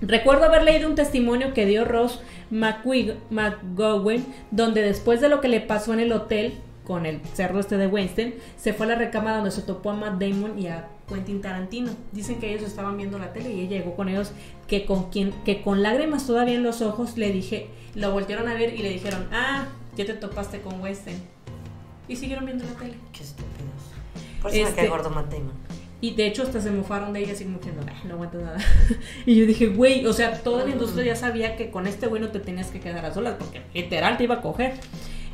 recuerdo 0.00 0.44
haber 0.44 0.62
leído 0.64 0.88
un 0.88 0.94
testimonio 0.94 1.52
que 1.54 1.66
dio 1.66 1.84
Ross 1.84 2.20
McGowan, 3.30 4.24
donde 4.50 4.82
después 4.82 5.20
de 5.20 5.28
lo 5.28 5.40
que 5.40 5.48
le 5.48 5.60
pasó 5.60 5.92
en 5.94 6.00
el 6.00 6.12
hotel 6.12 6.54
con 6.84 7.04
el 7.06 7.20
cerro 7.34 7.58
este 7.58 7.76
de 7.76 7.88
Weinstein, 7.88 8.34
se 8.56 8.72
fue 8.72 8.86
a 8.86 8.90
la 8.90 8.94
recámara 8.94 9.36
donde 9.36 9.50
se 9.50 9.62
topó 9.62 9.90
a 9.90 9.94
Matt 9.94 10.20
Damon 10.20 10.58
y 10.58 10.68
a 10.68 10.88
Quentin 11.08 11.40
Tarantino. 11.40 11.90
Dicen 12.12 12.38
que 12.38 12.50
ellos 12.52 12.62
estaban 12.62 12.96
viendo 12.96 13.18
la 13.18 13.32
tele 13.32 13.52
y 13.52 13.60
ella 13.60 13.78
llegó 13.78 13.96
con 13.96 14.08
ellos 14.08 14.30
que 14.68 14.84
con 14.86 15.10
quien 15.10 15.32
que 15.44 15.62
con 15.62 15.82
lágrimas 15.82 16.26
todavía 16.26 16.54
en 16.54 16.62
los 16.62 16.82
ojos 16.82 17.16
le 17.16 17.32
dije, 17.32 17.68
lo 17.94 18.12
voltearon 18.12 18.48
a 18.48 18.54
ver 18.54 18.72
y 18.74 18.78
le 18.82 18.90
dijeron, 18.90 19.26
"Ah, 19.32 19.66
ya 19.96 20.04
te 20.06 20.14
topaste 20.14 20.60
con 20.60 20.80
Weinstein." 20.80 21.20
Y 22.08 22.14
siguieron 22.16 22.46
viendo 22.46 22.64
la 22.64 22.70
tele. 22.78 22.94
Qué 23.12 23.24
estúpidos. 23.24 23.50
Por 24.40 24.52
eso 24.52 24.62
me 24.62 24.68
Este- 24.68 24.80
cae 24.82 24.88
gordo 24.88 25.10
Matt 25.10 25.32
Damon. 25.32 25.65
Y 26.06 26.14
de 26.14 26.26
hecho 26.26 26.42
hasta 26.42 26.60
se 26.60 26.70
mofaron 26.70 27.12
de 27.12 27.20
ella 27.20 27.32
así 27.32 27.44
como 27.44 27.58
diciendo, 27.58 27.82
"Ay, 27.88 27.96
no 28.04 28.14
aguanto 28.14 28.38
nada. 28.38 28.58
y 29.26 29.34
yo 29.36 29.46
dije, 29.46 29.66
güey, 29.68 30.06
o 30.06 30.12
sea, 30.12 30.38
toda 30.42 30.64
la 30.64 30.70
industria 30.70 31.06
ya 31.06 31.16
sabía 31.16 31.56
que 31.56 31.70
con 31.70 31.86
este 31.86 32.06
güey 32.06 32.20
no 32.22 32.28
te 32.28 32.40
tenías 32.40 32.68
que 32.68 32.80
quedar 32.80 33.04
a 33.04 33.12
solas 33.14 33.34
porque 33.38 33.62
literal 33.74 34.16
te 34.16 34.24
iba 34.24 34.36
a 34.36 34.40
coger. 34.40 34.74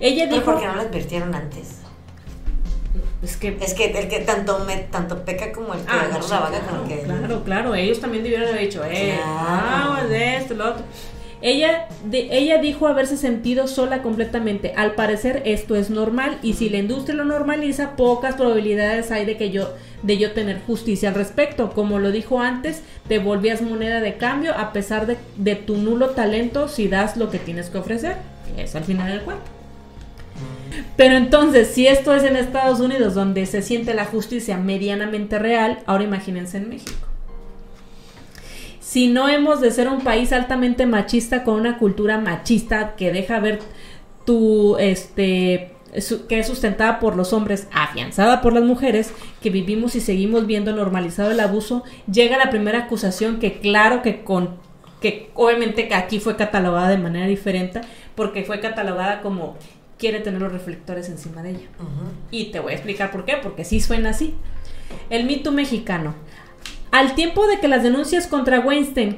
Ella 0.01 0.27
dijo, 0.27 0.43
¿por 0.45 0.61
qué 0.61 0.67
no 0.67 0.75
lo 0.77 0.81
advirtieron 0.83 1.35
antes? 1.35 1.79
es 3.23 3.37
que... 3.37 3.57
Es 3.61 3.75
que 3.75 3.87
el 3.99 4.09
que 4.09 4.21
tanto 4.21 4.59
me, 4.67 4.77
tanto 4.79 5.25
peca 5.25 5.53
como 5.53 5.75
el 5.75 5.81
que 5.81 5.87
Ah, 5.91 6.01
agarra 6.03 6.19
no, 6.19 6.29
la 6.29 6.41
vaga 6.41 6.61
claro, 6.61 6.83
el 6.83 6.89
que. 6.89 7.03
claro, 7.05 7.45
claro, 7.45 7.75
ellos 7.75 8.01
también 8.01 8.25
debieron 8.25 8.49
haber 8.49 8.63
dicho, 8.63 8.83
eh, 8.85 9.15
Claro. 9.23 9.95
ah, 9.99 10.05
de 10.09 10.37
esto, 10.37 10.55
lo 10.55 10.71
otro. 10.71 10.83
Ella, 11.43 11.89
de, 12.05 12.29
ella 12.31 12.59
dijo 12.59 12.87
haberse 12.87 13.17
sentido 13.17 13.67
sola 13.67 14.01
completamente. 14.03 14.75
Al 14.77 14.95
parecer 14.95 15.43
esto 15.45 15.75
es 15.75 15.91
normal 15.91 16.39
y 16.43 16.55
si 16.55 16.69
la 16.69 16.79
industria 16.79 17.17
lo 17.17 17.25
normaliza, 17.25 17.97
pocas 17.97 18.37
probabilidades 18.37 19.11
hay 19.11 19.27
de 19.27 19.37
que 19.37 19.51
yo 19.51 19.71
de 20.03 20.19
yo 20.19 20.33
tener 20.33 20.61
justicia 20.67 21.09
al 21.09 21.15
respecto. 21.15 21.71
Como 21.71 21.99
lo 21.99 22.13
dijo 22.13 22.41
antes, 22.41 22.83
te 23.09 23.19
volvías 23.19 23.63
moneda 23.63 24.01
de 24.01 24.17
cambio 24.17 24.57
a 24.57 24.73
pesar 24.73 25.07
de, 25.07 25.17
de 25.37 25.57
tu 25.57 25.77
nulo 25.77 26.11
talento 26.11 26.69
si 26.69 26.89
das 26.89 27.17
lo 27.17 27.31
que 27.31 27.39
tienes 27.39 27.71
que 27.71 27.79
ofrecer. 27.79 28.17
Es 28.57 28.75
al 28.75 28.85
final 28.85 29.11
del 29.11 29.23
cuento. 29.23 29.45
Pero 30.97 31.17
entonces, 31.17 31.69
si 31.69 31.87
esto 31.87 32.15
es 32.15 32.23
en 32.25 32.37
Estados 32.37 32.81
Unidos 32.81 33.15
donde 33.15 33.47
se 33.47 33.63
siente 33.63 33.95
la 33.95 34.05
justicia 34.05 34.57
medianamente 34.57 35.39
real, 35.39 35.81
ahora 35.87 36.05
imagínense 36.05 36.59
en 36.59 36.69
México. 36.69 37.12
Si 38.93 39.09
no 39.09 39.27
hemos 39.31 39.63
de 39.63 39.71
ser 39.71 39.89
un 39.89 40.01
país 40.03 40.33
altamente 40.35 40.85
machista 40.85 41.45
con 41.45 41.55
una 41.55 41.79
cultura 41.79 42.19
machista 42.19 42.95
que 42.95 43.11
deja 43.11 43.41
ver 43.41 43.59
tu 44.27 44.77
este 44.77 45.71
su- 45.99 46.27
que 46.27 46.39
es 46.41 46.47
sustentada 46.47 47.01
por 47.01 47.17
los 47.17 47.33
hombres, 47.33 47.69
afianzada 47.73 48.43
por 48.43 48.53
las 48.53 48.65
mujeres, 48.65 49.15
que 49.41 49.49
vivimos 49.49 49.95
y 49.95 50.01
seguimos 50.01 50.47
viendo 50.47 50.75
normalizado 50.75 51.31
el 51.31 51.41
abuso, 51.41 51.85
llega 52.11 52.37
la 52.37 52.51
primera 52.51 52.81
acusación 52.81 53.39
que 53.41 53.61
claro 53.61 54.03
que 54.03 54.25
con 54.25 54.57
que 55.01 55.31
obviamente 55.35 55.89
que 55.89 55.95
aquí 55.95 56.21
fue 56.21 56.37
catalogada 56.37 56.91
de 56.91 56.99
manera 56.99 57.27
diferente 57.27 57.81
porque 58.15 58.45
fue 58.45 58.61
catalogada 58.61 59.23
como 59.23 59.57
quiere 59.99 60.21
tener 60.21 60.43
los 60.43 60.53
reflectores 60.53 61.09
encima 61.09 61.43
de 61.43 61.51
ella. 61.53 61.67
Y 62.31 62.47
te 62.53 62.61
voy 62.61 62.73
a 62.73 62.75
explicar 62.75 63.11
por 63.11 63.25
qué, 63.25 63.39
porque 63.43 63.65
sí 63.65 63.81
suena 63.81 64.11
así. 64.11 64.35
El 65.09 65.25
mito 65.25 65.51
mexicano. 65.51 66.15
Al 66.93 67.15
tiempo 67.15 67.47
de 67.47 67.59
que 67.59 67.69
las 67.69 67.83
denuncias 67.83 68.27
contra 68.27 68.61
Weinstein 68.61 69.17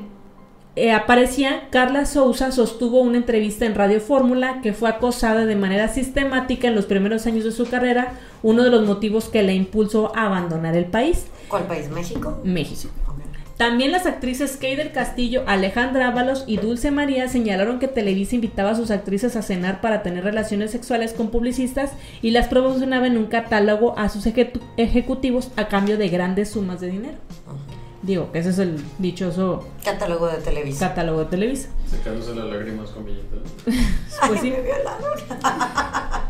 eh, 0.76 0.90
aparecían, 0.92 1.54
Carla 1.70 2.06
Souza 2.06 2.50
sostuvo 2.50 3.00
una 3.00 3.16
entrevista 3.18 3.64
en 3.66 3.74
Radio 3.74 4.00
Fórmula 4.00 4.60
que 4.62 4.72
fue 4.72 4.88
acosada 4.88 5.44
de 5.44 5.54
manera 5.56 5.88
sistemática 5.88 6.68
en 6.68 6.74
los 6.74 6.86
primeros 6.86 7.26
años 7.26 7.44
de 7.44 7.52
su 7.52 7.68
carrera, 7.68 8.14
uno 8.42 8.62
de 8.64 8.70
los 8.70 8.86
motivos 8.86 9.28
que 9.28 9.42
la 9.42 9.52
impulsó 9.52 10.10
a 10.16 10.26
abandonar 10.26 10.76
el 10.76 10.86
país, 10.86 11.26
¿Cuál 11.48 11.64
país? 11.64 11.88
¿México? 11.90 12.40
México. 12.42 12.92
También 13.56 13.92
las 13.92 14.04
actrices 14.04 14.56
Kay 14.56 14.74
del 14.74 14.90
Castillo, 14.90 15.44
Alejandra 15.46 16.08
Ábalos 16.08 16.42
y 16.48 16.56
Dulce 16.56 16.90
María 16.90 17.28
señalaron 17.28 17.78
que 17.78 17.86
Televisa 17.86 18.34
invitaba 18.34 18.70
a 18.70 18.74
sus 18.74 18.90
actrices 18.90 19.36
a 19.36 19.42
cenar 19.42 19.80
para 19.80 20.02
tener 20.02 20.24
relaciones 20.24 20.72
sexuales 20.72 21.12
con 21.12 21.28
publicistas 21.30 21.92
y 22.20 22.32
las 22.32 22.48
promocionaba 22.48 23.06
en 23.06 23.16
un 23.16 23.26
catálogo 23.26 23.96
a 23.96 24.08
sus 24.08 24.26
ejecu- 24.26 24.60
ejecutivos 24.76 25.52
a 25.54 25.68
cambio 25.68 25.96
de 25.96 26.08
grandes 26.08 26.50
sumas 26.50 26.80
de 26.80 26.88
dinero. 26.88 27.14
Ujú. 27.46 27.58
Digo, 28.04 28.30
que 28.32 28.40
ese 28.40 28.50
es 28.50 28.58
el 28.58 28.76
dichoso 28.98 29.66
Catálogo 29.82 30.26
de 30.26 30.36
Televisa. 30.36 30.88
catálogo 30.88 31.20
de 31.20 31.24
Televisa. 31.26 31.70
Secándose 31.88 32.34
las 32.34 32.46
lágrimas 32.46 32.90
con 32.90 33.06
billetes. 33.06 33.40
Pues 34.28 34.40
sí. 34.40 34.50
Me. 34.50 34.58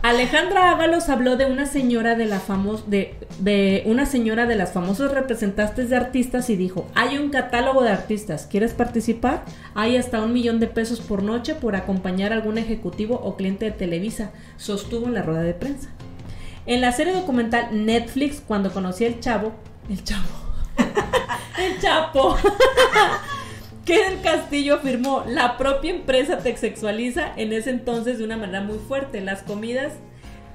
Alejandra 0.02 0.70
Ábalos 0.70 1.08
habló 1.08 1.36
de 1.36 1.46
una 1.46 1.66
señora 1.66 2.14
de 2.14 2.26
la 2.26 2.38
famos 2.38 2.88
de, 2.90 3.14
de 3.40 3.82
una 3.86 4.06
señora 4.06 4.46
de 4.46 4.54
las 4.54 4.72
famosas 4.72 5.10
representantes 5.12 5.90
de 5.90 5.96
artistas 5.96 6.48
y 6.50 6.56
dijo, 6.56 6.86
hay 6.94 7.18
un 7.18 7.30
catálogo 7.30 7.82
de 7.82 7.90
artistas, 7.90 8.46
¿quieres 8.48 8.72
participar? 8.72 9.44
Hay 9.74 9.96
hasta 9.96 10.22
un 10.22 10.32
millón 10.32 10.60
de 10.60 10.68
pesos 10.68 11.00
por 11.00 11.22
noche 11.22 11.54
por 11.54 11.74
acompañar 11.74 12.32
a 12.32 12.36
algún 12.36 12.58
ejecutivo 12.58 13.16
o 13.16 13.36
cliente 13.36 13.64
de 13.64 13.70
Televisa, 13.72 14.30
sostuvo 14.58 15.06
en 15.06 15.14
la 15.14 15.22
rueda 15.22 15.42
de 15.42 15.54
prensa. 15.54 15.88
En 16.66 16.80
la 16.82 16.92
serie 16.92 17.14
documental 17.14 17.84
Netflix, 17.84 18.42
cuando 18.46 18.72
conocí 18.72 19.04
al 19.06 19.20
chavo, 19.20 19.52
el 19.88 20.04
chavo, 20.04 20.28
el 21.58 21.80
chapo, 21.80 22.36
que 23.84 24.04
del 24.04 24.20
Castillo 24.22 24.76
afirmó, 24.76 25.24
la 25.26 25.56
propia 25.56 25.90
empresa 25.90 26.38
te 26.38 26.56
sexualiza 26.56 27.32
en 27.36 27.52
ese 27.52 27.70
entonces 27.70 28.18
de 28.18 28.24
una 28.24 28.36
manera 28.36 28.60
muy 28.62 28.78
fuerte. 28.78 29.20
Las 29.20 29.42
comidas 29.42 29.92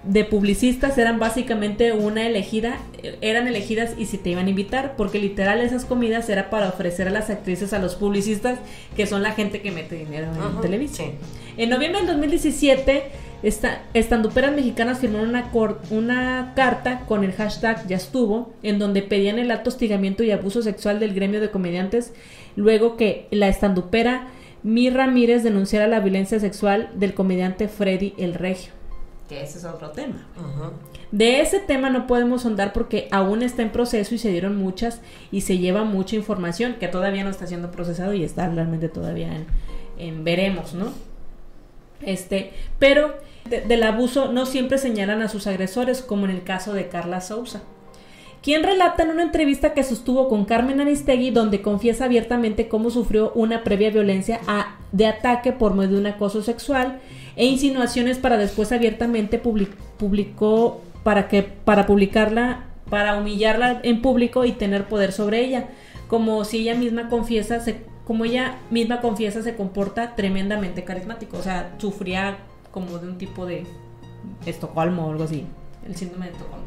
de 0.03 0.23
publicistas 0.23 0.97
eran 0.97 1.19
básicamente 1.19 1.91
una 1.91 2.25
elegida, 2.25 2.77
eran 3.21 3.47
elegidas 3.47 3.91
y 3.97 4.05
si 4.05 4.17
te 4.17 4.29
iban 4.29 4.47
a 4.47 4.49
invitar, 4.49 4.95
porque 4.95 5.19
literal 5.19 5.59
esas 5.61 5.83
comidas 5.83 6.29
era 6.29 6.49
para 6.49 6.69
ofrecer 6.69 7.07
a 7.09 7.11
las 7.11 7.29
actrices 7.29 7.73
a 7.73 7.79
los 7.79 7.95
publicistas, 7.95 8.59
que 8.95 9.05
son 9.05 9.23
la 9.23 9.33
gente 9.33 9.61
que 9.61 9.71
mete 9.71 9.95
dinero 9.95 10.27
en 10.33 10.39
Ajá, 10.39 10.61
televisión. 10.61 11.11
sí. 11.19 11.53
En 11.57 11.69
noviembre 11.69 11.99
del 11.99 12.07
2017, 12.07 13.11
esta, 13.43 13.83
estanduperas 13.93 14.53
mexicanas 14.53 14.99
firmaron 14.99 15.29
una, 15.29 15.51
cor- 15.51 15.79
una 15.91 16.53
carta 16.55 17.01
con 17.07 17.23
el 17.23 17.33
hashtag 17.33 17.87
Ya 17.87 17.95
estuvo, 17.97 18.53
en 18.63 18.79
donde 18.79 19.01
pedían 19.01 19.39
el 19.39 19.51
alto 19.51 19.69
hostigamiento 19.69 20.23
y 20.23 20.31
abuso 20.31 20.61
sexual 20.61 20.99
del 20.99 21.13
gremio 21.13 21.39
de 21.39 21.51
comediantes, 21.51 22.13
luego 22.55 22.97
que 22.97 23.27
la 23.31 23.47
estandupera 23.47 24.27
Mi 24.63 24.89
Ramírez 24.89 25.43
denunciara 25.43 25.87
la 25.87 26.01
violencia 26.01 26.39
sexual 26.39 26.89
del 26.95 27.13
comediante 27.13 27.67
Freddy 27.69 28.13
el 28.17 28.33
Regio. 28.33 28.73
Que 29.29 29.43
ese 29.43 29.59
es 29.59 29.65
otro 29.65 29.91
tema. 29.91 30.25
De 31.11 31.39
ese 31.39 31.59
tema 31.59 31.89
no 31.89 32.07
podemos 32.07 32.41
sondar 32.41 32.73
porque 32.73 33.07
aún 33.11 33.43
está 33.43 33.61
en 33.61 33.69
proceso 33.69 34.15
y 34.15 34.17
se 34.17 34.31
dieron 34.31 34.57
muchas 34.57 35.01
y 35.31 35.41
se 35.41 35.59
lleva 35.59 35.83
mucha 35.83 36.15
información 36.15 36.75
que 36.79 36.87
todavía 36.87 37.23
no 37.23 37.29
está 37.29 37.45
siendo 37.47 37.71
procesado 37.71 38.13
y 38.13 38.23
está 38.23 38.49
realmente 38.49 38.89
todavía 38.89 39.27
en, 39.35 39.45
en 39.99 40.23
veremos, 40.23 40.73
¿no? 40.73 40.91
Este, 42.01 42.53
pero 42.79 43.15
de- 43.49 43.61
del 43.61 43.83
abuso 43.83 44.31
no 44.31 44.45
siempre 44.45 44.77
señalan 44.77 45.21
a 45.21 45.27
sus 45.29 45.47
agresores, 45.47 46.01
como 46.01 46.25
en 46.25 46.31
el 46.31 46.43
caso 46.43 46.73
de 46.73 46.87
Carla 46.87 47.21
Sousa, 47.21 47.61
quien 48.41 48.63
relata 48.63 49.03
en 49.03 49.09
una 49.09 49.23
entrevista 49.23 49.73
que 49.73 49.83
sostuvo 49.83 50.29
con 50.29 50.45
Carmen 50.45 50.79
Aristegui, 50.79 51.31
donde 51.31 51.61
confiesa 51.61 52.05
abiertamente 52.05 52.67
cómo 52.69 52.89
sufrió 52.89 53.31
una 53.35 53.63
previa 53.63 53.89
violencia 53.89 54.39
a- 54.47 54.77
de 54.91 55.07
ataque 55.07 55.51
por 55.51 55.73
medio 55.73 55.95
de 55.95 55.99
un 55.99 56.07
acoso 56.07 56.41
sexual 56.41 56.99
e 57.35 57.45
insinuaciones 57.45 58.17
para 58.17 58.37
después 58.37 58.71
abiertamente 58.71 59.41
public- 59.41 59.75
publicó 59.97 60.81
para 61.03 61.27
que 61.27 61.43
para 61.43 61.85
publicarla 61.85 62.65
para 62.89 63.17
humillarla 63.17 63.81
en 63.83 64.01
público 64.01 64.45
y 64.45 64.51
tener 64.53 64.85
poder 64.85 65.11
sobre 65.11 65.45
ella, 65.45 65.67
como 66.07 66.43
si 66.43 66.59
ella 66.59 66.73
misma 66.75 67.07
confiesa 67.09 67.59
se 67.59 67.81
como 68.03 68.25
ella 68.25 68.55
misma 68.71 68.99
confiesa 69.01 69.43
se 69.43 69.55
comporta 69.55 70.15
tremendamente 70.15 70.83
carismático, 70.83 71.37
o 71.37 71.43
sea, 71.43 71.75
sufría 71.77 72.37
como 72.71 72.97
de 72.99 73.07
un 73.07 73.17
tipo 73.17 73.45
de 73.45 73.65
Estocolmo 74.45 75.07
o 75.07 75.11
algo 75.11 75.23
así, 75.23 75.45
el 75.87 75.95
síndrome 75.95 76.27
de 76.27 76.31
Estocolmo. 76.33 76.65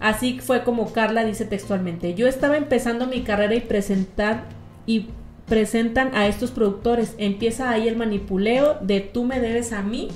Así 0.00 0.40
fue 0.40 0.64
como 0.64 0.92
Carla 0.92 1.24
dice 1.24 1.44
textualmente, 1.44 2.14
yo 2.14 2.26
estaba 2.26 2.56
empezando 2.56 3.06
mi 3.06 3.22
carrera 3.22 3.54
y 3.54 3.60
presentar 3.60 4.44
y 4.84 5.06
presentan 5.46 6.14
a 6.14 6.26
estos 6.26 6.50
productores, 6.50 7.14
empieza 7.18 7.70
ahí 7.70 7.86
el 7.86 7.96
manipuleo 7.96 8.78
de 8.80 9.00
tú 9.00 9.24
me 9.24 9.38
debes 9.38 9.72
a 9.72 9.82
mí 9.82 10.08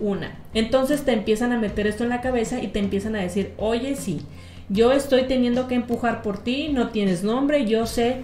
una. 0.00 0.36
Entonces 0.54 1.04
te 1.04 1.12
empiezan 1.12 1.52
a 1.52 1.58
meter 1.58 1.86
esto 1.86 2.02
en 2.02 2.10
la 2.10 2.20
cabeza 2.20 2.60
y 2.60 2.68
te 2.68 2.80
empiezan 2.80 3.14
a 3.14 3.20
decir, 3.20 3.52
oye 3.56 3.94
sí, 3.94 4.22
yo 4.68 4.90
estoy 4.92 5.24
teniendo 5.24 5.68
que 5.68 5.76
empujar 5.76 6.22
por 6.22 6.38
ti, 6.38 6.68
no 6.72 6.88
tienes 6.88 7.22
nombre, 7.22 7.66
yo 7.66 7.86
sé, 7.86 8.22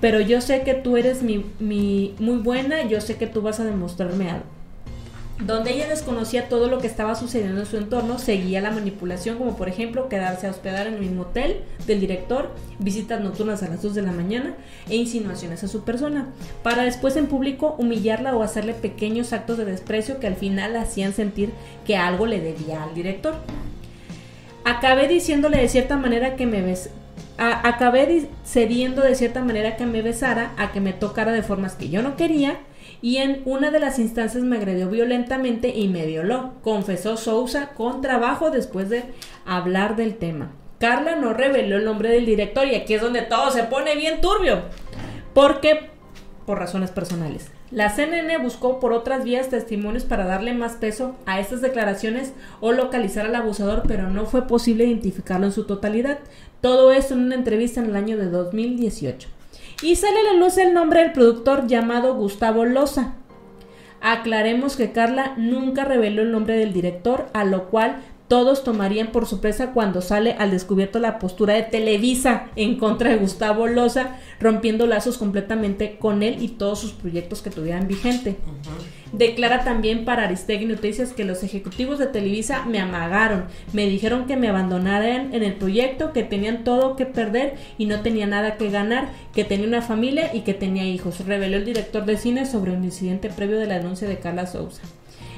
pero 0.00 0.20
yo 0.20 0.40
sé 0.40 0.62
que 0.62 0.74
tú 0.74 0.96
eres 0.96 1.22
mi, 1.22 1.44
mi- 1.60 2.14
muy 2.18 2.38
buena, 2.38 2.82
yo 2.88 3.00
sé 3.00 3.16
que 3.16 3.26
tú 3.28 3.42
vas 3.42 3.60
a 3.60 3.64
demostrarme 3.64 4.30
algo 4.30 4.46
donde 5.40 5.72
ella 5.72 5.88
desconocía 5.88 6.48
todo 6.48 6.68
lo 6.68 6.78
que 6.78 6.88
estaba 6.88 7.14
sucediendo 7.14 7.60
en 7.60 7.66
su 7.66 7.76
entorno, 7.76 8.18
seguía 8.18 8.60
la 8.60 8.72
manipulación, 8.72 9.38
como 9.38 9.56
por 9.56 9.68
ejemplo 9.68 10.08
quedarse 10.08 10.46
a 10.46 10.50
hospedar 10.50 10.86
en 10.88 10.94
el 10.94 11.00
mismo 11.00 11.22
hotel 11.22 11.60
del 11.86 12.00
director, 12.00 12.50
visitas 12.80 13.20
nocturnas 13.20 13.62
a 13.62 13.68
las 13.68 13.80
2 13.82 13.94
de 13.94 14.02
la 14.02 14.12
mañana 14.12 14.54
e 14.88 14.96
insinuaciones 14.96 15.62
a 15.62 15.68
su 15.68 15.84
persona, 15.84 16.26
para 16.62 16.82
después 16.82 17.16
en 17.16 17.26
público 17.28 17.76
humillarla 17.78 18.34
o 18.34 18.42
hacerle 18.42 18.74
pequeños 18.74 19.32
actos 19.32 19.58
de 19.58 19.64
desprecio 19.64 20.18
que 20.18 20.26
al 20.26 20.34
final 20.36 20.74
hacían 20.76 21.12
sentir 21.12 21.50
que 21.86 21.96
algo 21.96 22.26
le 22.26 22.40
debía 22.40 22.82
al 22.82 22.94
director. 22.94 23.34
Acabé 24.64 25.08
diciéndole 25.08 25.58
de 25.58 25.68
cierta 25.68 25.96
manera 25.96 26.36
que 26.36 26.46
me 26.46 26.62
bes 26.62 26.90
a- 27.38 27.66
acabé 27.68 28.06
di- 28.06 28.28
cediendo 28.44 29.02
de 29.02 29.14
cierta 29.14 29.42
manera 29.42 29.76
que 29.76 29.86
me 29.86 30.02
besara, 30.02 30.52
a 30.58 30.72
que 30.72 30.80
me 30.80 30.92
tocara 30.92 31.30
de 31.32 31.42
formas 31.42 31.74
que 31.74 31.88
yo 31.88 32.02
no 32.02 32.16
quería, 32.16 32.58
y 33.00 33.18
en 33.18 33.42
una 33.44 33.70
de 33.70 33.80
las 33.80 33.98
instancias 33.98 34.44
me 34.44 34.56
agredió 34.56 34.88
violentamente 34.88 35.68
y 35.68 35.88
me 35.88 36.06
violó, 36.06 36.54
confesó 36.62 37.16
Sousa 37.16 37.70
con 37.74 38.00
trabajo 38.00 38.50
después 38.50 38.88
de 38.88 39.04
hablar 39.46 39.96
del 39.96 40.16
tema. 40.16 40.52
Carla 40.78 41.16
no 41.16 41.32
reveló 41.32 41.76
el 41.76 41.84
nombre 41.84 42.10
del 42.10 42.26
director 42.26 42.66
y 42.66 42.74
aquí 42.74 42.94
es 42.94 43.02
donde 43.02 43.22
todo 43.22 43.50
se 43.50 43.64
pone 43.64 43.96
bien 43.96 44.20
turbio, 44.20 44.62
porque 45.34 45.90
por 46.46 46.58
razones 46.58 46.90
personales. 46.90 47.50
La 47.70 47.90
CNN 47.90 48.38
buscó 48.38 48.80
por 48.80 48.94
otras 48.94 49.22
vías 49.24 49.50
testimonios 49.50 50.04
para 50.04 50.24
darle 50.24 50.54
más 50.54 50.76
peso 50.76 51.14
a 51.26 51.38
estas 51.40 51.60
declaraciones 51.60 52.32
o 52.60 52.72
localizar 52.72 53.26
al 53.26 53.34
abusador, 53.34 53.82
pero 53.86 54.08
no 54.08 54.24
fue 54.24 54.46
posible 54.46 54.86
identificarlo 54.86 55.44
en 55.44 55.52
su 55.52 55.64
totalidad. 55.64 56.20
Todo 56.62 56.90
esto 56.90 57.12
en 57.12 57.20
una 57.20 57.34
entrevista 57.34 57.80
en 57.80 57.90
el 57.90 57.96
año 57.96 58.16
de 58.16 58.30
2018. 58.30 59.28
Y 59.80 59.94
sale 59.94 60.18
a 60.18 60.32
la 60.32 60.40
luz 60.40 60.58
el 60.58 60.74
nombre 60.74 61.02
del 61.02 61.12
productor 61.12 61.68
llamado 61.68 62.14
Gustavo 62.14 62.64
Loza. 62.64 63.14
Aclaremos 64.00 64.76
que 64.76 64.90
Carla 64.90 65.34
nunca 65.36 65.84
reveló 65.84 66.22
el 66.22 66.32
nombre 66.32 66.56
del 66.56 66.72
director, 66.72 67.26
a 67.32 67.44
lo 67.44 67.68
cual 67.68 68.00
todos 68.28 68.62
tomarían 68.62 69.08
por 69.08 69.26
sorpresa 69.26 69.72
cuando 69.72 70.02
sale 70.02 70.32
al 70.38 70.50
descubierto 70.50 70.98
la 70.98 71.18
postura 71.18 71.54
de 71.54 71.62
Televisa 71.62 72.48
en 72.56 72.76
contra 72.76 73.10
de 73.10 73.16
Gustavo 73.16 73.66
Loza, 73.66 74.18
rompiendo 74.38 74.86
lazos 74.86 75.16
completamente 75.16 75.96
con 75.98 76.22
él 76.22 76.42
y 76.42 76.48
todos 76.48 76.78
sus 76.78 76.92
proyectos 76.92 77.40
que 77.40 77.50
tuvieran 77.50 77.88
vigente. 77.88 78.36
Declara 79.12 79.64
también 79.64 80.04
para 80.04 80.24
Aristegui 80.24 80.66
Noticias 80.66 81.14
que 81.14 81.24
los 81.24 81.42
ejecutivos 81.42 81.98
de 81.98 82.06
Televisa 82.06 82.66
me 82.66 82.78
amagaron, 82.78 83.46
me 83.72 83.86
dijeron 83.86 84.26
que 84.26 84.36
me 84.36 84.48
abandonaran 84.48 85.32
en 85.32 85.42
el 85.42 85.54
proyecto, 85.54 86.12
que 86.12 86.22
tenían 86.22 86.64
todo 86.64 86.96
que 86.96 87.06
perder 87.06 87.54
y 87.78 87.86
no 87.86 88.02
tenía 88.02 88.26
nada 88.26 88.58
que 88.58 88.68
ganar, 88.68 89.08
que 89.34 89.44
tenía 89.44 89.66
una 89.66 89.80
familia 89.80 90.34
y 90.34 90.42
que 90.42 90.52
tenía 90.52 90.84
hijos, 90.84 91.24
reveló 91.24 91.56
el 91.56 91.64
director 91.64 92.04
de 92.04 92.18
cine 92.18 92.44
sobre 92.44 92.72
un 92.72 92.84
incidente 92.84 93.30
previo 93.30 93.58
de 93.58 93.66
la 93.66 93.78
denuncia 93.78 94.06
de 94.06 94.18
Carla 94.18 94.46
Sousa. 94.46 94.82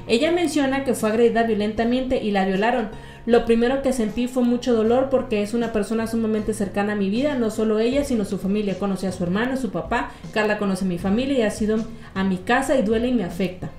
Ella 0.07 0.31
menciona 0.31 0.83
que 0.83 0.93
fue 0.93 1.09
agredida 1.09 1.43
violentamente 1.43 2.23
y 2.23 2.31
la 2.31 2.45
violaron. 2.45 2.89
Lo 3.25 3.45
primero 3.45 3.81
que 3.81 3.93
sentí 3.93 4.27
fue 4.27 4.43
mucho 4.43 4.73
dolor 4.73 5.09
porque 5.09 5.43
es 5.43 5.53
una 5.53 5.71
persona 5.71 6.07
sumamente 6.07 6.53
cercana 6.53 6.93
a 6.93 6.95
mi 6.95 7.09
vida, 7.09 7.35
no 7.35 7.51
solo 7.51 7.79
ella, 7.79 8.03
sino 8.03 8.25
su 8.25 8.39
familia. 8.39 8.79
Conocí 8.79 9.05
a 9.05 9.11
su 9.11 9.23
hermano, 9.23 9.57
su 9.57 9.69
papá, 9.69 10.11
Carla 10.33 10.57
conoce 10.57 10.85
a 10.85 10.87
mi 10.87 10.97
familia 10.97 11.37
y 11.37 11.41
ha 11.43 11.51
sido 11.51 11.77
a 12.15 12.23
mi 12.23 12.37
casa 12.37 12.75
y 12.77 12.81
duele 12.81 13.09
y 13.09 13.13
me 13.13 13.23
afecta. 13.23 13.69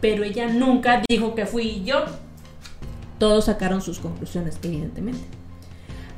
Pero 0.00 0.22
ella 0.22 0.48
nunca 0.48 1.02
dijo 1.08 1.34
que 1.34 1.46
fui 1.46 1.82
yo. 1.84 2.04
Todos 3.18 3.46
sacaron 3.46 3.80
sus 3.80 4.00
conclusiones, 4.00 4.58
evidentemente. 4.62 5.22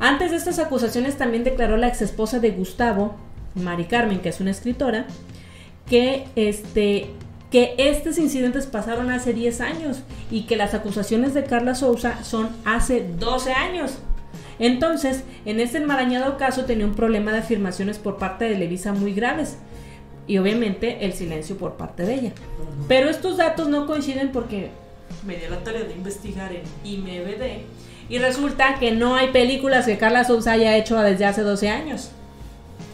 Antes 0.01 0.32
de 0.32 0.36
estas 0.36 0.59
acusaciones 0.59 1.16
también 1.16 1.44
declaró 1.44 1.76
la 1.76 1.86
exesposa 1.86 2.40
de 2.40 2.51
Gustavo, 2.51 3.14
Mari 3.55 3.84
Carmen, 3.84 4.20
que 4.20 4.28
es 4.28 4.40
una 4.40 4.51
escritora, 4.51 5.07
que 5.88 6.26
este 6.34 7.11
que 7.51 7.74
estos 7.78 8.18
incidentes 8.18 8.66
pasaron 8.66 9.11
hace 9.11 9.32
10 9.32 9.61
años 9.61 9.99
y 10.30 10.42
que 10.42 10.57
las 10.57 10.74
acusaciones 10.74 11.34
de 11.34 11.44
Carla 11.44 11.74
Sousa 11.74 12.24
son 12.24 12.49
hace 12.64 13.07
12 13.18 13.53
años. 13.53 13.99
Entonces, 14.59 15.22
en 15.44 15.61
este 15.61 15.78
enmarañado 15.78 16.38
caso 16.38 16.64
tenía 16.64 16.86
un 16.86 16.94
problema 16.94 17.32
de 17.32 17.38
afirmaciones 17.38 17.99
por 17.99 18.18
parte 18.18 18.47
de 18.47 18.55
Televisa 18.55 18.92
muy 18.92 19.12
graves 19.12 19.59
y 20.26 20.38
obviamente 20.38 21.05
el 21.05 21.12
silencio 21.12 21.57
por 21.57 21.74
parte 21.74 22.05
de 22.05 22.14
ella. 22.14 22.32
Pero 22.88 23.09
estos 23.11 23.36
datos 23.36 23.68
no 23.68 23.86
coinciden 23.86 24.32
porque 24.32 24.70
me 25.26 25.36
dio 25.36 25.51
la 25.51 25.62
tarea 25.62 25.84
de 25.84 25.92
investigar 25.92 26.53
en 26.53 26.62
IMBD 26.84 27.62
y 28.09 28.18
resulta 28.18 28.78
que 28.78 28.92
no 28.92 29.14
hay 29.14 29.28
películas 29.28 29.86
que 29.86 29.99
Carla 29.99 30.24
Sousa 30.24 30.53
haya 30.53 30.76
hecho 30.76 30.99
desde 31.01 31.26
hace 31.26 31.42
12 31.42 31.68
años. 31.68 32.11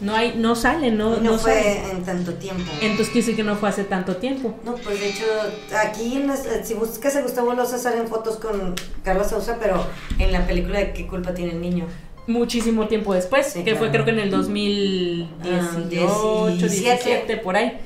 No 0.01 0.15
hay, 0.15 0.33
no 0.35 0.55
sale, 0.55 0.91
no, 0.91 1.17
Y 1.17 1.21
no, 1.21 1.31
no 1.31 1.37
fue 1.37 1.53
sale. 1.53 1.91
en 1.91 2.03
tanto 2.03 2.33
tiempo. 2.33 2.63
Entonces 2.81 3.07
quiere 3.07 3.21
decir 3.21 3.35
que 3.37 3.43
no 3.43 3.55
fue 3.55 3.69
hace 3.69 3.83
tanto 3.85 4.17
tiempo. 4.17 4.53
No, 4.65 4.75
pues 4.75 4.99
de 4.99 5.09
hecho, 5.09 5.23
aquí 5.77 6.15
en 6.17 6.27
las- 6.27 6.45
si 6.63 6.73
buscas 6.73 7.15
a 7.15 7.21
Gustavo 7.21 7.53
Loza 7.53 7.77
salen 7.77 8.07
fotos 8.07 8.35
con 8.37 8.75
Carlos 9.03 9.27
Sousa, 9.27 9.57
pero 9.61 9.85
en 10.19 10.31
la 10.31 10.45
película 10.45 10.79
de 10.79 10.91
¿Qué 10.93 11.07
culpa 11.07 11.33
tiene 11.33 11.51
el 11.51 11.61
niño? 11.61 11.85
Muchísimo 12.27 12.87
tiempo 12.87 13.13
después, 13.13 13.47
Sí, 13.47 13.63
que 13.63 13.71
fue 13.75 13.89
claro. 13.89 13.91
creo 13.91 14.05
que 14.05 14.11
en 14.11 14.19
el 14.19 14.31
2018, 14.31 15.27
Ah, 15.43 16.47
17, 16.49 16.69
17, 16.69 17.37
por 17.37 17.55
ahí. 17.55 17.77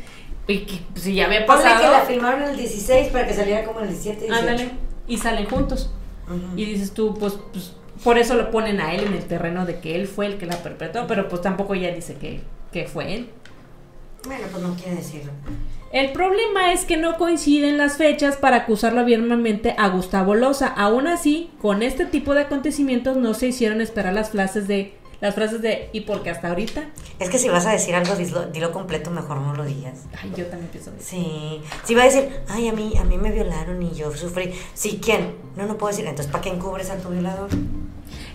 Y 0.48 0.60
que 0.60 0.80
pues, 0.94 1.04
si 1.04 1.14
ya 1.16 1.26
había 1.26 1.46
Ponle 1.46 1.64
que 1.64 1.70
la 1.70 1.76
pasado, 1.76 2.06
filmaron 2.08 2.44
en 2.44 2.50
el 2.50 2.58
16 2.58 3.08
para 3.10 3.28
que 3.28 3.34
saliera 3.34 3.66
como 3.66 3.80
en 3.80 3.86
el 3.88 3.92
17 3.92 4.26
18. 4.26 4.40
ándale, 4.40 4.72
y 5.08 5.18
salen 5.18 5.46
juntos. 5.46 5.90
Ujú. 6.28 6.58
Y 6.58 6.66
dices 6.66 6.92
tú, 6.94 7.14
pues, 7.20 7.34
pues, 7.52 7.74
por 8.04 8.18
eso 8.18 8.36
lo 8.36 8.52
ponen 8.52 8.80
a 8.80 8.94
él 8.94 9.06
en 9.06 9.14
el 9.14 9.26
terreno 9.26 9.66
de 9.66 9.80
que 9.80 9.96
él 9.96 10.08
fue 10.08 10.26
el 10.26 10.38
que 10.38 10.46
la 10.46 10.58
perpetró, 10.58 11.08
pero 11.08 11.28
pues 11.28 11.42
tampoco 11.42 11.74
ella 11.74 11.94
dice 11.94 12.16
que, 12.16 12.42
que 12.72 12.86
fue 12.86 13.14
él. 13.14 13.30
Bueno, 14.26 14.48
pues 14.52 14.64
no 14.64 14.76
quiere 14.76 14.96
decirlo. 14.96 15.32
El 15.92 16.12
problema 16.12 16.74
es 16.74 16.84
que 16.84 16.98
no 16.98 17.18
coinciden 17.18 17.78
las 17.78 17.96
fechas 17.96 18.36
para 18.36 18.58
acusarlo 18.58 19.00
abiertamente 19.00 19.74
a 19.78 19.88
Gustavo 19.88 20.36
Loza. 20.36 20.68
Aún 20.68 21.08
así, 21.08 21.50
con 21.62 21.82
este 21.82 22.06
tipo 22.06 22.34
de 22.34 22.42
acontecimientos 22.42 23.16
no 23.16 23.34
se 23.34 23.48
hicieron 23.48 23.80
esperar 23.80 24.14
las 24.14 24.32
frases 24.32 24.68
de 24.68 24.94
las 25.20 25.34
frases 25.34 25.62
de 25.64 25.90
¿y 25.94 26.02
por 26.02 26.22
qué 26.22 26.30
hasta 26.30 26.50
ahorita? 26.50 26.90
Es 27.18 27.30
que 27.30 27.40
si 27.40 27.50
vas 27.50 27.66
a 27.66 27.72
decir 27.72 27.96
algo, 27.96 28.16
dilo, 28.16 28.46
dilo 28.48 28.72
completo, 28.72 29.10
mejor 29.10 29.38
no 29.38 29.56
lo 29.56 29.66
digas. 29.66 30.04
Ay, 30.22 30.32
yo 30.38 30.46
también 30.46 30.70
pienso 30.70 30.92
eso. 30.92 31.00
Sí. 31.00 31.62
Si 31.86 31.96
va 31.96 32.04
a 32.04 32.06
decir, 32.06 32.30
ay, 32.50 32.68
a 32.68 32.74
mí, 32.74 32.94
a 33.00 33.04
mí 33.04 33.18
me 33.18 33.32
violaron 33.32 33.82
y 33.82 33.94
yo 33.96 34.16
sufrí. 34.16 34.54
Sí, 34.76 35.00
¿quién? 35.04 35.36
No, 35.56 35.66
no 35.66 35.78
puedo 35.78 35.92
decir. 35.92 36.06
Entonces, 36.06 36.32
¿para 36.32 36.44
qué 36.44 36.50
encubres 36.50 36.92
a 36.92 36.98
tu 36.98 37.10
violador? 37.10 37.50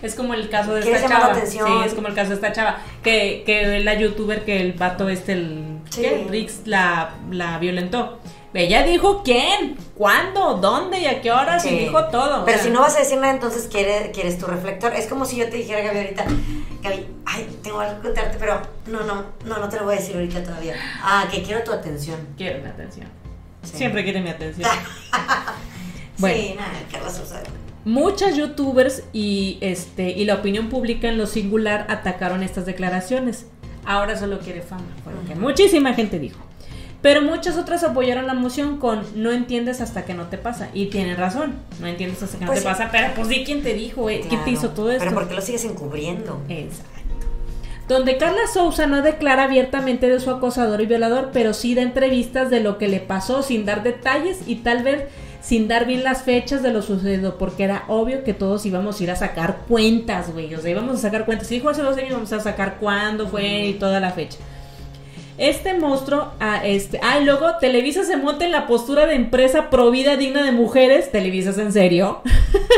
Es 0.03 0.13
como 0.15 0.33
el 0.35 0.49
caso 0.49 0.75
de 0.75 0.81
¿Quieres 0.81 1.01
esta 1.01 1.17
chava. 1.19 1.31
atención? 1.33 1.67
Sí, 1.67 1.73
es 1.87 1.93
como 1.95 2.07
el 2.09 2.13
caso 2.13 2.29
de 2.29 2.35
esta 2.35 2.51
chava. 2.51 2.77
Que, 3.01 3.41
que 3.45 3.79
la 3.79 3.95
youtuber 3.95 4.43
que 4.45 4.61
el 4.61 4.73
vato 4.73 5.09
este, 5.09 5.33
el 5.33 5.79
Sí. 5.89 6.01
¿qué? 6.01 6.27
Rix 6.29 6.61
la, 6.65 7.15
la 7.31 7.57
violentó. 7.59 8.19
Ella 8.55 8.83
dijo 8.83 9.23
quién, 9.23 9.75
cuándo, 9.95 10.55
dónde 10.55 10.99
y 10.99 11.05
a 11.07 11.21
qué 11.21 11.31
horas 11.31 11.65
y 11.65 11.69
Sí. 11.69 11.75
dijo 11.79 12.03
todo. 12.09 12.41
o 12.41 12.45
Pero 12.45 12.57
sea, 12.57 12.65
si 12.67 12.71
no 12.71 12.81
vas 12.81 12.95
a 12.95 12.99
decir 12.99 13.17
nada, 13.17 13.33
entonces 13.33 13.67
quieres, 13.71 14.09
quieres 14.13 14.37
tu 14.37 14.45
reflector. 14.45 14.93
Es 14.93 15.07
como 15.07 15.25
si 15.25 15.37
yo 15.37 15.49
te 15.49 15.57
dijera, 15.57 15.81
Gaby, 15.81 15.97
ahorita, 15.97 16.25
Gaby, 16.83 17.07
ay, 17.25 17.59
tengo 17.63 17.79
algo 17.79 17.95
que 18.01 18.07
contarte, 18.09 18.37
pero 18.39 18.61
no, 18.87 19.01
no, 19.05 19.23
no, 19.45 19.57
no 19.57 19.69
te 19.69 19.77
lo 19.77 19.85
voy 19.85 19.95
a 19.95 19.97
decir 19.99 20.15
ahorita 20.15 20.43
todavía. 20.43 20.75
Ah, 21.01 21.27
que 21.31 21.41
quiero 21.41 21.63
tu 21.63 21.71
atención. 21.71 22.19
Quiere 22.37 22.59
mi 22.59 22.67
atención. 22.69 23.07
Sí. 23.63 23.77
Siempre 23.77 24.03
quiere 24.03 24.21
mi 24.21 24.29
atención. 24.29 24.69
Bueno. 26.19 26.37
Sí, 26.39 26.53
nada, 26.55 26.69
Carla 26.91 27.09
Sosa. 27.09 27.41
Muchas 27.85 28.35
youtubers 28.37 29.03
y 29.11 29.57
este 29.61 30.11
y 30.11 30.23
la 30.25 30.35
opinión 30.35 30.69
pública 30.69 31.09
en 31.09 31.17
lo 31.17 31.27
singular 31.27 31.85
atacaron 31.89 32.41
estas 32.43 32.65
declaraciones. 32.65 33.45
Ahora 33.85 34.17
solo 34.17 34.39
quiere 34.39 34.61
fama, 34.61 34.85
fue 35.03 35.11
lo 35.13 35.21
que 35.27 35.35
muchísima 35.35 35.93
gente 35.93 36.17
dijo. 36.19 36.39
Pero 37.01 37.21
muchas 37.21 37.57
otras 37.57 37.83
apoyaron 37.83 38.27
la 38.27 38.33
moción 38.33 38.77
con 38.77 39.03
no 39.15 39.33
entiendes 39.33 39.81
hasta 39.81 40.05
que 40.05 40.13
no 40.13 40.27
te 40.27 40.37
pasa. 40.37 40.69
Y 40.73 40.85
tienen 40.85 41.17
razón, 41.17 41.55
no 41.81 41.87
entiendes 41.87 42.23
hasta 42.23 42.39
que 42.39 42.45
Pues 42.45 42.63
no 42.63 42.69
te 42.69 42.75
sí. 42.75 42.81
pasa. 42.81 42.89
Pero 42.93 43.13
pues 43.13 43.27
di 43.27 43.43
quién 43.43 43.61
te 43.61 43.73
dijo, 43.73 44.09
eh? 44.09 44.19
¿quién 44.21 44.29
te 44.29 44.35
Claro. 44.37 44.51
hizo 44.51 44.69
todo 44.69 44.89
esto? 44.89 45.03
Pero 45.03 45.13
¿por 45.13 45.27
qué 45.27 45.33
lo 45.35 45.41
sigues 45.41 45.65
encubriendo? 45.65 46.41
Exacto. 46.47 46.89
Donde 47.89 48.15
Carla 48.17 48.47
Souza 48.53 48.87
no 48.87 49.01
declara 49.01 49.43
abiertamente 49.43 50.07
de 50.07 50.21
su 50.21 50.29
acosador 50.29 50.79
y 50.79 50.85
violador, 50.85 51.31
pero 51.33 51.53
sí 51.53 51.75
da 51.75 51.81
entrevistas 51.81 52.49
de 52.49 52.61
lo 52.61 52.77
que 52.77 52.87
le 52.87 53.01
pasó 53.01 53.43
sin 53.43 53.65
dar 53.65 53.83
detalles 53.83 54.39
y 54.47 54.55
tal 54.57 54.83
vez 54.83 55.03
sin 55.43 55.67
dar 55.67 55.85
bien 55.85 56.03
las 56.03 56.23
fechas 56.23 56.63
de 56.63 56.71
lo 56.71 56.81
sucedido, 56.81 57.37
porque 57.37 57.65
era 57.65 57.83
obvio 57.89 58.23
que 58.23 58.33
todos 58.33 58.65
íbamos 58.65 58.99
a 58.99 59.03
ir 59.03 59.11
a 59.11 59.17
sacar 59.17 59.57
cuentas, 59.67 60.31
güey. 60.31 60.55
O 60.55 60.61
sea, 60.61 60.71
íbamos 60.71 60.95
a 60.95 61.01
sacar 61.01 61.25
cuentas. 61.25 61.47
Si 61.47 61.55
dijo 61.55 61.69
hace 61.69 61.81
dos 61.81 61.97
años, 61.97 62.13
vamos 62.13 62.31
a 62.31 62.39
sacar 62.39 62.77
cuándo 62.79 63.27
fue 63.27 63.65
y 63.65 63.73
toda 63.73 63.99
la 63.99 64.11
fecha. 64.11 64.37
Este 65.37 65.73
monstruo, 65.73 66.31
ah, 66.39 66.61
este, 66.63 66.99
ah, 67.03 67.19
y 67.19 67.25
luego 67.25 67.57
Televisa 67.57 68.05
se 68.05 68.15
monta 68.15 68.45
en 68.45 68.53
la 68.53 68.67
postura 68.67 69.05
de 69.05 69.15
empresa 69.15 69.69
provida 69.69 70.15
digna 70.15 70.43
de 70.43 70.53
mujeres. 70.53 71.11
Televisa 71.11 71.49
es 71.49 71.57
en 71.57 71.73
serio. 71.73 72.21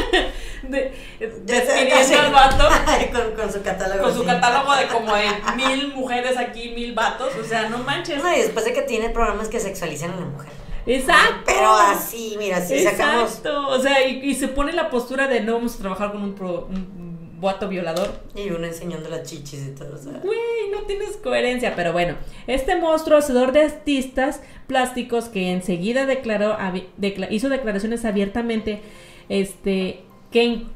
de, 0.63 0.91
despidiendo 1.19 2.19
al 2.19 2.31
vato 2.31 2.65
con, 3.11 3.35
con 3.35 3.53
su 3.53 3.61
catálogo. 3.61 4.03
con 4.05 4.13
su 4.13 4.21
sí. 4.21 4.25
catálogo 4.25 4.75
de 4.75 4.87
como 4.87 5.13
de 5.13 5.25
mil 5.55 5.93
mujeres 5.93 6.35
aquí, 6.35 6.69
mil 6.69 6.93
vatos. 6.93 7.31
O 7.39 7.43
sea, 7.43 7.69
no 7.69 7.77
manches. 7.79 8.23
No, 8.23 8.35
y 8.35 8.39
después 8.39 8.65
de 8.65 8.73
que 8.73 8.81
tiene 8.81 9.09
programas 9.11 9.49
que 9.49 9.59
sexualizan 9.59 10.13
a 10.13 10.15
la 10.15 10.25
mujer. 10.25 10.64
Exacto. 10.85 11.43
Pero 11.45 11.71
así, 11.75 12.35
mira, 12.37 12.61
si 12.61 12.83
sacamos. 12.83 13.29
Exacto. 13.37 13.67
O 13.69 13.79
sea, 13.79 14.07
y, 14.07 14.19
y 14.29 14.35
se 14.35 14.47
pone 14.47 14.71
la 14.73 14.89
postura 14.89 15.27
de 15.27 15.41
no 15.41 15.53
vamos 15.53 15.75
a 15.75 15.77
trabajar 15.79 16.11
con 16.11 16.21
un, 16.23 16.33
pro- 16.35 16.67
un 16.69 17.39
vato 17.41 17.67
violador. 17.67 18.11
Y 18.35 18.49
uno 18.49 18.65
enseñando 18.65 19.09
las 19.09 19.23
chichis 19.23 19.65
y 19.67 19.71
todo. 19.71 19.95
O 19.95 19.97
sea. 19.97 20.13
Güey, 20.23 20.37
no 20.71 20.81
tienes 20.87 21.17
coherencia. 21.17 21.75
Pero 21.75 21.91
bueno, 21.91 22.15
este 22.47 22.75
monstruo 22.75 23.17
hacedor 23.17 23.51
de 23.51 23.63
artistas 23.63 24.41
plásticos 24.67 25.25
que 25.25 25.51
enseguida 25.51 26.05
declaró, 26.05 26.55
decla- 26.99 27.27
hizo 27.31 27.49
declaraciones 27.49 28.05
abiertamente, 28.05 28.81
este, 29.29 30.03
que 30.31 30.43
en 30.43 30.75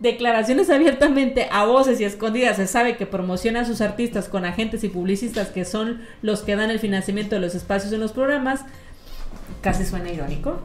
declaraciones 0.00 0.70
abiertamente 0.70 1.48
a 1.50 1.64
voces 1.64 2.00
y 2.00 2.04
escondidas 2.04 2.56
se 2.56 2.68
sabe 2.68 2.96
que 2.96 3.04
promociona 3.06 3.62
a 3.62 3.64
sus 3.64 3.80
artistas 3.80 4.28
con 4.28 4.44
agentes 4.44 4.84
y 4.84 4.88
publicistas 4.88 5.48
que 5.48 5.64
son 5.64 6.02
los 6.22 6.42
que 6.42 6.54
dan 6.54 6.70
el 6.70 6.78
financiamiento 6.78 7.34
de 7.34 7.40
los 7.40 7.56
espacios 7.56 7.92
en 7.92 7.98
los 7.98 8.12
programas, 8.12 8.60
casi 9.60 9.84
suena 9.84 10.10
irónico. 10.10 10.58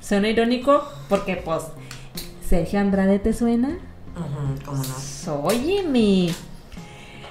Suena 0.00 0.28
irónico 0.28 0.82
porque, 1.08 1.36
pues, 1.36 1.64
Sergio 2.46 2.80
Andrade 2.80 3.18
te 3.18 3.32
suena. 3.32 3.78
Ujú, 4.16 4.64
¿Cómo 4.64 4.82
no? 4.82 5.42
Óyeme. 5.44 6.28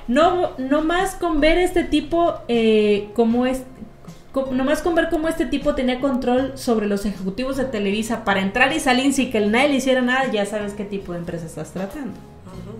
No, 0.08 0.52
no 0.58 0.84
más 0.84 1.16
con 1.16 1.42
ver 1.42 1.58
este 1.58 1.84
tipo, 1.84 2.36
eh, 2.48 3.10
como 3.14 3.46
es, 3.46 3.64
co- 4.32 4.50
no 4.54 4.64
más 4.64 4.82
con 4.82 4.96
ver 4.96 5.10
cómo 5.10 5.28
este 5.28 5.46
tipo 5.46 5.76
tenía 5.76 6.00
control 6.00 6.58
sobre 6.58 6.88
los 6.88 7.06
ejecutivos 7.06 7.58
de 7.58 7.66
Televisa 7.66 8.24
para 8.24 8.42
entrar 8.42 8.72
y 8.72 8.80
salir 8.80 9.12
sin 9.14 9.32
que 9.32 9.42
nadie 9.42 9.70
le 9.70 9.76
hiciera 9.76 10.02
nada, 10.02 10.32
ya 10.32 10.46
sabes 10.46 10.74
qué 10.74 10.86
tipo 10.86 11.12
de 11.12 11.20
empresa 11.20 11.46
estás 11.46 11.72
tratando. 11.72 12.14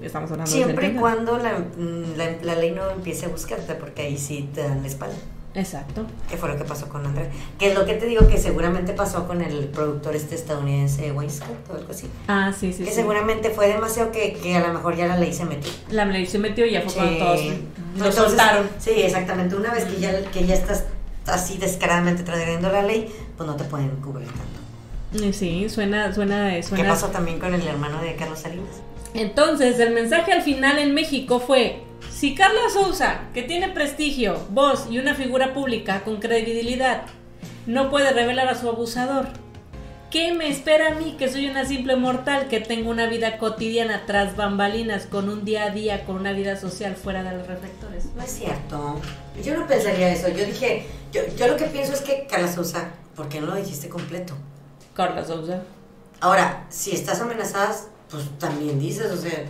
Estamos 0.02 0.32
hablando 0.32 0.52
Siempre 0.52 0.88
y 0.88 0.94
cuando 0.94 1.38
la, 1.38 1.58
mm, 1.58 2.16
la, 2.18 2.32
la 2.44 2.56
ley 2.56 2.72
no 2.72 2.90
empiece 2.92 3.26
a 3.26 3.30
buscarte, 3.30 3.74
porque 3.76 4.04
ahí 4.04 4.18
sí 4.18 4.48
te 4.54 4.62
dan 4.62 4.82
la 4.82 4.88
espalda. 4.88 5.16
Exacto. 5.58 6.06
Que 6.30 6.38
fue 6.38 6.50
lo 6.50 6.58
que 6.58 6.64
pasó 6.64 6.88
con 6.88 7.06
Andrés. 7.06 7.30
Que 7.58 7.70
es 7.70 7.76
lo 7.76 7.86
que 7.86 7.96
te 7.96 8.06
digo 8.06 8.28
que 8.28 8.38
seguramente 8.38 8.94
pasó 8.94 9.28
con 9.28 9.42
el 9.42 9.66
productor 9.66 10.16
este 10.16 10.36
estadounidense 10.36 11.12
Weinscott 11.12 11.70
o 11.70 11.74
algo 11.74 11.92
así. 11.92 12.08
Ah, 12.28 12.54
sí, 12.58 12.72
sí. 12.72 12.84
que 12.84 12.92
sí. 12.92 12.96
seguramente 12.96 13.50
fue 13.50 13.68
demasiado 13.68 14.12
que, 14.12 14.34
que 14.34 14.56
a 14.56 14.60
lo 14.68 14.74
mejor 14.74 14.96
ya 14.96 15.08
la 15.08 15.18
ley 15.18 15.34
se 15.34 15.46
metió. 15.46 15.72
La 15.90 16.06
ley 16.06 16.28
se 16.28 16.38
metió 16.38 16.66
y 16.66 16.72
ya 16.74 16.82
fue 16.82 16.94
cuando 16.94 17.18
todos 17.18 17.42
lo 17.98 18.12
soltaron. 18.12 18.70
Sí, 18.78 18.92
exactamente. 18.92 19.56
Una 19.56 19.74
vez 19.74 19.86
que 19.86 20.00
ya, 20.00 20.22
que 20.32 20.46
ya 20.46 20.54
estás 20.54 20.86
así 21.26 21.58
descaradamente 21.58 22.24
transgrediendo 22.24 22.72
la 22.72 22.84
ley, 22.84 23.12
pues 23.36 23.48
no 23.48 23.56
te 23.56 23.64
pueden 23.64 23.90
cubrir 23.98 24.28
tanto. 24.28 25.26
Y 25.26 25.34
Sí, 25.34 25.70
suena, 25.70 26.14
suena, 26.14 26.52
¿Qué 26.52 26.64
suena. 26.64 26.90
pasó 26.90 27.08
también 27.08 27.40
con 27.40 27.54
el 27.54 27.66
hermano 27.66 28.00
de 28.02 28.16
Carlos 28.16 28.40
Salinas? 28.40 28.82
Entonces, 29.14 29.80
el 29.80 29.94
mensaje 29.94 30.34
al 30.34 30.44
final 30.44 30.78
en 30.78 30.94
México 30.94 31.40
fue, 31.40 31.82
si 32.12 32.36
Carla 32.36 32.70
Souza, 32.72 33.22
que 33.34 33.44
tiene 33.44 33.70
prestigio, 33.70 34.46
voz 34.50 34.88
y 34.90 35.00
una 35.00 35.16
figura 35.16 35.54
pública 35.54 36.04
con 36.04 36.20
credibilidad, 36.20 37.04
no 37.66 37.90
puede 37.90 38.12
revelar 38.12 38.48
a 38.48 38.60
su 38.60 38.70
abusador, 38.70 39.28
¿qué 40.10 40.34
me 40.34 40.50
espera 40.50 40.90
a 40.90 40.96
mí 40.96 41.16
que 41.18 41.30
soy 41.30 41.48
una 41.48 41.66
simple 41.66 41.96
mortal 41.96 42.48
que 42.48 42.60
tengo 42.60 42.90
una 42.90 43.08
vida 43.08 43.38
cotidiana 43.38 44.04
tras 44.06 44.36
bambalinas, 44.36 45.06
con 45.06 45.30
un 45.30 45.46
día 45.46 45.66
a 45.66 45.70
día, 45.70 46.06
con 46.06 46.16
una 46.16 46.32
vida 46.32 46.56
social 46.58 46.96
fuera 46.96 47.24
de 47.24 47.38
los 47.38 47.48
reflectores? 47.48 48.06
No 48.16 48.24
es 48.24 48.32
cierto. 48.32 49.00
Yo 49.44 49.58
no 49.58 49.68
pensaría 49.68 50.12
eso. 50.12 50.30
Yo 50.30 50.46
dije, 50.46 50.88
yo, 51.12 51.22
yo 51.38 51.48
lo 51.48 51.58
que 51.58 51.66
pienso 51.66 51.94
es 51.94 52.02
que 52.02 52.26
Carla 52.30 52.52
Sousa, 52.52 52.90
¿por 53.16 53.30
qué 53.30 53.42
no 53.42 53.48
lo 53.48 53.56
dijiste 53.56 53.90
completo? 53.90 54.34
Carla 54.96 55.26
Souza. 55.26 55.62
Ahora, 56.20 56.66
si 56.70 56.92
estás 56.92 57.22
amenazada, 57.22 57.76
pues 58.10 58.24
también 58.40 58.80
dices, 58.80 59.12
o 59.12 59.18
sea, 59.18 59.46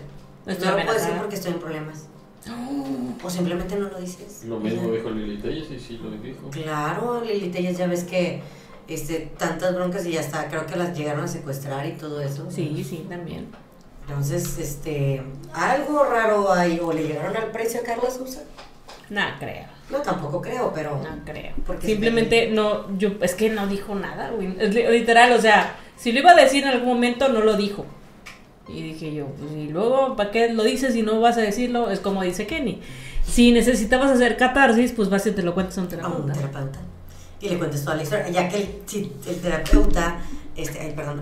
Estoy 0.47 0.67
no 0.69 0.77
lo 0.77 0.83
puedo 0.85 0.97
decir 0.97 1.13
porque 1.17 1.35
estoy 1.35 1.51
en 1.53 1.59
problemas. 1.59 2.05
O 3.23 3.29
simplemente 3.29 3.75
no 3.75 3.89
lo 3.89 3.99
dices. 3.99 4.43
Lo 4.45 4.59
mismo 4.59 4.91
dijo 4.91 5.09
Lili 5.09 5.41
Telles 5.41 5.71
y 5.71 5.79
sí 5.79 5.99
lo 6.01 6.11
dijo. 6.11 6.49
Claro, 6.51 7.23
Lili 7.23 7.49
Telles, 7.49 7.77
ya 7.77 7.87
ves 7.87 8.03
que 8.03 8.41
este, 8.87 9.31
tantas 9.37 9.75
broncas 9.75 10.05
y 10.05 10.11
ya 10.11 10.21
está, 10.21 10.47
creo 10.47 10.65
que 10.65 10.75
las 10.75 10.97
llegaron 10.97 11.23
a 11.25 11.27
secuestrar 11.27 11.85
y 11.85 11.93
todo 11.93 12.21
eso. 12.21 12.49
Sí, 12.49 12.85
sí, 12.87 13.05
también. 13.09 13.47
Entonces, 14.07 14.57
este, 14.59 15.21
algo 15.53 16.05
raro 16.05 16.53
hay, 16.53 16.79
o 16.81 16.93
le 16.93 17.03
llegaron 17.03 17.35
al 17.35 17.51
precio 17.51 17.81
a 17.81 17.83
Carla 17.83 18.09
Sousa. 18.09 18.43
No 19.09 19.21
creo. 19.39 19.65
No, 19.89 19.99
tampoco 19.99 20.41
creo, 20.41 20.71
pero. 20.73 20.97
No 20.97 21.23
creo. 21.25 21.53
Porque 21.65 21.87
Simplemente 21.87 22.49
no, 22.51 22.97
yo, 22.97 23.11
es 23.21 23.35
que 23.35 23.49
no 23.49 23.67
dijo 23.67 23.95
nada, 23.95 24.31
güey. 24.31 24.55
Es 24.59 24.73
literal, 24.73 25.31
o 25.33 25.41
sea, 25.41 25.75
si 25.95 26.11
lo 26.11 26.19
iba 26.19 26.31
a 26.31 26.35
decir 26.35 26.63
en 26.63 26.69
algún 26.69 26.89
momento, 26.89 27.29
no 27.29 27.41
lo 27.41 27.55
dijo. 27.55 27.85
Y 28.69 28.81
dije 28.81 29.13
yo, 29.13 29.27
pues 29.27 29.51
y 29.53 29.67
luego, 29.69 30.15
¿para 30.15 30.31
qué 30.31 30.53
lo 30.53 30.63
dices 30.63 30.93
si 30.93 31.01
no 31.01 31.19
vas 31.21 31.37
a 31.37 31.41
decirlo? 31.41 31.89
Es 31.89 31.99
como 31.99 32.21
dice 32.23 32.45
Kenny. 32.47 32.81
Si 33.25 33.51
necesitabas 33.51 34.11
hacer 34.11 34.37
catarsis, 34.37 34.91
pues 34.91 35.09
vas 35.09 35.25
y 35.27 35.31
te 35.31 35.41
lo 35.43 35.53
cuentas 35.53 35.77
a 35.77 35.81
un 35.81 35.87
a 35.87 35.87
un 35.87 36.25
terapeuta. 36.27 36.33
terapeuta. 36.33 36.79
Y 37.41 37.49
le 37.49 37.57
cuentes 37.57 37.83
toda 37.83 37.95
la 37.95 38.03
historia. 38.03 38.29
Ya 38.29 38.49
que 38.49 38.57
el, 38.57 38.69
si 38.85 39.11
el 39.27 39.35
terapeuta, 39.41 40.17
este, 40.55 40.79
ay, 40.79 40.93
perdón, 40.95 41.21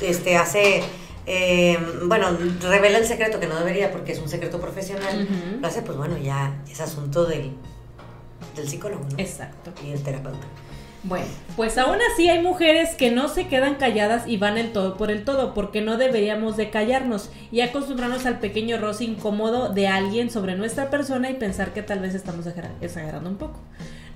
este, 0.00 0.36
hace. 0.36 0.82
eh, 1.26 1.78
bueno, 2.06 2.28
revela 2.62 2.98
el 2.98 3.04
secreto 3.06 3.38
que 3.40 3.46
no 3.46 3.58
debería 3.58 3.90
porque 3.90 4.12
es 4.12 4.18
un 4.20 4.28
secreto 4.28 4.60
profesional. 4.60 5.28
Lo 5.60 5.66
hace, 5.66 5.82
pues 5.82 5.98
bueno, 5.98 6.16
ya 6.16 6.62
es 6.70 6.80
asunto 6.80 7.24
del, 7.26 7.52
del 8.56 8.68
psicólogo 8.68 9.04
¿no? 9.10 9.18
Exacto. 9.18 9.72
y 9.84 9.90
del 9.90 10.02
terapeuta. 10.02 10.46
Bueno, 11.04 11.26
pues 11.56 11.78
aún 11.78 11.96
así 12.12 12.28
hay 12.28 12.42
mujeres 12.42 12.96
que 12.96 13.12
no 13.12 13.28
se 13.28 13.46
quedan 13.46 13.76
calladas 13.76 14.26
y 14.26 14.36
van 14.36 14.58
el 14.58 14.72
todo 14.72 14.96
por 14.96 15.12
el 15.12 15.24
todo, 15.24 15.54
porque 15.54 15.80
no 15.80 15.96
deberíamos 15.96 16.56
de 16.56 16.70
callarnos 16.70 17.30
y 17.52 17.60
acostumbrarnos 17.60 18.26
al 18.26 18.40
pequeño 18.40 18.78
roce 18.78 19.04
incómodo 19.04 19.72
de 19.72 19.86
alguien 19.86 20.28
sobre 20.28 20.56
nuestra 20.56 20.90
persona 20.90 21.30
y 21.30 21.34
pensar 21.34 21.72
que 21.72 21.82
tal 21.82 22.00
vez 22.00 22.14
estamos 22.16 22.46
exagera- 22.46 22.74
exagerando 22.80 23.30
un 23.30 23.36
poco. 23.36 23.60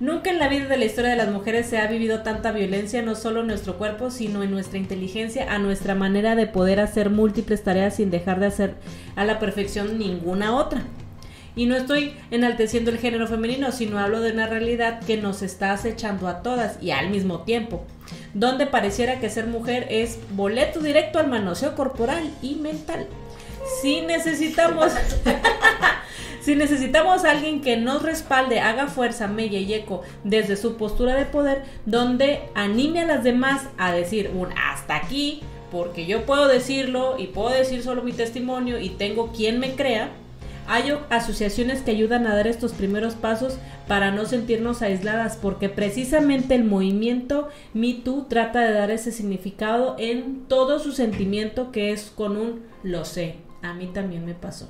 Nunca 0.01 0.29
en 0.29 0.39
la 0.39 0.49
vida 0.49 0.67
de 0.67 0.77
la 0.77 0.83
historia 0.83 1.11
de 1.11 1.15
las 1.15 1.29
mujeres 1.29 1.67
se 1.67 1.77
ha 1.77 1.87
vivido 1.87 2.21
tanta 2.21 2.51
violencia, 2.51 3.01
no 3.01 3.15
solo 3.15 3.41
en 3.41 3.47
nuestro 3.47 3.77
cuerpo, 3.77 4.11
sino 4.11 4.43
en 4.43 4.51
nuestra 4.51 4.77
inteligencia, 4.77 5.53
a 5.53 5.59
nuestra 5.59 5.95
manera 5.95 6.35
de 6.35 6.47
poder 6.47 6.81
hacer 6.81 7.09
múltiples 7.09 7.63
tareas 7.63 7.95
sin 7.95 8.11
dejar 8.11 8.41
de 8.41 8.47
hacer 8.47 8.75
a 9.15 9.23
la 9.23 9.39
perfección 9.39 9.97
ninguna 9.97 10.53
otra. 10.55 10.81
Y 11.55 11.65
no 11.67 11.75
estoy 11.75 12.13
enalteciendo 12.31 12.89
el 12.89 12.97
género 12.97 13.27
femenino, 13.27 13.71
sino 13.71 13.99
hablo 13.99 14.21
de 14.21 14.31
una 14.31 14.47
realidad 14.47 15.01
que 15.01 15.17
nos 15.17 15.41
está 15.41 15.71
acechando 15.71 16.27
a 16.27 16.41
todas 16.41 16.81
y 16.81 16.91
al 16.91 17.09
mismo 17.09 17.41
tiempo, 17.41 17.83
donde 18.33 18.65
pareciera 18.65 19.19
que 19.19 19.29
ser 19.29 19.47
mujer 19.47 19.87
es 19.89 20.17
boleto 20.31 20.79
directo 20.79 21.19
al 21.19 21.27
manoseo 21.27 21.75
corporal 21.75 22.29
y 22.41 22.55
mental. 22.55 23.07
Si 23.81 24.01
necesitamos. 24.01 24.91
si 26.41 26.55
necesitamos 26.55 27.23
alguien 27.23 27.61
que 27.61 27.77
nos 27.77 28.01
respalde, 28.03 28.59
haga 28.59 28.87
fuerza, 28.87 29.27
mella 29.27 29.59
y 29.59 29.73
eco 29.73 30.01
desde 30.23 30.57
su 30.57 30.75
postura 30.75 31.15
de 31.15 31.25
poder, 31.25 31.63
donde 31.85 32.41
anime 32.55 33.01
a 33.01 33.05
las 33.05 33.23
demás 33.23 33.61
a 33.77 33.93
decir 33.93 34.31
un 34.35 34.49
hasta 34.57 34.95
aquí, 34.95 35.41
porque 35.71 36.05
yo 36.05 36.25
puedo 36.25 36.47
decirlo 36.47 37.15
y 37.17 37.27
puedo 37.27 37.49
decir 37.49 37.81
solo 37.81 38.03
mi 38.03 38.11
testimonio 38.11 38.79
y 38.79 38.89
tengo 38.89 39.31
quien 39.31 39.59
me 39.59 39.75
crea. 39.75 40.11
Hay 40.67 40.93
asociaciones 41.09 41.81
que 41.81 41.91
ayudan 41.91 42.25
a 42.25 42.35
dar 42.35 42.47
estos 42.47 42.71
primeros 42.71 43.15
pasos 43.15 43.57
para 43.87 44.11
no 44.11 44.25
sentirnos 44.25 44.81
aisladas, 44.81 45.37
porque 45.41 45.69
precisamente 45.69 46.55
el 46.55 46.63
movimiento 46.63 47.49
Me 47.73 47.93
Too 47.93 48.25
trata 48.29 48.61
de 48.61 48.73
dar 48.73 48.89
ese 48.91 49.11
significado 49.11 49.95
en 49.99 50.45
todo 50.47 50.79
su 50.79 50.91
sentimiento 50.93 51.71
que 51.71 51.91
es 51.91 52.11
con 52.15 52.37
un 52.37 52.63
lo 52.83 53.03
sé. 53.05 53.35
A 53.61 53.73
mí 53.73 53.87
también 53.87 54.25
me 54.25 54.33
pasó. 54.33 54.69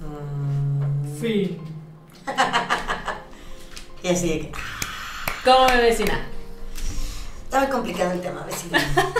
Mm, 0.00 1.18
Fin. 1.20 1.58
y 4.02 4.08
así 4.08 4.28
de 4.28 4.40
que, 4.40 4.52
ah, 4.54 5.32
¿Cómo 5.44 5.68
me 5.68 5.80
vecina? 5.82 6.20
está 7.44 7.60
muy 7.60 7.68
complicado 7.68 8.12
el 8.12 8.20
tema, 8.20 8.44
vecina. 8.44 8.78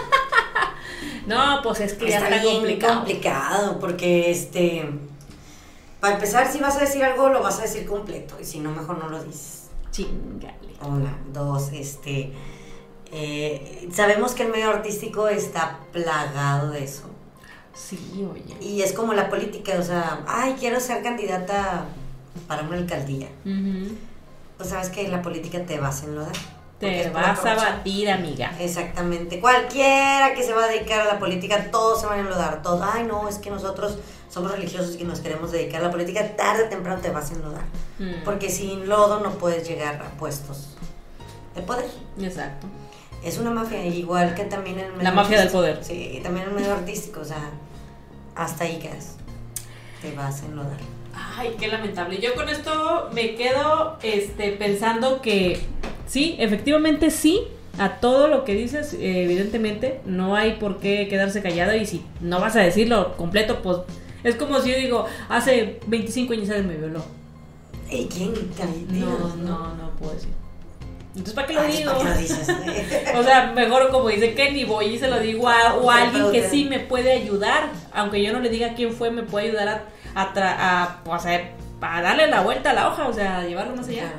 No, 1.27 1.61
pues 1.63 1.81
es 1.81 1.93
que 1.93 2.09
ya 2.09 2.17
está 2.17 2.31
está 2.31 2.43
bien 2.43 2.57
complicado. 2.57 2.95
complicado 2.97 3.79
porque 3.81 4.31
este 4.31 4.89
para 6.01 6.15
empezar 6.15 6.51
si 6.51 6.59
vas 6.61 6.77
a 6.77 6.81
decir 6.81 7.03
algo 7.05 7.29
lo 7.29 7.43
vas 7.43 7.59
a 7.59 7.63
decir 7.63 7.87
completo 7.87 8.37
y 8.41 8.45
si 8.45 8.61
no 8.61 8.71
mejor 8.71 8.99
no 8.99 9.09
lo 9.09 9.23
dices 9.25 9.65
Chingale. 9.91 10.55
una 10.87 11.17
dos 11.33 11.71
este 11.73 12.33
eh, 13.11 13.89
sabemos 13.93 14.33
que 14.35 14.43
el 14.45 14.51
medio 14.53 14.71
artístico 14.71 15.29
está 15.29 15.79
plagado 15.93 16.71
de 16.71 16.85
eso 16.85 17.05
Sí, 17.75 18.27
oye. 18.31 18.57
y 18.61 18.83
es 18.83 18.93
como 18.93 19.15
la 19.15 19.31
política 19.31 19.73
o 19.79 19.83
sea 19.83 20.25
ay 20.27 20.57
quiero 20.59 20.81
ser 20.81 21.03
candidata 21.03 21.85
para 22.49 22.63
una 22.63 22.77
alcaldía 22.77 23.29
Ujú. 23.45 23.95
pues 24.57 24.69
sabes 24.71 24.89
que 24.91 25.07
la 25.09 25.23
política 25.23 25.65
te 25.65 25.79
vas 25.79 26.03
a 26.03 26.07
enlodar 26.07 26.33
Te 26.81 27.11
vas 27.11 27.45
a 27.45 27.55
batir, 27.57 28.09
amiga. 28.09 28.53
Exactamente. 28.61 29.41
Cualquiera 29.41 30.33
que 30.35 30.45
se 30.45 30.53
va 30.53 30.63
a 30.65 30.69
dedicar 30.69 31.01
a 31.01 31.05
la 31.15 31.19
política, 31.19 31.73
todos 31.73 32.01
se 32.01 32.07
van 32.07 32.19
a 32.21 32.23
enlodar. 32.23 32.63
Todos, 32.63 32.81
ay, 32.95 33.03
no, 33.03 33.29
es 33.29 33.39
que 33.39 33.51
nosotros 33.51 33.99
somos 34.29 34.53
religiosos 34.53 34.97
y 34.99 35.05
nos 35.05 35.21
queremos 35.21 35.53
dedicar 35.53 35.81
a 35.81 35.85
la 35.85 35.91
política. 35.91 36.37
Tarde 36.37 36.65
o 36.65 36.69
temprano 36.69 37.01
te 37.01 37.11
vas 37.11 37.31
a 37.31 37.35
enlodar. 37.35 37.65
Mm. 37.99 38.25
Porque 38.25 38.51
sin 38.51 38.89
lodo 38.89 39.21
no 39.21 39.33
puedes 39.33 39.67
llegar 39.69 40.03
a 40.03 40.11
puestos 40.19 40.77
de 41.55 41.63
poder. 41.63 41.91
Exacto. 42.21 42.67
Es 43.25 43.39
una 43.39 43.51
mafia, 43.51 43.85
igual 43.85 44.35
que 44.35 44.45
también 44.45 44.79
en 44.79 44.87
el 44.87 44.93
medio 44.93 45.05
La 45.05 45.13
mafia 45.13 45.41
del 45.41 45.49
poder. 45.49 45.83
Sí, 45.83 46.13
y 46.15 46.21
también 46.21 46.45
en 46.47 46.51
el 46.51 46.61
medio 46.61 46.73
artístico. 46.73 47.21
O 47.21 47.25
sea, 47.25 47.51
hasta 48.35 48.65
ahí 48.65 48.79
quedas. 48.79 49.17
Te 50.03 50.15
vas 50.15 50.43
a 50.43 50.47
enlodar. 50.47 50.79
Ay, 51.37 51.57
qué 51.59 51.69
lamentable. 51.69 52.19
Yo 52.21 52.35
con 52.35 52.49
esto 52.49 53.11
me 53.13 53.35
quedo 53.35 53.99
este, 54.03 54.53
pensando 54.53 55.21
que 55.21 55.61
sí, 56.07 56.37
efectivamente 56.39 57.11
sí, 57.11 57.49
a 57.79 57.97
todo 58.01 58.29
lo 58.29 58.45
que 58.45 58.55
dices, 58.55 58.93
eh, 58.95 59.25
evidentemente, 59.25 60.01
no 60.05 60.37
hay 60.37 60.53
por 60.55 60.79
qué 60.79 61.09
quedarse 61.09 61.43
callado 61.43 61.75
y 61.75 61.87
si 61.87 62.05
no 62.21 62.41
vas 62.41 62.57
a 62.57 62.61
decirlo 62.61 63.17
completo, 63.17 63.61
pues 63.63 63.79
es 64.25 64.35
como 64.37 64.61
si 64.61 64.71
yo 64.71 64.77
digo, 64.79 65.07
hace 65.29 65.81
25 65.87 66.33
años 66.33 66.49
alguien 66.51 66.69
me 66.69 66.77
violó. 66.77 67.05
¿Y 67.91 68.07
quién? 68.07 68.33
No, 68.91 69.37
no, 69.37 69.75
no 69.75 69.91
puedo 69.99 70.13
decir. 70.13 70.31
Entonces, 71.11 71.35
¿para 71.35 71.47
qué 71.49 71.55
lo 71.55 71.61
Ay, 71.63 71.77
digo? 71.79 71.91
¿para 71.93 72.05
qué 72.05 72.11
lo 72.11 72.19
dices? 72.21 72.49
O 73.17 73.23
sea, 73.25 73.53
mejor 73.55 73.91
como 73.91 74.09
dice 74.09 74.35
Kenny, 74.35 74.65
voy 74.65 74.87
y 74.87 74.99
se 74.99 75.09
lo 75.09 75.19
digo 75.19 75.49
a, 75.49 75.75
o 75.75 75.91
a 75.91 76.03
alguien 76.03 76.31
que 76.31 76.49
sí 76.49 76.65
me 76.67 76.79
puede 76.81 77.13
ayudar. 77.13 77.71
Aunque 77.93 78.23
yo 78.23 78.33
no 78.33 78.41
le 78.41 78.51
diga 78.51 78.75
quién 78.75 78.93
fue, 78.93 79.11
me 79.11 79.23
puede 79.23 79.49
ayudar 79.49 79.69
a, 79.69 79.85
a, 80.15 80.35
tra- 80.35 81.03
a, 81.81 82.03
darle 82.03 82.27
la 82.29 82.43
vuelta 82.43 82.71
a 82.71 82.75
la 82.75 82.89
hoja, 82.89 83.09
o 83.09 83.13
sea, 83.13 83.39
a 83.39 83.45
llevarlo 83.47 83.75
más 83.75 83.89
allá. 83.89 84.03
Claro. 84.03 84.17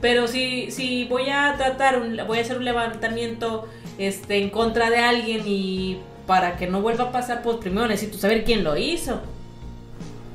Pero 0.00 0.26
si, 0.26 0.70
si 0.72 1.04
voy 1.04 1.30
a 1.30 1.54
tratar, 1.56 2.02
un- 2.02 2.18
voy 2.26 2.38
a 2.38 2.40
hacer 2.42 2.58
un 2.58 2.64
levantamiento 2.64 3.68
este, 3.98 4.38
en 4.42 4.50
contra 4.50 4.90
de 4.90 4.98
alguien 4.98 5.42
y 5.46 6.00
para 6.26 6.56
que 6.56 6.66
no 6.66 6.82
vuelva 6.82 7.04
a 7.04 7.12
pasar, 7.12 7.42
pues 7.42 7.58
primero 7.58 7.86
necesito 7.86 8.18
saber 8.18 8.44
quién 8.44 8.62
lo 8.64 8.76
hizo. 8.76 9.20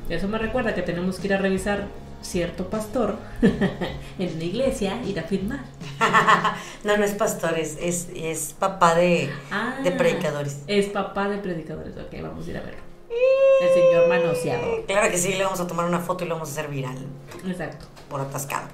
Eso 0.10 0.28
me 0.28 0.38
recuerda 0.38 0.74
que 0.74 0.82
tenemos 0.82 1.20
que 1.20 1.28
ir 1.28 1.34
a 1.34 1.38
revisar 1.38 1.88
cierto 2.22 2.70
pastor 2.70 3.18
en 3.42 4.36
una 4.36 4.44
iglesia, 4.44 5.02
ir 5.06 5.20
a 5.20 5.24
firmar. 5.24 5.60
no, 6.84 6.98
no 6.98 7.04
es 7.04 7.12
pastor, 7.12 7.58
es, 7.58 7.78
es, 7.80 8.08
es 8.16 8.54
papá 8.58 8.96
de, 8.96 9.30
Ah, 9.52 9.80
de 9.84 9.92
predicadores. 9.92 10.62
Es 10.68 10.88
papá 10.88 11.30
de 11.30 11.38
predicadores. 11.38 11.96
Ok, 11.98 12.22
vamos 12.22 12.48
a 12.48 12.50
ir 12.50 12.58
a 12.58 12.62
verlo. 12.62 12.88
El 13.62 13.74
señor 13.74 14.08
manoseado. 14.10 14.86
Claro 14.86 15.10
que 15.10 15.18
sí, 15.18 15.34
le 15.34 15.44
vamos 15.44 15.60
a 15.60 15.68
tomar 15.68 15.86
una 15.86 16.00
foto 16.00 16.24
y 16.24 16.28
lo 16.28 16.36
vamos 16.36 16.50
a 16.50 16.52
hacer 16.52 16.68
viral 16.70 16.98
Exacto. 17.48 17.86
por 18.10 18.22
atascado. 18.22 18.68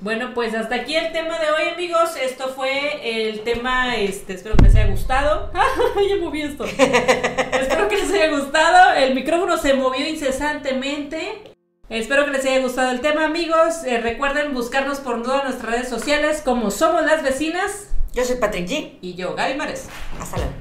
Bueno, 0.00 0.34
pues 0.34 0.54
hasta 0.54 0.74
aquí 0.74 0.94
el 0.94 1.12
tema 1.12 1.38
de 1.38 1.50
hoy, 1.50 1.72
amigos. 1.72 2.16
Esto 2.20 2.48
fue 2.48 3.28
el 3.28 3.40
tema, 3.40 3.96
este, 3.96 4.34
espero 4.34 4.56
que 4.56 4.64
les 4.64 4.74
haya 4.74 4.88
gustado. 4.88 5.50
ya 6.08 6.16
moví 6.16 6.42
esto. 6.42 6.64
espero 6.64 7.88
que 7.88 7.96
les 7.96 8.12
haya 8.12 8.30
gustado. 8.30 8.94
El 8.94 9.14
micrófono 9.14 9.56
se 9.56 9.74
movió 9.74 10.06
incesantemente. 10.06 11.54
Espero 11.88 12.24
que 12.24 12.32
les 12.32 12.44
haya 12.44 12.60
gustado 12.60 12.90
el 12.90 13.00
tema, 13.00 13.24
amigos. 13.24 13.84
Eh, 13.84 14.00
recuerden 14.00 14.52
buscarnos 14.54 14.98
por 14.98 15.22
todas 15.22 15.44
nuestras 15.44 15.72
redes 15.72 15.88
sociales 15.88 16.42
como 16.44 16.70
Somos 16.72 17.04
las 17.06 17.22
Vecinas 17.22 17.90
Yo 18.12 18.24
soy 18.24 18.36
Patrick 18.36 18.68
G. 18.68 18.98
y 19.00 19.14
yo, 19.14 19.34
Gaby 19.34 19.54
Mares. 19.54 19.88
Hasta 20.20 20.36
luego. 20.36 20.52